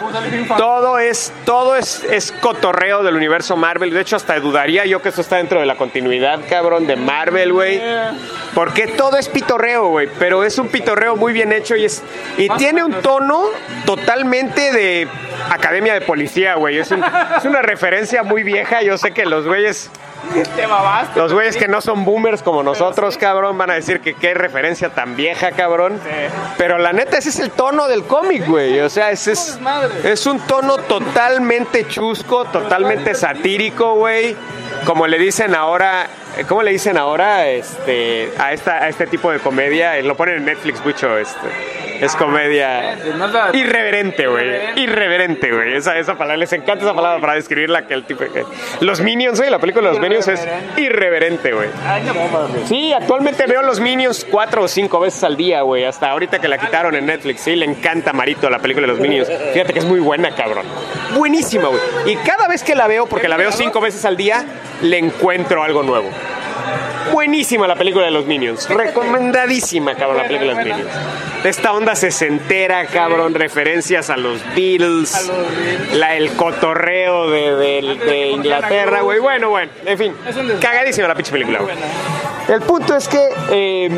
[0.57, 3.91] Todo es, todo es, es cotorreo del universo Marvel.
[3.91, 7.51] De hecho, hasta dudaría yo que esto está dentro de la continuidad, cabrón, de Marvel,
[7.51, 7.81] güey.
[8.55, 10.07] Porque todo es pitorreo, güey.
[10.17, 12.01] Pero es un pitorreo muy bien hecho y es.
[12.37, 13.43] Y tiene un tono
[13.85, 15.07] totalmente de
[15.49, 16.77] academia de policía, güey.
[16.77, 17.03] Es, un-
[17.37, 18.81] es una referencia muy vieja.
[18.81, 19.91] Yo sé que los güeyes.
[20.55, 20.67] Te.
[21.15, 24.89] Los güeyes que no son boomers como nosotros, cabrón, van a decir que qué referencia
[24.89, 25.99] tan vieja, cabrón.
[26.57, 28.79] Pero la neta, ese es el tono del cómic, güey.
[28.81, 29.59] O sea, ese es,
[30.03, 34.35] es un tono totalmente chusco, totalmente satírico, güey.
[34.85, 36.07] Como le dicen ahora,
[36.47, 39.99] ¿cómo le dicen ahora este, a, esta, a este tipo de comedia?
[40.01, 41.47] Lo ponen en Netflix mucho, este.
[41.99, 44.45] Es comedia nada- irreverente, güey.
[44.75, 45.73] Irreverente, güey.
[45.75, 48.43] Esa, esa palabra, les encanta esa palabra para describirla que el tipo que-
[48.81, 50.47] Los Minions, güey, la película de los Minions es
[50.77, 51.69] irreverente, güey.
[52.67, 55.85] Sí, actualmente veo los Minions cuatro o cinco veces al día, güey.
[55.85, 57.41] Hasta ahorita que la quitaron en Netflix.
[57.41, 59.27] Sí, le encanta Marito la película de los Minions.
[59.53, 60.65] Fíjate que es muy buena, cabrón.
[61.15, 61.81] Buenísima, güey.
[62.05, 64.45] Y cada vez que la veo, porque la veo cinco veces al día,
[64.81, 66.09] le encuentro algo nuevo.
[67.11, 68.69] Buenísima la película de los Minions.
[68.69, 70.91] Recomendadísima, cabrón, la película de los Minions.
[71.45, 73.33] Esta onda sesentera, cabrón.
[73.33, 75.31] Referencias a los Beatles.
[75.93, 79.19] La, el cotorreo de, de- de Inglaterra, güey.
[79.19, 79.71] Bueno, bueno.
[79.85, 80.13] En fin.
[80.61, 81.75] Cagadísima la pinche película, güey.
[82.49, 83.89] El punto es que eh,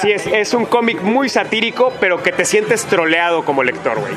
[0.00, 4.12] sí, es, es un cómic muy satírico, pero que te sientes troleado como lector, güey.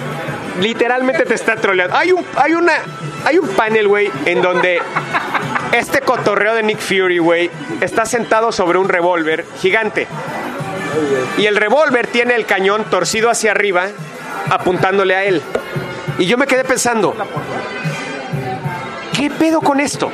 [0.60, 1.96] Literalmente te está troleando.
[1.96, 2.74] Hay un, hay una,
[3.26, 4.82] hay un panel, güey, en donde
[5.72, 7.50] este cotorreo de Nick Fury, güey,
[7.82, 10.08] está sentado sobre un revólver gigante.
[11.38, 13.88] Y el revólver tiene el cañón torcido hacia arriba,
[14.50, 15.42] apuntándole a él.
[16.20, 17.16] Y yo me quedé pensando,
[19.18, 20.12] ¿qué pedo con esto?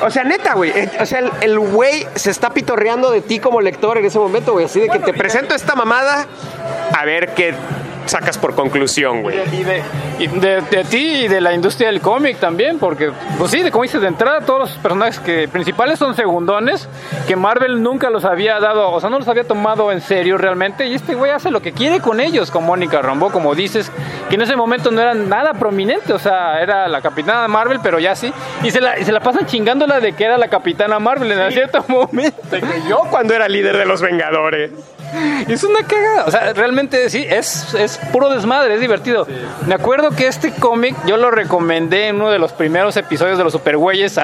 [0.00, 0.70] O sea, neta, güey.
[0.70, 4.18] eh, O sea, el- el güey se está pitorreando de ti como lector en ese
[4.18, 4.64] momento, güey.
[4.66, 6.26] Así de que te presento esta mamada,
[6.96, 7.54] a ver qué
[8.08, 9.36] sacas por conclusión, güey?
[9.52, 9.82] Y, de,
[10.18, 13.70] y de- de ti y de la industria del cómic también, porque, pues sí, de
[13.70, 16.88] como dices, de entrada todos los personajes que principales son segundones,
[17.26, 20.86] que Marvel nunca los había dado, o sea, no los había tomado en serio realmente,
[20.86, 23.92] y este güey hace lo que quiere con ellos, con Mónica Rambeau, como dices,
[24.28, 27.98] que en ese momento no eran nada prominente, o sea, era la capitana Marvel, pero
[27.98, 28.32] ya sí,
[28.62, 31.52] y se la, y se la pasan chingándola de que era la capitana Marvel en
[31.52, 32.56] cierto momento.
[32.88, 34.70] Yo cuando era líder de los Vengadores.
[35.48, 36.24] Es una cagada.
[36.26, 39.26] O sea, realmente sí, es, es puro desmadre, es divertido.
[39.66, 43.44] Me acuerdo que este cómic yo lo recomendé en uno de los primeros episodios de
[43.44, 44.18] los Supergüeyes,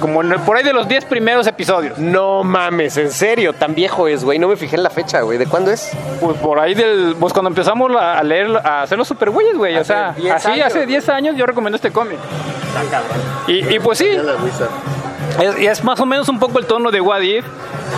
[0.00, 1.98] como en- por ahí de los 10 primeros episodios.
[1.98, 4.38] No mames, en serio, tan viejo es, güey.
[4.38, 5.38] No me fijé en la fecha, güey.
[5.38, 5.90] ¿De cuándo es?
[6.20, 7.16] Pues por ahí del.
[7.18, 9.76] Pues cuando empezamos a leer, a hacer los Supergüeyes, güey.
[9.76, 12.18] O sea, 10 así años, hace 10 años yo recomendé este cómic.
[13.46, 14.06] Y, y pues sí,
[15.40, 17.44] es, es más o menos un poco el tono de What If.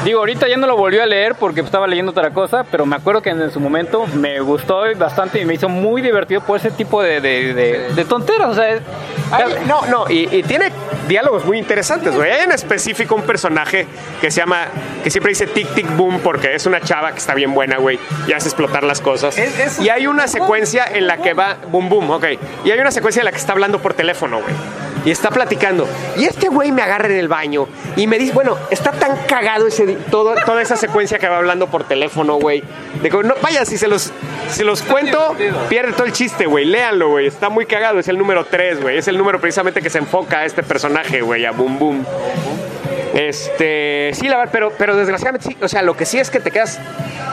[0.05, 2.97] Digo, ahorita ya no lo volví a leer porque estaba leyendo otra cosa, pero me
[2.97, 6.71] acuerdo que en su momento me gustó bastante y me hizo muy divertido por ese
[6.71, 8.51] tipo de, de, de- de tonteras.
[8.51, 8.83] O sea, es-
[9.31, 10.71] Ay, no, no, y, y tiene
[11.09, 12.31] diálogos muy interesantes, güey.
[12.31, 13.87] Hay en específico un personaje
[14.21, 14.67] que se llama,
[15.03, 17.99] que siempre dice tic tic boom porque es una chava que está bien buena, güey,
[18.29, 19.39] y hace explotar las cosas.
[19.39, 22.25] Es- es- y hay una secuencia en la que va, boom boom, ok.
[22.65, 24.55] Y hay una secuencia en la que está hablando por teléfono, güey.
[25.05, 25.87] Y está platicando.
[26.17, 29.67] Y este güey me agarra en el baño y me dice, bueno, está tan cagado
[29.67, 32.63] ese, todo, toda esa secuencia que va hablando por teléfono, güey.
[33.03, 34.13] De que, no, vaya, si se los,
[34.49, 35.37] si los cuento,
[35.69, 36.65] pierde todo el chiste, güey.
[36.65, 37.27] Léanlo, güey.
[37.27, 37.99] Está muy cagado.
[37.99, 38.99] Es el número 3, güey.
[38.99, 42.07] Es el número precisamente que se enfoca a este personaje, güey, a Boom Boom.
[43.15, 45.57] Este, sí, la verdad, pero, pero desgraciadamente sí.
[45.63, 46.81] O sea, lo que sí es que te quedas.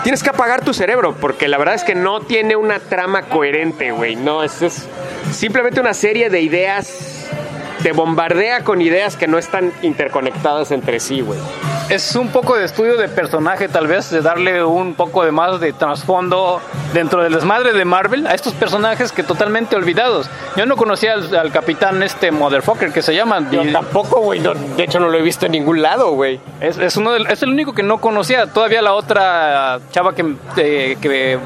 [0.04, 3.92] Tienes que apagar tu cerebro, porque la verdad es que no tiene una trama coherente,
[3.92, 4.16] güey.
[4.16, 4.88] No, es, es
[5.32, 7.21] simplemente una serie de ideas.
[7.84, 11.40] Te bombardea con ideas que no están interconectadas entre sí, güey.
[11.90, 15.60] es un poco de estudio de personaje, tal vez, de darle un poco de más
[15.60, 16.62] de trasfondo
[16.94, 20.30] dentro del desmadre de Marvel a estos personajes que totalmente olvidados.
[20.56, 23.46] Yo no conocía al, al capitán este motherfucker que se llama.
[23.52, 24.40] Yo y- tampoco, güey.
[24.40, 26.40] no- de hecho, no lo he visto en ningún lado, güey.
[26.62, 28.46] Es, es uno del- es el único que no conocía.
[28.48, 31.40] Todavía la otra chava que, eh, que,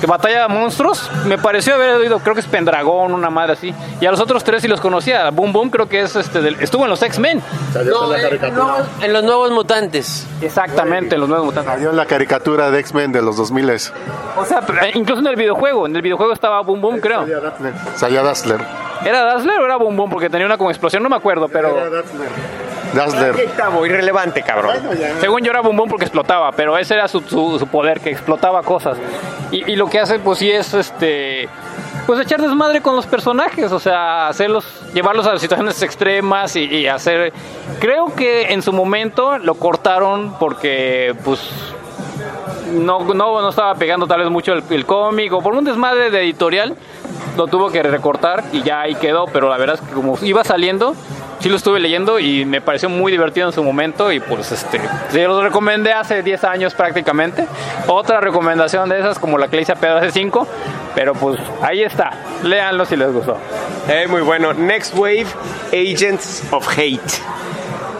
[0.00, 3.72] que batalla monstruos, me pareció haber oído, creo que es Pendragón, una madre así.
[4.00, 5.30] Y a los otros tres sí los conocía.
[5.30, 7.42] Boom Boom creo que es este del- estuvo en los X-Men.
[7.84, 10.26] No, eh, no, en los nuevos mutantes.
[10.40, 11.72] Exactamente, los nuevos mutantes.
[11.74, 13.70] Salió en la caricatura de X-Men de los 2000
[14.36, 15.86] O sea, pero, eh, incluso en el videojuego.
[15.86, 17.24] En el videojuego estaba Boom Boom, creo.
[17.96, 18.60] Salía Dazzler.
[19.04, 20.10] ¿Era Dazzler o era Boom Boom?
[20.10, 21.74] Porque tenía una como explosión, no me acuerdo, pero
[22.94, 23.34] Dazzler.
[23.46, 24.76] Octavo, irrelevante, cabrón.
[25.20, 28.10] según yo era Boom Boom porque explotaba, pero ese era su, su- su poder, que
[28.10, 28.98] explotaba cosas.
[29.50, 31.48] Y, y lo que hace, pues sí, es este.
[32.06, 37.32] Pues echar desmadre con los personajes, o sea, hacerlos, llevarlos a situaciones extremas y, hacer.
[37.80, 41.40] Creo que en su momento lo cortaron porque, pues,
[42.72, 46.10] no, no, no estaba pegando tal vez mucho el, el cómic o por un desmadre
[46.10, 46.76] de editorial
[47.36, 50.44] lo tuvo que recortar y ya ahí quedó, pero la verdad es que como iba
[50.44, 50.94] saliendo,
[51.42, 54.80] sí lo estuve leyendo y me pareció muy divertido en su momento y pues este,
[55.10, 57.46] se los recomendé hace 10 años prácticamente.
[57.88, 60.46] Otra recomendación de esas como la que le hice a Pedro hace 5,
[60.94, 62.12] pero pues ahí está,
[62.44, 63.36] léanlo si les gustó.
[63.88, 64.52] Eh, muy bueno.
[64.52, 65.26] Next Wave,
[65.72, 67.00] Agents of Hate.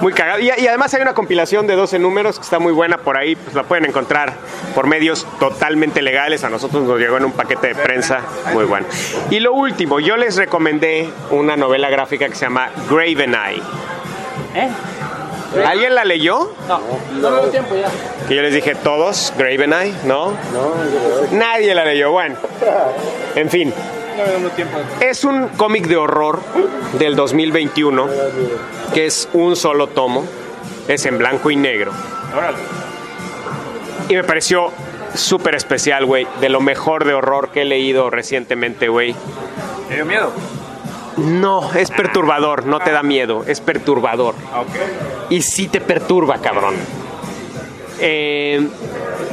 [0.03, 0.41] Muy cagado.
[0.41, 3.37] Y, y además hay una compilación de 12 números que está muy buena por ahí.
[3.37, 4.33] Pues la pueden encontrar
[4.75, 6.43] por medios totalmente legales.
[6.43, 8.21] A nosotros nos llegó en un paquete de prensa.
[8.53, 8.87] Muy bueno.
[9.31, 13.63] Y lo último, yo les recomendé una novela gráfica que se llama Graven Eye.
[15.67, 16.53] ¿Alguien la leyó?
[16.67, 16.81] No,
[17.21, 17.89] no me dio tiempo ya.
[18.27, 20.33] Que yo les dije todos, Graven Eye, ¿no?
[21.31, 22.11] Nadie la leyó.
[22.11, 22.37] Bueno,
[23.37, 23.73] en fin.
[25.01, 26.41] Es un cómic de horror
[26.99, 28.09] del 2021
[28.95, 30.25] que es un solo tomo,
[30.89, 31.93] es en blanco y negro.
[34.09, 34.71] Y me pareció
[35.15, 39.15] súper especial, güey, de lo mejor de horror que he leído recientemente, güey.
[39.89, 40.33] ¿Te dio miedo?
[41.17, 44.35] No, es perturbador, no te da miedo, es perturbador.
[45.29, 46.75] Y sí te perturba, cabrón.
[48.01, 48.67] Eh,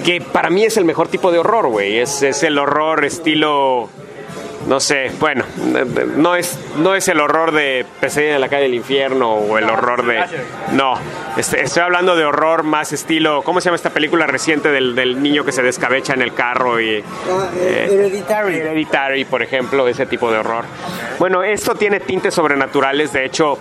[0.04, 2.00] que para mí es el mejor tipo de horror, güey.
[2.00, 3.90] Es, es el horror estilo.
[4.68, 5.46] No sé, bueno,
[6.18, 9.64] no es, no es el horror de Pesadilla en la calle del infierno o el
[9.70, 10.24] horror de.
[10.74, 10.94] No,
[11.38, 13.42] este, estoy hablando de horror más estilo.
[13.44, 16.80] ¿Cómo se llama esta película reciente del, del niño que se descabecha en el carro
[16.80, 17.04] y.
[17.32, 18.56] Ah, eh, Hereditary.
[18.58, 20.66] Hereditary, por ejemplo, ese tipo de horror.
[21.18, 23.58] Bueno, esto tiene tintes sobrenaturales, de hecho,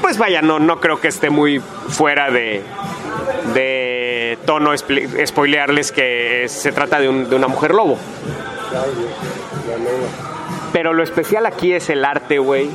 [0.00, 2.62] pues vaya, no, no creo que esté muy fuera de,
[3.54, 7.96] de tono spoilearles que se trata de, un- de una mujer lobo.
[10.72, 12.70] Pero lo especial aquí es el arte, güey,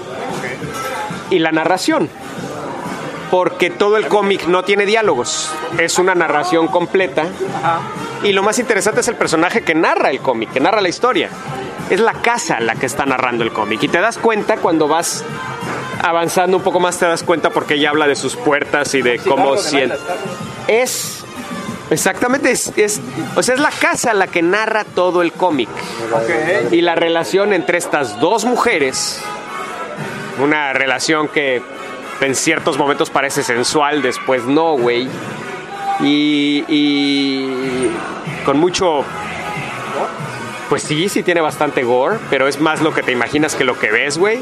[1.30, 2.10] y la narración.
[3.30, 7.28] Porque todo el cómic no tiene diálogos, es una narración completa
[8.24, 11.30] Y lo más interesante es el personaje que narra el cómic, que narra la historia.
[11.90, 13.82] Es la casa la que está narrando el cómic.
[13.84, 15.24] Y te das cuenta cuando vas
[16.04, 19.18] avanzando un poco más, te das cuenta porque ella habla de sus puertas y de
[19.20, 19.98] cómo siente.
[20.68, 21.21] Es.
[21.92, 23.00] Exactamente, es, es-
[23.36, 25.70] o sea, es la casa la que narra todo el cómic.
[26.72, 29.22] Y la relación entre estas dos mujeres,
[30.42, 31.62] una relación que
[32.22, 35.08] en ciertos momentos parece sensual, después no, güey.
[36.00, 37.92] Y, y
[38.46, 39.04] con mucho...
[40.70, 43.78] Pues sí, sí tiene bastante gore, pero es más lo que te imaginas que lo
[43.78, 44.40] que ves, güey.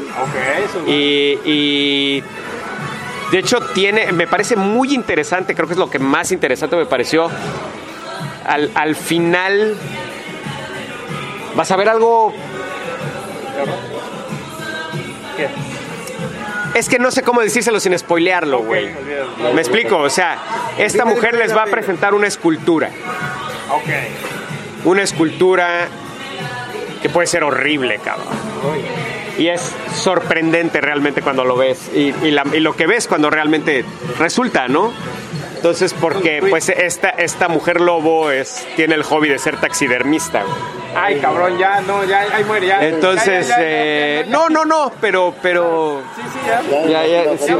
[0.86, 2.22] Y, y
[3.30, 6.86] de hecho tiene, me parece muy interesante, creo que es lo que más interesante me
[6.86, 7.30] pareció.
[8.46, 9.76] Al, al final
[11.54, 12.32] vas a ver algo...
[16.74, 18.90] Es que no sé cómo decírselo sin spoilearlo, güey.
[19.54, 20.38] Me explico, o sea,
[20.78, 22.90] esta mujer les va a presentar una escultura.
[24.84, 25.88] Una escultura
[27.02, 28.28] que puede ser horrible, cabrón.
[29.40, 31.90] Y es sorprendente realmente cuando lo ves.
[31.94, 33.84] Y, y la- y lo que ves cuando realmente
[34.18, 34.92] resulta, ¿no?
[35.56, 40.42] Entonces, porque pues esta, esta mujer lobo es, tiene el hobby de ser taxidermista.
[40.42, 40.54] güey.
[40.96, 42.82] Ay, cabrón, ya, no, ya, ahí muere, ya.
[42.84, 46.02] Entonces, Ya, ya, eh, ya, no, no, no, pero, pero...
[46.16, 46.88] Sí, sí, ya.
[46.88, 47.52] Ya, ya, sí,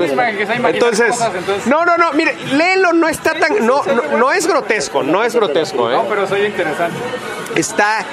[0.64, 4.46] entonces, cosas, entonces- no, no, no, mire, léelo, no está tan, no, no, no es
[4.46, 5.94] grotesco, no es grotesco, ¿eh?
[5.94, 6.96] No, pero soy interesante.
[7.54, 8.04] Está,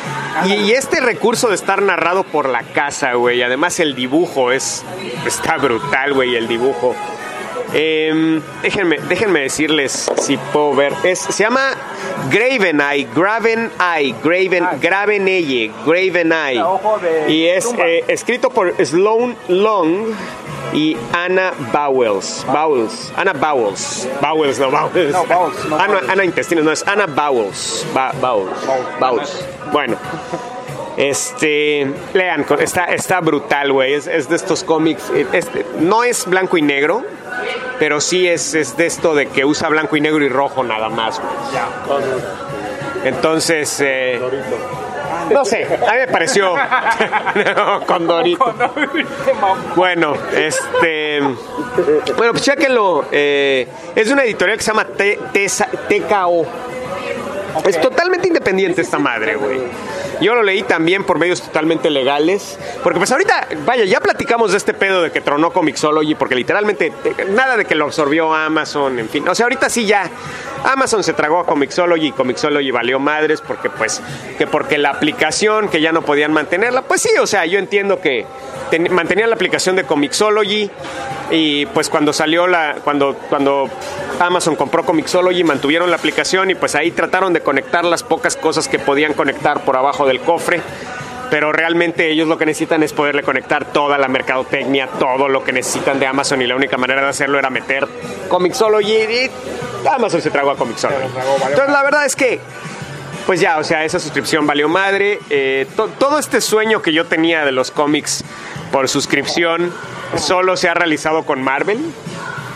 [0.45, 4.83] y, y este recurso de estar narrado por la casa, güey, además el dibujo es,
[5.25, 6.95] está brutal, güey, el dibujo.
[7.79, 10.93] Em, déjenme, déjenme decirles si puedo ver.
[11.03, 11.75] Es, se llama
[12.31, 16.63] Graven Eye, Graven Eye, Graven, Graven Eye, Graven Eye.
[17.27, 20.07] Y es eh, escrito por Sloan Long
[20.73, 22.43] y Anna Bowles.
[22.51, 23.13] Bowles.
[23.15, 24.07] Anna Bowles.
[24.21, 25.11] Bowles, no Bowles.
[25.13, 26.09] No, Bowles, no Ana, Bowles.
[26.09, 27.85] Ana Intestinos, no, es Anna Bowles.
[27.93, 28.55] Ba- Bowles.
[28.99, 29.45] Bowles.
[29.71, 29.97] Bueno.
[30.97, 33.93] Este, lean, está, está brutal, güey.
[33.93, 35.03] Es, es de estos cómics.
[35.31, 37.03] este, no es blanco y negro,
[37.79, 40.89] pero sí es, es de esto de que usa blanco y negro y rojo nada
[40.89, 41.31] más, güey.
[43.03, 44.19] Entonces, eh,
[45.31, 46.55] no sé, a mí me pareció.
[47.55, 48.53] No, con Dorito.
[49.75, 51.19] Bueno, este.
[52.17, 53.05] Bueno, pues chéquenlo.
[53.11, 55.19] eh, es de una editorial que se llama T-
[57.65, 59.59] Es totalmente independiente esta madre, güey.
[60.21, 62.57] Yo lo leí también por medios totalmente legales.
[62.83, 66.91] Porque pues ahorita, vaya, ya platicamos de este pedo de que tronó Comixology, porque literalmente
[67.03, 69.27] eh, nada de que lo absorbió Amazon, en fin.
[69.27, 70.09] O sea, ahorita sí ya
[70.65, 74.01] Amazon se tragó a Comixology y Comixology valió madres porque pues,
[74.37, 77.99] que porque la aplicación que ya no podían mantenerla, pues sí, o sea, yo entiendo
[78.01, 78.25] que
[78.71, 80.69] ten- mantenían la aplicación de Comixology
[81.29, 83.69] y pues cuando salió la, cuando, cuando
[84.19, 88.67] Amazon compró Comixology mantuvieron la aplicación y pues ahí trataron de conectar las pocas cosas
[88.67, 90.61] que podían conectar por abajo del cofre.
[91.29, 95.51] Pero realmente ellos lo que necesitan es poderle conectar toda la mercadotecnia, todo lo que
[95.51, 97.85] necesitan de Amazon y la única manera de hacerlo era meter
[98.29, 99.31] Comixology y
[99.89, 101.03] Amazon se tragó a Comixology.
[101.49, 102.39] Entonces la verdad es que
[103.25, 105.19] pues ya, o sea, esa suscripción valió madre.
[105.29, 108.23] Eh, to- todo este sueño que yo tenía de los cómics
[108.71, 109.73] por suscripción
[110.15, 111.77] solo se ha realizado con Marvel.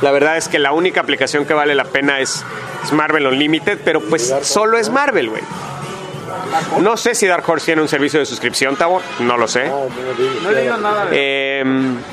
[0.02, 2.44] La verdad es que la única aplicación que vale la pena es,
[2.84, 5.44] es Marvel Unlimited, pero pues solo es Marvel, güey.
[6.80, 9.68] No sé si Dark Horse tiene un servicio de suscripción, Tabo, no lo sé.
[9.68, 11.64] No he leído nada Eh,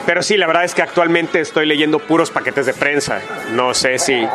[0.06, 3.20] pero sí, la verdad es que actualmente estoy leyendo puros paquetes de prensa.
[3.52, 4.26] No sé si.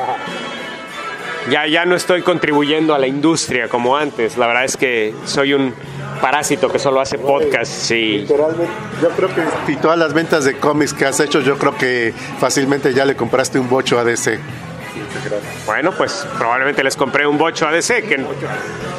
[1.50, 4.38] Ya, ya no estoy contribuyendo a la industria como antes.
[4.38, 5.74] La verdad es que soy un
[6.22, 8.20] parásito que solo hace podcasts y.
[8.20, 11.76] Literalmente, yo creo que y todas las ventas de cómics que has hecho, yo creo
[11.78, 14.40] que fácilmente ya le compraste un bocho a DC.
[15.66, 18.24] Bueno, pues probablemente les compré un bocho ADC, que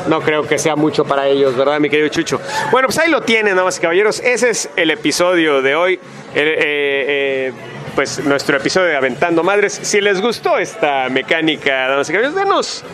[0.08, 2.40] no creo que sea mucho para ellos, ¿verdad, mi querido Chucho?
[2.70, 4.20] Bueno, pues ahí lo tienen, damas y caballeros.
[4.20, 5.94] Ese es el episodio de hoy.
[5.94, 6.00] Eh,
[6.34, 7.52] eh,
[7.94, 9.78] pues nuestro episodio de Aventando Madres.
[9.82, 12.84] Si les gustó esta mecánica, damas y caballeros, denos,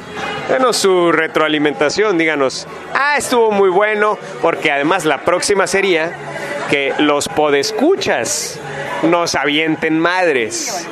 [0.50, 6.12] denos su retroalimentación, díganos, ah, estuvo muy bueno, porque además la próxima sería
[6.68, 8.58] que los podescuchas
[9.02, 10.86] nos avienten madres.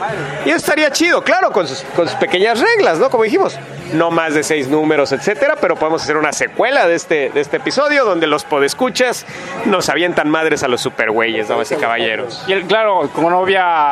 [0.44, 3.10] Y eso estaría chido, claro, con sus, con sus pequeñas reglas, ¿no?
[3.10, 3.58] Como dijimos,
[3.92, 7.58] no más de seis números, etcétera, pero podemos hacer una secuela de este, de este
[7.58, 9.24] episodio donde los podescuchas
[9.66, 12.42] nos avientan madres a los supergüeyes, damas y caballeros.
[12.46, 13.38] Y el- claro, como no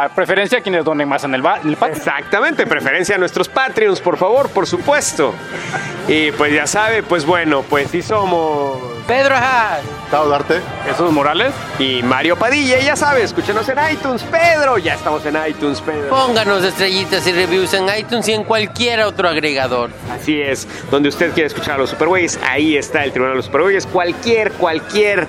[0.08, 1.96] preferencia, quienes donen más en el, el patio.
[1.96, 5.34] Exactamente, preferencia a nuestros Patreons, por favor, por supuesto.
[6.08, 8.78] Y pues ya sabe, pues bueno, pues sí somos...
[9.06, 9.82] Pedro Haas.
[10.10, 10.60] Darte.
[10.84, 11.52] Jesús Morales.
[11.78, 14.78] Y Mario Padilla, y ya sabes, escúchenos en iTunes, Pedro.
[14.78, 16.08] Ya estamos en iTunes, Pedro.
[16.08, 19.90] Pónganos estrellitas y reviews en iTunes y en cualquier otro agregador.
[20.10, 23.46] Así es, donde usted quiere escuchar a los Supergüeyes, ahí está el Tribunal de los
[23.46, 23.86] Supergüeyes.
[23.86, 25.28] Cualquier, cualquier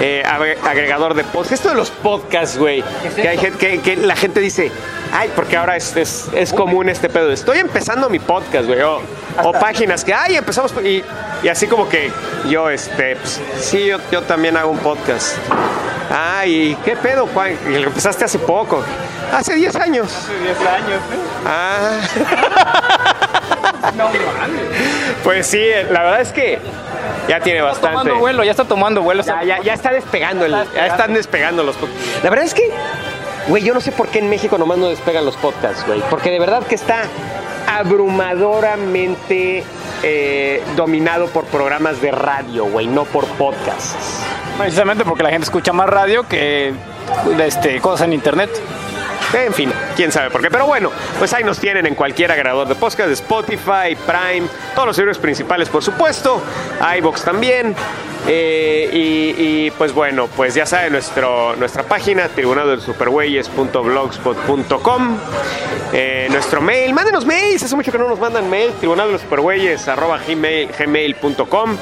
[0.00, 1.52] eh, agre- agregador de podcast.
[1.52, 2.84] Esto de los podcasts, güey.
[3.16, 4.70] Que, hay gente, que, que la gente dice,
[5.12, 7.30] ay, porque ahora es, es, es común este pedo.
[7.32, 8.80] Estoy empezando mi podcast, güey.
[8.82, 9.00] O,
[9.42, 10.72] o páginas que, ay, empezamos.
[10.84, 11.02] Y,
[11.42, 12.10] y así como que
[12.48, 15.36] yo, este, pues, sí, yo, yo también hago un podcast.
[16.10, 17.52] Ay, ¿qué pedo, Juan?
[17.68, 18.82] Y lo empezaste hace poco.
[19.32, 20.08] Hace 10 años.
[20.10, 21.00] Hace 10 años.
[21.44, 22.00] Ah.
[25.24, 26.58] Pues sí, la verdad es que
[27.28, 27.96] ya tiene Está bastante.
[27.98, 29.22] tomando vuelo, ya está tomando vuelo.
[29.22, 32.24] Ya, ya, ya está despegando, el- ya están despegando los podcasts.
[32.24, 32.70] La verdad es que,
[33.48, 36.00] güey, yo no sé por qué en México nomás no despegan los podcasts, güey.
[36.10, 37.02] Porque de verdad que está
[37.78, 39.62] abrumadoramente
[40.02, 44.20] eh, dominado por programas de radio, güey, no por podcasts.
[44.56, 46.72] Precisamente porque la gente escucha más radio que
[47.40, 48.50] este, cosas en internet.
[49.32, 50.50] En fin, quién sabe por qué.
[50.50, 54.96] Pero bueno, pues ahí nos tienen en cualquier agregador de podcast, Spotify, Prime, todos los
[54.96, 56.42] servicios principales, por supuesto,
[56.98, 57.76] iBox también.
[58.26, 65.18] Eh, y, pues bueno, pues ya saben, nuestro, nuestra página, tribunaldelsupergüeyes.blogspot.com,
[65.92, 70.68] eh, nuestro mail, mándenos mails, hace mucho que no nos mandan mail, tribunaldelsupergüeyes arroba gmail,
[70.78, 71.78] gmail.com.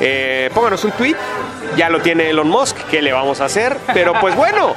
[0.00, 1.16] Eh, pónganos un tweet,
[1.76, 3.76] ya lo tiene Elon Musk, ¿qué le vamos a hacer?
[3.94, 4.74] Pero pues bueno,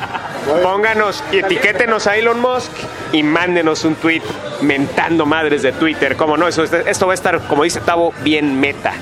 [0.64, 2.72] pónganos y etiquétenos a Elon Musk
[3.12, 4.22] y mándenos un tweet
[4.62, 6.16] mentando madres de Twitter.
[6.16, 6.48] ¿Cómo no?
[6.48, 8.94] Eso, esto va a estar, como dice Tavo, bien meta.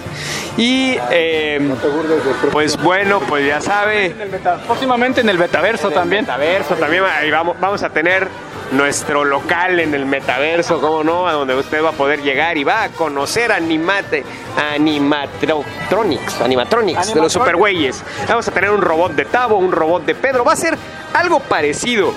[0.58, 1.76] Y eh,
[2.52, 4.16] pues bueno, pues ya sabe.
[4.66, 6.24] Próximamente en el Betaverso también.
[6.24, 8.28] Metaverso también ahí vamos, vamos a tener
[8.72, 11.28] nuestro local en el metaverso, ¿cómo no?
[11.28, 14.24] A donde usted va a poder llegar y va a conocer animate,
[14.74, 18.04] animatronics, animatronics de los supergüeyes.
[18.28, 20.44] Vamos a tener un robot de Tavo, un robot de Pedro.
[20.44, 20.78] Va a ser
[21.14, 22.14] algo parecido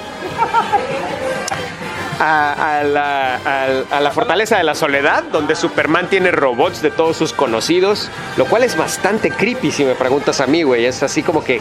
[2.21, 6.91] a, a la, a- a la fortaleza de la soledad, donde Superman tiene robots de
[6.91, 10.85] todos sus conocidos, lo cual es bastante creepy si me preguntas a mí, güey.
[10.87, 11.61] Es así como que,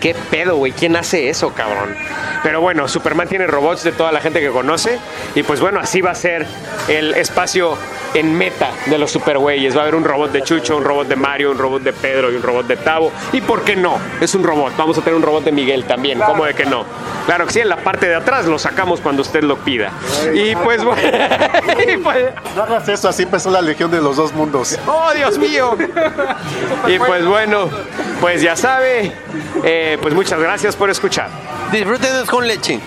[0.00, 0.72] ¿qué pedo, güey?
[0.72, 1.94] ¿Quién hace eso, cabrón?
[2.42, 4.98] Pero bueno, Superman tiene robots de toda la gente que conoce,
[5.34, 6.46] y pues bueno, así va a ser
[6.88, 7.76] el espacio
[8.14, 9.74] en meta de los supergüeyes.
[9.76, 12.32] Va a haber un robot de Chucho, un robot de Mario, un robot de Pedro
[12.32, 13.12] y un robot de Tavo.
[13.32, 13.98] ¿Y por qué no?
[14.20, 14.76] Es un robot.
[14.76, 16.18] Vamos a tener un robot de Miguel también.
[16.18, 16.84] ¿Cómo de que no?
[17.26, 19.92] Claro que sí, en la parte de atrás lo sacamos cuando usted lo pida.
[20.34, 21.02] Y pues bueno.
[21.92, 24.78] y pues- No hagas eso, así empezó la legión de los dos mundos.
[24.86, 25.76] ¡Oh, Dios mío!
[26.86, 27.68] Y pues bueno,
[28.20, 29.12] pues ya sabe.
[29.64, 31.28] eh, pues muchas gracias por escuchar.
[31.72, 32.80] Disfrútenos con leche.